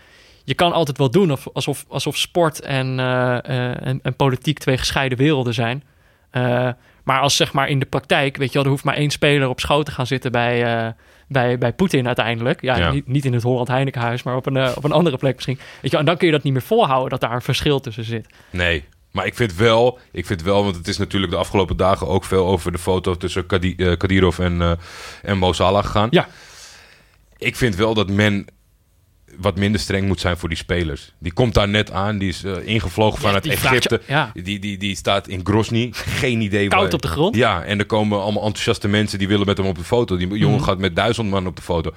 [0.44, 3.00] je kan altijd wel doen of, alsof, alsof sport en,
[3.44, 5.84] en, en politiek twee gescheiden werelden zijn.
[7.04, 9.50] Maar als zeg maar in de praktijk, weet je wel, er hoeft maar één speler
[9.50, 10.94] op schoot te gaan zitten bij,
[11.34, 12.62] bij, bij Poetin uiteindelijk.
[12.62, 12.92] Ja, Ja.
[12.92, 15.60] Niet, niet in het Holland Heinekenhuis, maar op een, eh, op een andere plek misschien.
[15.82, 18.04] Weet je, en dan kun je dat niet meer volhouden, dat daar een verschil tussen
[18.04, 18.28] zit.
[18.50, 18.84] Nee.
[19.12, 22.24] Maar ik vind wel, ik vind wel, want het is natuurlijk de afgelopen dagen ook
[22.24, 24.72] veel over de foto tussen Kadi- eh, Kadirov en, eh
[25.22, 26.08] en Mo Salah gegaan.
[26.12, 26.28] Ja.
[27.38, 28.46] Ik vind wel dat men
[29.38, 31.12] wat minder streng moet zijn voor die spelers.
[31.20, 34.02] Die komt daar net aan, die is eh, ingevlogen vanuit Egypte.
[34.08, 34.32] ja.
[34.34, 35.90] Die, die, die staat in Grozny.
[35.94, 37.36] Geen idee Koud waar- op de grond.
[37.36, 40.18] Ja, en er komen allemaal enthousiaste mensen die willen met hem op de foto.
[40.18, 40.66] Die jongen Mhm.
[40.66, 41.92] gaat met duizend man op de foto.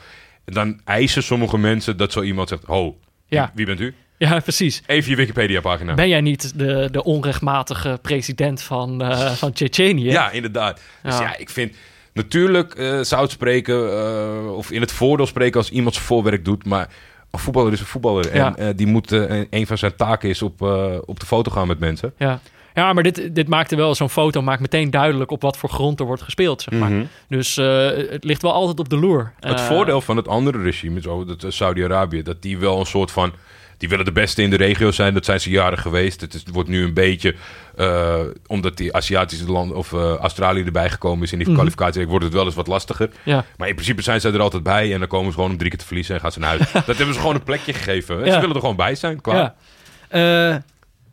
[0.45, 3.43] En dan eisen sommige mensen dat zo iemand zegt: Ho, Ja.
[3.55, 3.95] wie, wie bent u?
[4.19, 4.83] Ja, precies.
[4.87, 5.95] Even je Wikipedia-pagina.
[5.95, 10.05] Ben jij niet de, de onrechtmatige president van, eh van Tsjetsjenië?
[10.11, 10.81] Ja, inderdaad.
[11.03, 11.37] Dus Ja.
[11.37, 11.75] ik vind...
[12.13, 16.65] Natuurlijk eh, zou het spreken, of in het voordeel spreken als iemand zijn voorwerk doet,
[16.67, 16.89] maar
[17.37, 18.31] een voetballer is een voetballer.
[18.31, 21.51] En eh, die moet, eh, een van zijn taken is op, eh, op de foto
[21.51, 22.13] gaan met mensen.
[22.19, 22.41] Ja,
[22.75, 26.01] ja maar dit, dit maakte wel, zo'n foto maakt meteen duidelijk op wat voor grond
[26.01, 26.91] er wordt gespeeld, zeg maar.
[26.91, 27.05] Mhm.
[27.29, 27.57] Dus
[28.11, 29.33] het ligt wel altijd op de loer.
[29.41, 33.33] Het voordeel van het andere regime, zo, dat Saudi-Arabië, dat die wel een soort van...
[33.79, 36.21] Die willen de beste in de regio zijn, dat zijn ze jaren geweest.
[36.21, 37.35] Het, is, wordt nu een beetje,
[37.77, 41.57] eh, omdat die Aziatische landen of eh, Australië erbij gekomen is in die Mhm.
[41.57, 43.11] kwalificatie, wordt het wel eens wat lastiger.
[43.23, 43.45] Ja.
[43.57, 45.71] Maar in principe zijn ze er altijd bij en dan komen ze gewoon om drie
[45.71, 46.73] keer te verliezen en gaan ze naar huis.
[46.87, 48.19] dat hebben ze gewoon een plekje gegeven.
[48.19, 48.33] Ja.
[48.33, 49.37] Ze willen er gewoon bij zijn, klaar.
[49.37, 49.55] Ja.
[50.53, 50.57] Eh,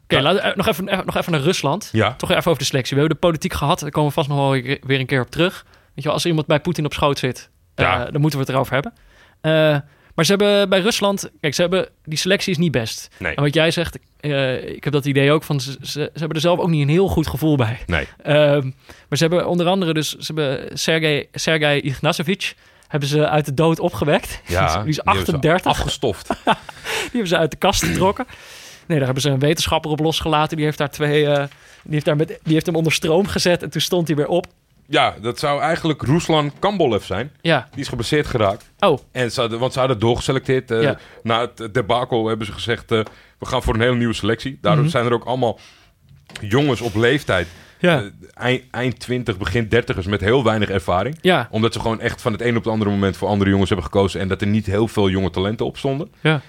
[0.04, 1.90] Oké, eh, nog, even, nog even naar Rusland.
[1.92, 2.14] Ja.
[2.18, 2.94] Toch even over de selectie.
[2.96, 5.30] We hebben de politiek gehad, daar komen we vast nog wel weer een keer op
[5.32, 5.64] terug.
[5.66, 8.50] Weet je wel, als er iemand bij Poetin op schoot zit, dan moeten we het
[8.50, 8.94] erover hebben.
[9.42, 9.78] Eh,
[10.16, 13.08] maar ze hebben bij Rusland, kijk, ze hebben, die selectie is niet best.
[13.20, 13.36] Nee.
[13.36, 16.36] En wat jij zegt, eh, ik heb dat idee ook van, ze, ze, ze hebben
[16.36, 17.80] er zelf ook niet een heel goed gevoel bij.
[17.86, 18.08] Nee.
[18.24, 18.64] Ehm,
[19.10, 22.54] maar ze hebben onder andere dus, ze hebben Sergei, Sergei Ignasevich,
[22.88, 24.42] hebben ze uit de dood opgewekt.
[24.48, 25.72] Ja, die is hebben ze 38.
[25.72, 26.28] Afgestoft.
[26.34, 28.26] Die hebben ze uit de kast getrokken.
[28.88, 30.56] Nee, daar hebben ze een wetenschapper op losgelaten.
[30.58, 31.26] Die heeft daar twee.
[31.26, 31.44] eh,
[31.84, 33.64] die, heeft daar met, die heeft hem onder stroom gezet.
[33.64, 34.46] En toen stond hij weer op.
[34.88, 37.32] ja, dat zou eigenlijk Ruslan Kambolev zijn.
[37.42, 37.68] Ja.
[37.72, 38.72] Die is geblesseerd geraakt.
[38.80, 38.98] Oh.
[39.12, 40.72] En ze hadden, want ze hadden doorgeselecteerd.
[40.72, 40.98] eh, Ja.
[41.24, 42.92] Na het debacle hebben ze gezegd...
[42.92, 43.00] eh,
[43.40, 44.58] we gaan voor een hele nieuwe selectie.
[44.62, 44.92] Daarom Mhm.
[44.92, 45.60] zijn er ook allemaal
[46.42, 47.48] jongens op leeftijd.
[47.80, 48.02] Ja.
[48.02, 51.18] eh, eind, eind 20, begin 30ers met heel weinig ervaring.
[51.22, 51.48] Ja.
[51.52, 53.88] Omdat ze gewoon echt van het een op het andere moment voor andere jongens hebben
[53.88, 54.20] gekozen.
[54.20, 56.12] En dat er niet heel veel jonge talenten op stonden.
[56.22, 56.42] Ja.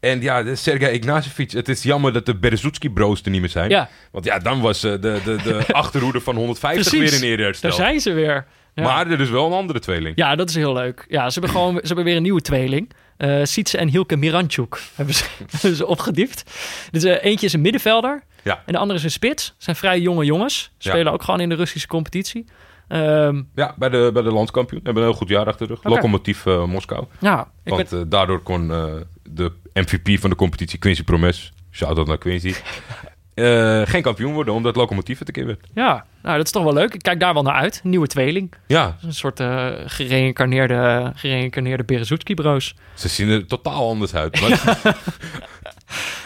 [0.00, 1.50] En ja, de Sergej Ignacevic.
[1.50, 3.70] Het is jammer dat de Berezutski-bro's er niet meer zijn.
[3.70, 3.88] Ja.
[4.10, 7.10] Want ja, dan was eh, de, de, de achterhoede van 150 Precies.
[7.10, 7.68] weer in ere herstel.
[7.68, 8.46] Daar zijn ze weer.
[8.74, 8.82] Ja.
[8.82, 10.16] Maar er is wel een andere tweeling.
[10.16, 11.04] Ja, dat is heel leuk.
[11.08, 12.92] Ja, ze hebben gewoon ze hebben weer een nieuwe tweeling.
[13.16, 16.42] Eh Sietse en Hielke Miranchuk hebben ze, hebben ze opgediept.
[16.90, 18.22] Dus eh, eentje is een middenvelder.
[18.42, 18.62] Ja.
[18.66, 19.54] En de andere is een spits.
[19.58, 20.70] Zijn vrij jonge jongens.
[20.78, 20.90] Ja.
[20.90, 22.44] Spelen ook gewoon in de Russische competitie.
[22.88, 24.80] Ehm, Ja, bij de, bij de landskampioen.
[24.84, 25.84] Hebben een heel goed jaar achter de rug.
[25.84, 27.04] Lokomotief eh, Moskou.
[27.18, 28.84] ja, Want ben- eh, daardoor kon eh,
[29.30, 32.54] de MVP van de competitie, Quincy Promes, shout-out naar Quincy,
[33.92, 35.66] geen kampioen worden, omdat Lokomotief het een keer werd.
[35.74, 36.94] ja, nou, dat is toch wel leuk.
[36.94, 37.80] Ik kijk daar wel naar uit.
[37.82, 38.52] Nieuwe tweeling.
[38.66, 42.74] Ja, Een soort eh gereïncarneerde, gereïncarneerde Berezutski-bro's.
[42.94, 44.40] ze zien er totaal anders uit.
[44.40, 44.50] Maar,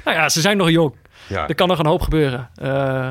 [0.05, 0.95] Nou ja, ze zijn nog jong.
[1.29, 1.49] ja.
[1.49, 2.51] Er kan nog een hoop gebeuren.
[2.55, 3.11] Eh,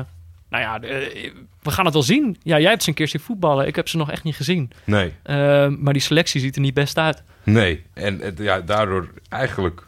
[0.50, 1.30] nou ja, eh,
[1.62, 2.36] we gaan het wel zien.
[2.42, 3.66] Ja, jij hebt ze een keer zien voetballen.
[3.66, 4.70] Ik heb ze nog echt niet gezien.
[4.84, 7.22] Nee, Eh, maar die selectie ziet er niet best uit.
[7.42, 7.82] nee.
[7.94, 9.86] En eh, ja, daardoor eigenlijk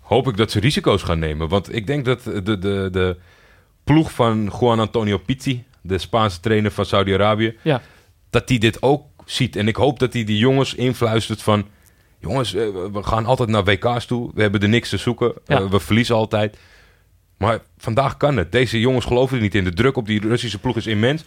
[0.00, 1.48] hoop ik dat ze risico's gaan nemen.
[1.48, 3.16] Want ik denk dat de, de, de
[3.84, 7.82] ploeg van Juan Antonio Pizzi, de Spaanse trainer van Saudi-Arabië, Ja.
[8.30, 9.56] dat hij dit ook ziet.
[9.56, 11.66] En ik hoop dat hij die jongens influistert van...
[12.18, 14.30] Jongens, eh, we gaan altijd naar WK's toe.
[14.34, 15.32] We hebben er niks te zoeken.
[15.46, 15.68] Ja.
[15.68, 16.58] We verliezen altijd.
[17.44, 18.52] Maar vandaag kan het.
[18.52, 19.64] Deze jongens geloven er niet in.
[19.64, 21.24] De druk op die Russische ploeg is immens.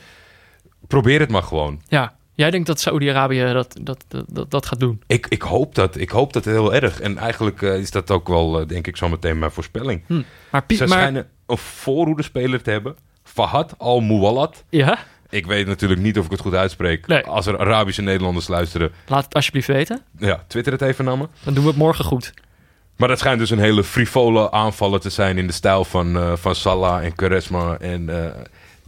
[0.87, 1.81] Probeer het maar gewoon.
[1.87, 2.15] Ja.
[2.33, 5.01] Jij denkt dat Saudi-Arabië dat, dat, dat, dat, gaat doen?
[5.07, 5.97] Ik, ik hoop dat.
[5.97, 6.99] Ik hoop dat heel erg.
[7.01, 10.03] En eigenlijk eh, is dat ook wel, eh, denk ik, zo meteen mijn voorspelling.
[10.51, 12.95] Maar, Pi- Ze maar schijnen een voorhoedespeler te hebben.
[13.23, 14.63] Fahad al-Muwallat.
[14.69, 14.97] ja,
[15.29, 17.07] Ik weet natuurlijk niet of ik het goed uitspreek.
[17.07, 17.23] Nee.
[17.25, 20.01] Als er Arabische Nederlanders luisteren, laat het alsjeblieft weten.
[20.17, 21.27] ja, twitter het even naar me.
[21.43, 22.33] Dan doen we het morgen goed.
[22.97, 26.35] Maar dat schijnt dus een hele frivole aanvaller te zijn in de stijl van, eh,
[26.35, 27.77] van Salah en Quaresma.
[27.77, 28.41] En eh,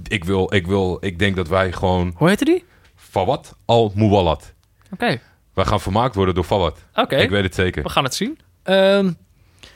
[0.08, 2.66] ik, wil, ik, wil, ik denk dat wij gewoon Hoe heette die?
[2.96, 4.54] Fawad al-Muwallat.
[4.92, 5.20] Oké,
[5.54, 6.80] Wij gaan vermaakt worden door Fawad.
[6.96, 7.16] oké.
[7.16, 7.84] Ik weet het zeker.
[7.84, 8.40] We gaan het zien.
[8.64, 9.06] Ehm,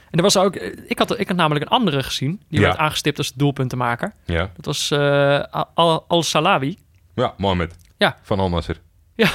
[0.09, 0.55] en er was ook...
[0.87, 2.41] Ik had, ik had namelijk een andere gezien.
[2.49, 2.65] Die Ja.
[2.65, 4.13] werd aangestipt als doelpuntenmaker.
[4.25, 4.91] Ja, Dat was
[5.73, 6.77] Al- Al-Salawi.
[7.15, 7.75] ja Mohamed.
[7.97, 8.17] Ja.
[8.21, 8.49] Van Al
[9.15, 9.29] Ja,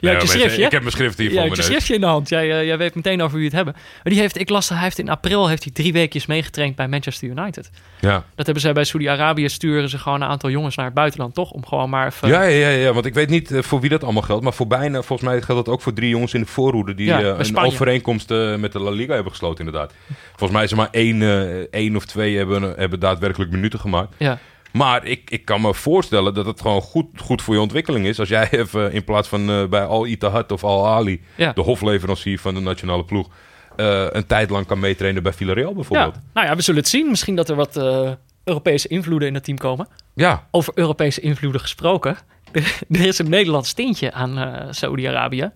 [0.00, 0.64] je schriftje.
[0.64, 1.64] Ik heb mijn schrift hier voor je neus.
[1.64, 2.28] schriftje in de hand.
[2.28, 3.74] Jij, eh, jij weet meteen over wie het hebben.
[3.74, 6.88] Maar die heeft, ik las, hij heeft in april heeft hij drie weekjes meegetraind bij
[6.88, 7.70] Manchester United.
[8.00, 8.24] Ja.
[8.34, 9.48] Dat hebben zij bij Saudi-Arabië.
[9.48, 11.50] Sturen ze gewoon een aantal jongens naar het buitenland, toch?
[11.50, 12.28] Om gewoon maar even...
[12.28, 14.44] Ja, ja, ja, ja, want ik weet niet eh, voor wie dat allemaal geldt.
[14.44, 16.94] Maar voor bijna, volgens mij geldt dat ook voor drie jongens in de voorhoede.
[16.94, 18.28] Die Ja, eh, een overeenkomst
[18.58, 19.94] met de La Liga hebben gesloten, inderdaad.
[20.28, 21.22] Volgens mij is er maar één,
[21.70, 24.14] één of twee hebben, hebben daadwerkelijk minuten gemaakt.
[24.18, 24.38] Ja.
[24.72, 28.18] Maar ik, ik kan me voorstellen dat het gewoon goed, goed voor je ontwikkeling is.
[28.18, 31.52] Als jij even in plaats van eh, bij Al Ittihad of Al Ali, Ja.
[31.52, 33.28] de hofleverancier van de nationale ploeg,
[33.76, 36.14] eh, een tijd lang kan meetrainen bij Villarreal bijvoorbeeld.
[36.14, 36.20] Ja.
[36.34, 37.08] Nou ja, we zullen het zien.
[37.08, 38.10] Misschien dat er wat eh,
[38.44, 39.88] Europese invloeden in het team komen.
[40.14, 42.16] Ja, Over Europese invloeden gesproken.
[42.90, 45.50] er is een Nederlands tintje aan Saudi-Arabië.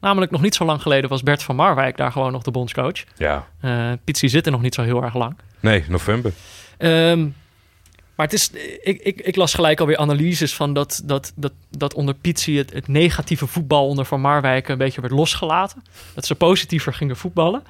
[0.00, 3.04] Namelijk nog niet zo lang geleden was Bert van Marwijk daar gewoon nog de bondscoach.
[3.16, 3.46] ja.
[3.60, 5.36] Eh Pizzi zit er nog niet zo heel erg lang.
[5.60, 6.32] Nee, november.
[6.78, 7.26] Ehm,
[8.16, 8.50] maar het is,
[8.82, 12.72] ik, ik, ik las gelijk alweer analyses van dat, dat, dat, dat onder Pizzi het,
[12.72, 15.82] het negatieve voetbal onder Van Marwijk een beetje werd losgelaten.
[16.14, 17.62] Dat ze positiever gingen voetballen.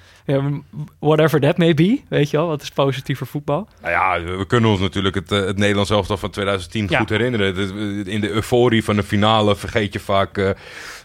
[0.98, 3.68] Whatever that may be, weet je wel, wat is positiever voetbal?
[3.82, 6.98] Nou ja, we kunnen ons natuurlijk het, eh, het Nederlands elftal van 2010 Ja.
[6.98, 7.56] goed herinneren.
[7.56, 10.50] Het- In de euforie van de finale vergeet je vaak eh,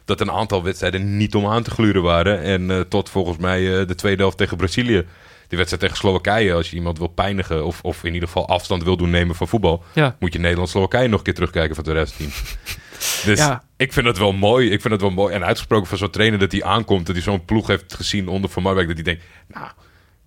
[0.05, 2.41] dat een aantal wedstrijden niet om aan te gluren waren.
[2.41, 5.05] En eh, tot volgens mij eh, de tweede helft tegen Brazilië.
[5.49, 8.83] Die wedstrijd tegen Slowakije, als je iemand wil pijnigen of, of in ieder geval afstand
[8.83, 10.15] wil doen nemen van voetbal, Ja.
[10.19, 12.31] moet je Nederland-Slowakije nog een keer terugkijken van 2010.
[13.25, 13.63] dus Ja.
[13.77, 14.69] ik vind het wel mooi.
[14.71, 15.33] Ik vind het wel mooi.
[15.33, 18.49] En uitgesproken van zo'n trainer dat hij aankomt, dat hij zo'n ploeg heeft gezien onder
[18.49, 19.67] Van Marwijk, dat hij denkt, nou,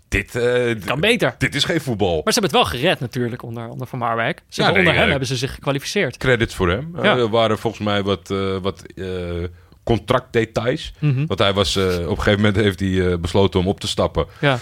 [0.08, 1.34] dit, eh, Kan beter.
[1.38, 2.20] dit is geen voetbal.
[2.24, 4.42] Maar ze hebben het wel gered natuurlijk onder, onder Van Marwijk.
[4.48, 5.10] Ze Ja, nee, onder hem ja.
[5.10, 6.16] hebben ze zich gekwalificeerd.
[6.16, 6.90] credits voor hem.
[7.02, 7.16] Ja.
[7.16, 9.06] Er waren volgens mij wat, eh, wat eh,
[9.84, 10.92] contractdetails.
[10.98, 11.26] Mhm.
[11.26, 13.88] Want hij was, eh, op een gegeven moment heeft hij eh, besloten om op te
[13.88, 14.26] stappen.
[14.40, 14.58] Ja.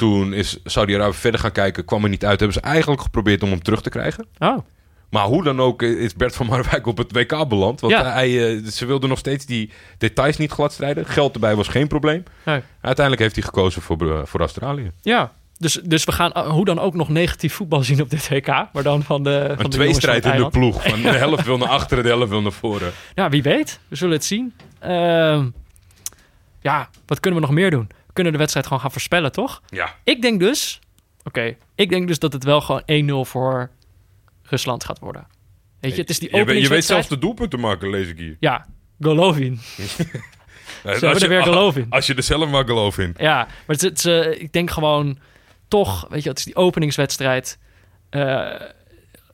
[0.00, 2.38] Toen is Saudi-Arabië verder gaan kijken, kwam er niet uit.
[2.40, 4.26] Hebben ze eigenlijk geprobeerd om hem terug te krijgen.
[4.38, 4.58] Oh,
[5.10, 7.80] Maar hoe dan ook is Bert van Marwijk op het WK beland.
[7.80, 8.12] Want Ja.
[8.12, 11.06] hij, eh, ze wilden nog steeds die details niet gladstrijden.
[11.06, 12.22] Geld erbij was geen probleem.
[12.44, 12.60] nee.
[12.80, 14.90] Uiteindelijk heeft hij gekozen voor, eh, voor Australië.
[15.02, 15.32] Ja.
[15.58, 18.46] Dus, dus we gaan eh, hoe dan ook nog negatief voetbal zien op dit WK.
[18.46, 19.30] Maar dan van de.
[19.40, 20.88] Van Een de van tweestrijd in de ploeg.
[20.88, 22.92] Van de helft wil naar achteren, de helft wil naar voren.
[23.14, 23.80] Ja, wie weet.
[23.88, 24.54] We zullen het zien.
[24.78, 25.46] Ehm,
[26.60, 27.88] ja, wat kunnen we nog meer doen?
[28.10, 29.62] We kunnen de wedstrijd gewoon gaan voorspellen, toch?
[29.68, 30.78] Ja, Ik denk dus...
[31.24, 32.82] Oké, ik denk dus dat het wel gewoon
[33.26, 33.70] 1-0 voor
[34.42, 35.26] Rusland gaat worden.
[35.80, 37.04] Weet je, het is die je, weet- je weet openingswedstrijd.
[37.04, 38.36] zelfs de doelpunten maken, lees ik hier.
[38.40, 38.66] Ja,
[39.00, 39.58] Golovin.
[39.76, 39.84] Ja,
[40.98, 41.86] Ze hebben er weer geloof in.
[41.90, 43.14] Als je er zelf maar geloof in.
[43.18, 45.18] Ja, maar het, het, eh, ik denk gewoon
[45.68, 47.58] toch, weet je, het is die openingswedstrijd.
[48.10, 48.50] Eh,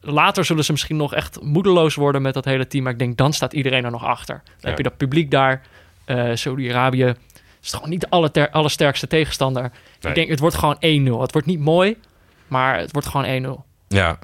[0.01, 2.83] later zullen ze misschien nog echt moedeloos worden met dat hele team.
[2.83, 4.35] Maar ik denk, dan staat iedereen er nog achter.
[4.45, 4.69] Dan Ja.
[4.69, 5.63] heb je dat publiek daar.
[6.05, 7.15] Eh Saudi-Arabië
[7.67, 9.63] is gewoon niet de alle ter- allersterkste tegenstander.
[9.63, 9.71] Nee.
[10.01, 11.21] Ik denk, het wordt gewoon 1-0.
[11.21, 11.97] Het wordt niet mooi,
[12.49, 13.65] maar het wordt gewoon 1-0.
[13.89, 14.19] Ja,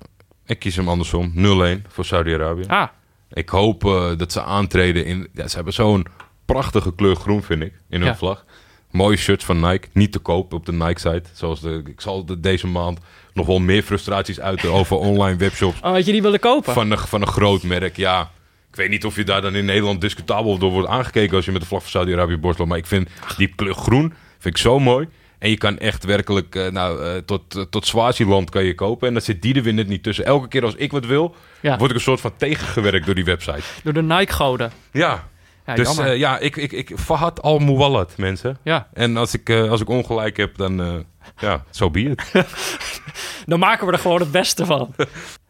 [0.47, 1.33] ik kies hem andersom.
[1.37, 2.65] 0-1 voor Saudi-Arabië.
[2.67, 2.89] Ah,
[3.33, 5.29] Ik hoop eh, dat ze aantreden in...
[5.33, 6.07] Ja, ze hebben zo'n
[6.45, 8.17] prachtige kleur groen, vind ik, in hun Ja.
[8.17, 8.45] vlag.
[8.91, 9.89] Mooie shirts van Nike.
[9.93, 11.23] Niet te koop op de Nike-site.
[11.33, 12.99] Zoals de, ik zal de, deze maand
[13.33, 15.81] nog wel meer frustraties uiten over online webshops.
[15.81, 16.73] oh, had je die willen kopen?
[16.73, 18.31] Van een, van een groot merk, ja.
[18.73, 21.53] Ik weet niet of je daar dan in Nederland discutabel door wordt aangekeken als je
[21.53, 22.67] met de vlag van Saudi-Arabië borstel.
[22.67, 25.09] Maar ik vind die kleur groen vind ik zo mooi.
[25.39, 29.09] En je kan echt werkelijk, eh, nou, eh, tot, eh, tot Swaziland kan je kopen.
[29.09, 30.25] En dat zit die er weer net niet tussen.
[30.25, 31.77] Elke keer als ik wat wil, Ja.
[31.79, 33.63] word ik een soort van tegengewerkt door die website.
[33.83, 34.73] Door de Nike-goden.
[34.93, 35.29] Ja,
[35.67, 38.59] Ja, dus ja, ik, ik, ik, Fahad al Muwallat, mensen.
[38.63, 38.89] ja.
[38.93, 41.05] En als ik, als ik ongelijk heb, dan,
[41.39, 42.33] ja, zo be it.
[43.47, 44.95] Dan maken we er gewoon het beste van.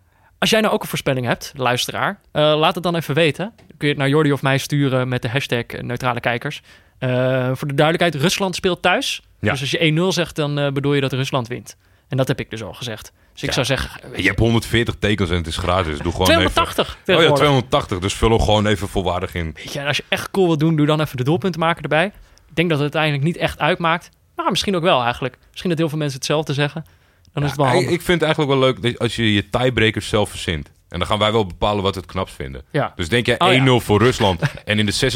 [0.43, 3.53] Als jij nou ook een voorspelling hebt, luisteraar, eh, laat het dan even weten.
[3.57, 6.63] Dan kun je het naar Jordi of mij sturen met de hashtag neutrale kijkers.
[6.99, 9.23] Eh, voor de duidelijkheid, Rusland speelt thuis.
[9.41, 9.51] Ja.
[9.51, 11.77] Dus als je 1-0 zegt, dan eh, bedoel je dat Rusland wint.
[12.09, 13.13] En dat heb ik dus al gezegd.
[13.33, 15.99] Dus ik zou zeggen, Je hebt 140 tekens en het is gratis.
[15.99, 16.91] Doe gewoon 280 even...
[16.91, 17.39] Oh ja, tegenwoordig.
[17.39, 17.99] 280.
[17.99, 19.53] Dus vul hem gewoon even volwaardig in.
[19.55, 21.83] Weet je, en als je echt cool wilt doen, doe dan even de doelpunten maken
[21.83, 22.07] erbij.
[22.49, 24.11] Ik denk dat het uiteindelijk niet echt uitmaakt.
[24.37, 25.39] Nou, misschien ook wel eigenlijk.
[25.51, 26.85] Misschien dat heel veel mensen hetzelfde zeggen.
[27.33, 27.95] Dan is het wel Ja, ik, handig.
[27.95, 30.71] ik vind het eigenlijk wel leuk dat als je je tiebreakers zelf verzint.
[30.89, 32.63] En dan gaan wij wel bepalen wat het knapst vinden.
[32.71, 32.93] Ja.
[32.97, 33.79] Dus denk jij Oh, 1-0 ja.
[33.79, 35.13] voor Rusland en in de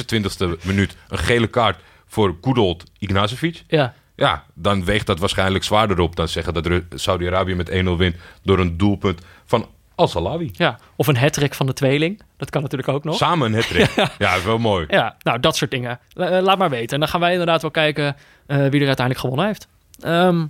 [0.58, 3.64] 26e minuut een gele kaart voor Kudold Ignacevic?
[3.68, 8.16] Ja, Ja, dan weegt dat waarschijnlijk zwaarder op dan zeggen dat Saudi-Arabië met 1-0 wint
[8.42, 10.50] door een doelpunt van Al-Salawi.
[10.52, 10.78] ja.
[10.96, 12.20] Of een hattrick van de tweeling.
[12.36, 13.16] Dat kan natuurlijk ook nog.
[13.16, 13.62] Samen een
[13.94, 14.84] hat Ja, is wel mooi.
[14.88, 15.98] Ja, nou, dat soort dingen.
[16.12, 16.94] Eh, laat maar weten.
[16.94, 19.68] En dan gaan wij inderdaad wel kijken eh, wie er uiteindelijk gewonnen heeft.
[20.00, 20.46] Ehm,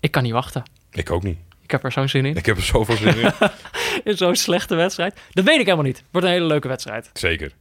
[0.00, 0.62] ik kan niet wachten.
[0.90, 1.38] Ik ook niet.
[1.62, 2.36] Ik heb er zo'n zin in.
[2.36, 3.32] Ik heb er zoveel zin in.
[4.04, 5.20] In zo'n slechte wedstrijd.
[5.30, 6.04] Dat weet ik helemaal niet.
[6.10, 7.10] Wordt een hele leuke wedstrijd.
[7.12, 7.52] Zeker.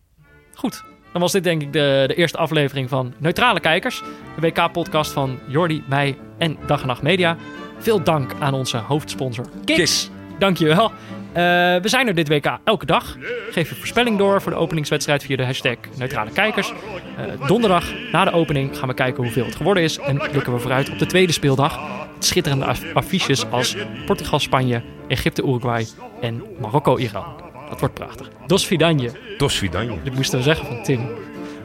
[0.53, 0.83] Goed.
[1.11, 4.01] Dan was dit denk ik de, de eerste aflevering van Neutrale Kijkers.
[4.39, 7.37] De WK-podcast van Jordi, mij en Dag en Nacht Media.
[7.79, 9.77] Veel dank aan onze hoofdsponsor Kiks.
[9.77, 10.09] Kiks.
[10.39, 10.91] Dankjewel.
[10.91, 11.43] Eh
[11.81, 13.17] we zijn er dit WK elke dag.
[13.51, 16.73] Geef je voorspelling door voor de openingswedstrijd via de hashtag Neutrale Kijkers.
[17.17, 19.97] Eh, donderdag na de opening gaan we kijken hoeveel het geworden is.
[19.97, 21.79] En blikken we vooruit op de tweede speeldag.
[22.19, 25.87] Schitterende af- affiches als Portugal-Spanje, Egypte-Uruguay
[26.21, 27.25] en Marokko-Iran.
[27.69, 28.29] Dat wordt prachtig.
[28.47, 29.11] Dos Vidanje.
[29.37, 29.97] Dos Vidanje.
[30.03, 30.99] Dit moesten we zeggen van Tim.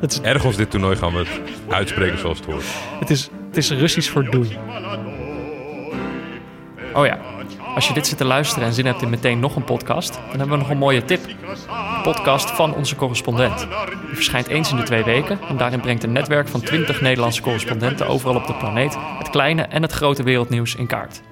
[0.00, 1.28] Het is, Ergens dit toernooi gaan we het
[1.68, 2.64] uitspreken zoals het hoort.
[3.00, 4.58] het is, het is Russisch voor doei.
[6.94, 7.18] Oh ja,
[7.74, 10.38] als je dit zit te luisteren en zin hebt in meteen nog een podcast, dan
[10.38, 11.26] hebben we nog een mooie tip.
[11.26, 13.58] Een podcast van onze correspondent.
[14.06, 17.42] Die verschijnt eens in de twee weken en daarin brengt een netwerk van 20 Nederlandse
[17.42, 21.22] correspondenten overal op de planeet het kleine en het grote wereldnieuws in kaart.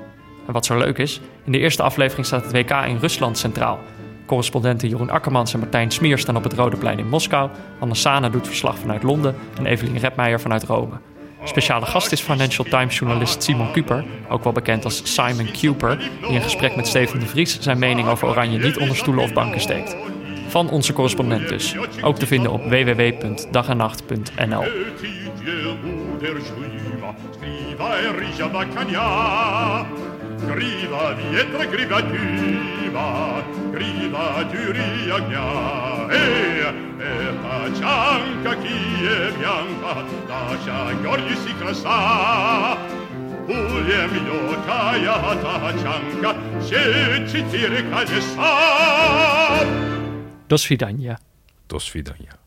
[0.46, 3.78] En wat zo leuk is, in de eerste aflevering staat het WK in Rusland centraal.
[4.26, 7.50] Correspondenten Jeroen Akkermans en Martijn Smier staan op het Rode Plein in Moskou.
[7.78, 11.09] Anne Sana doet verslag vanuit Londen en Evelien Redmeijer vanuit Rome.
[11.44, 16.30] Speciale gast is Financial Times journalist Simon Kuper, ook wel bekend als Simon Kuper, die
[16.30, 19.60] in gesprek met Steven de Vries zijn mening over Oranje niet onder stoelen of banken
[19.60, 19.96] steekt.
[20.48, 21.74] Van onze correspondent dus.
[22.02, 24.64] Ook te vinden op www.dagennacht.nl.
[30.46, 31.16] Griva
[32.90, 36.08] взрыва, грида, тюри огня.
[36.10, 36.62] Эй,
[36.98, 42.78] это чанка, киевьянка, дача, гордость и краса.
[43.46, 49.60] Пулем легкая тачанка, все четыре колеса.
[50.48, 51.18] До свидания.
[51.68, 52.39] До свидания.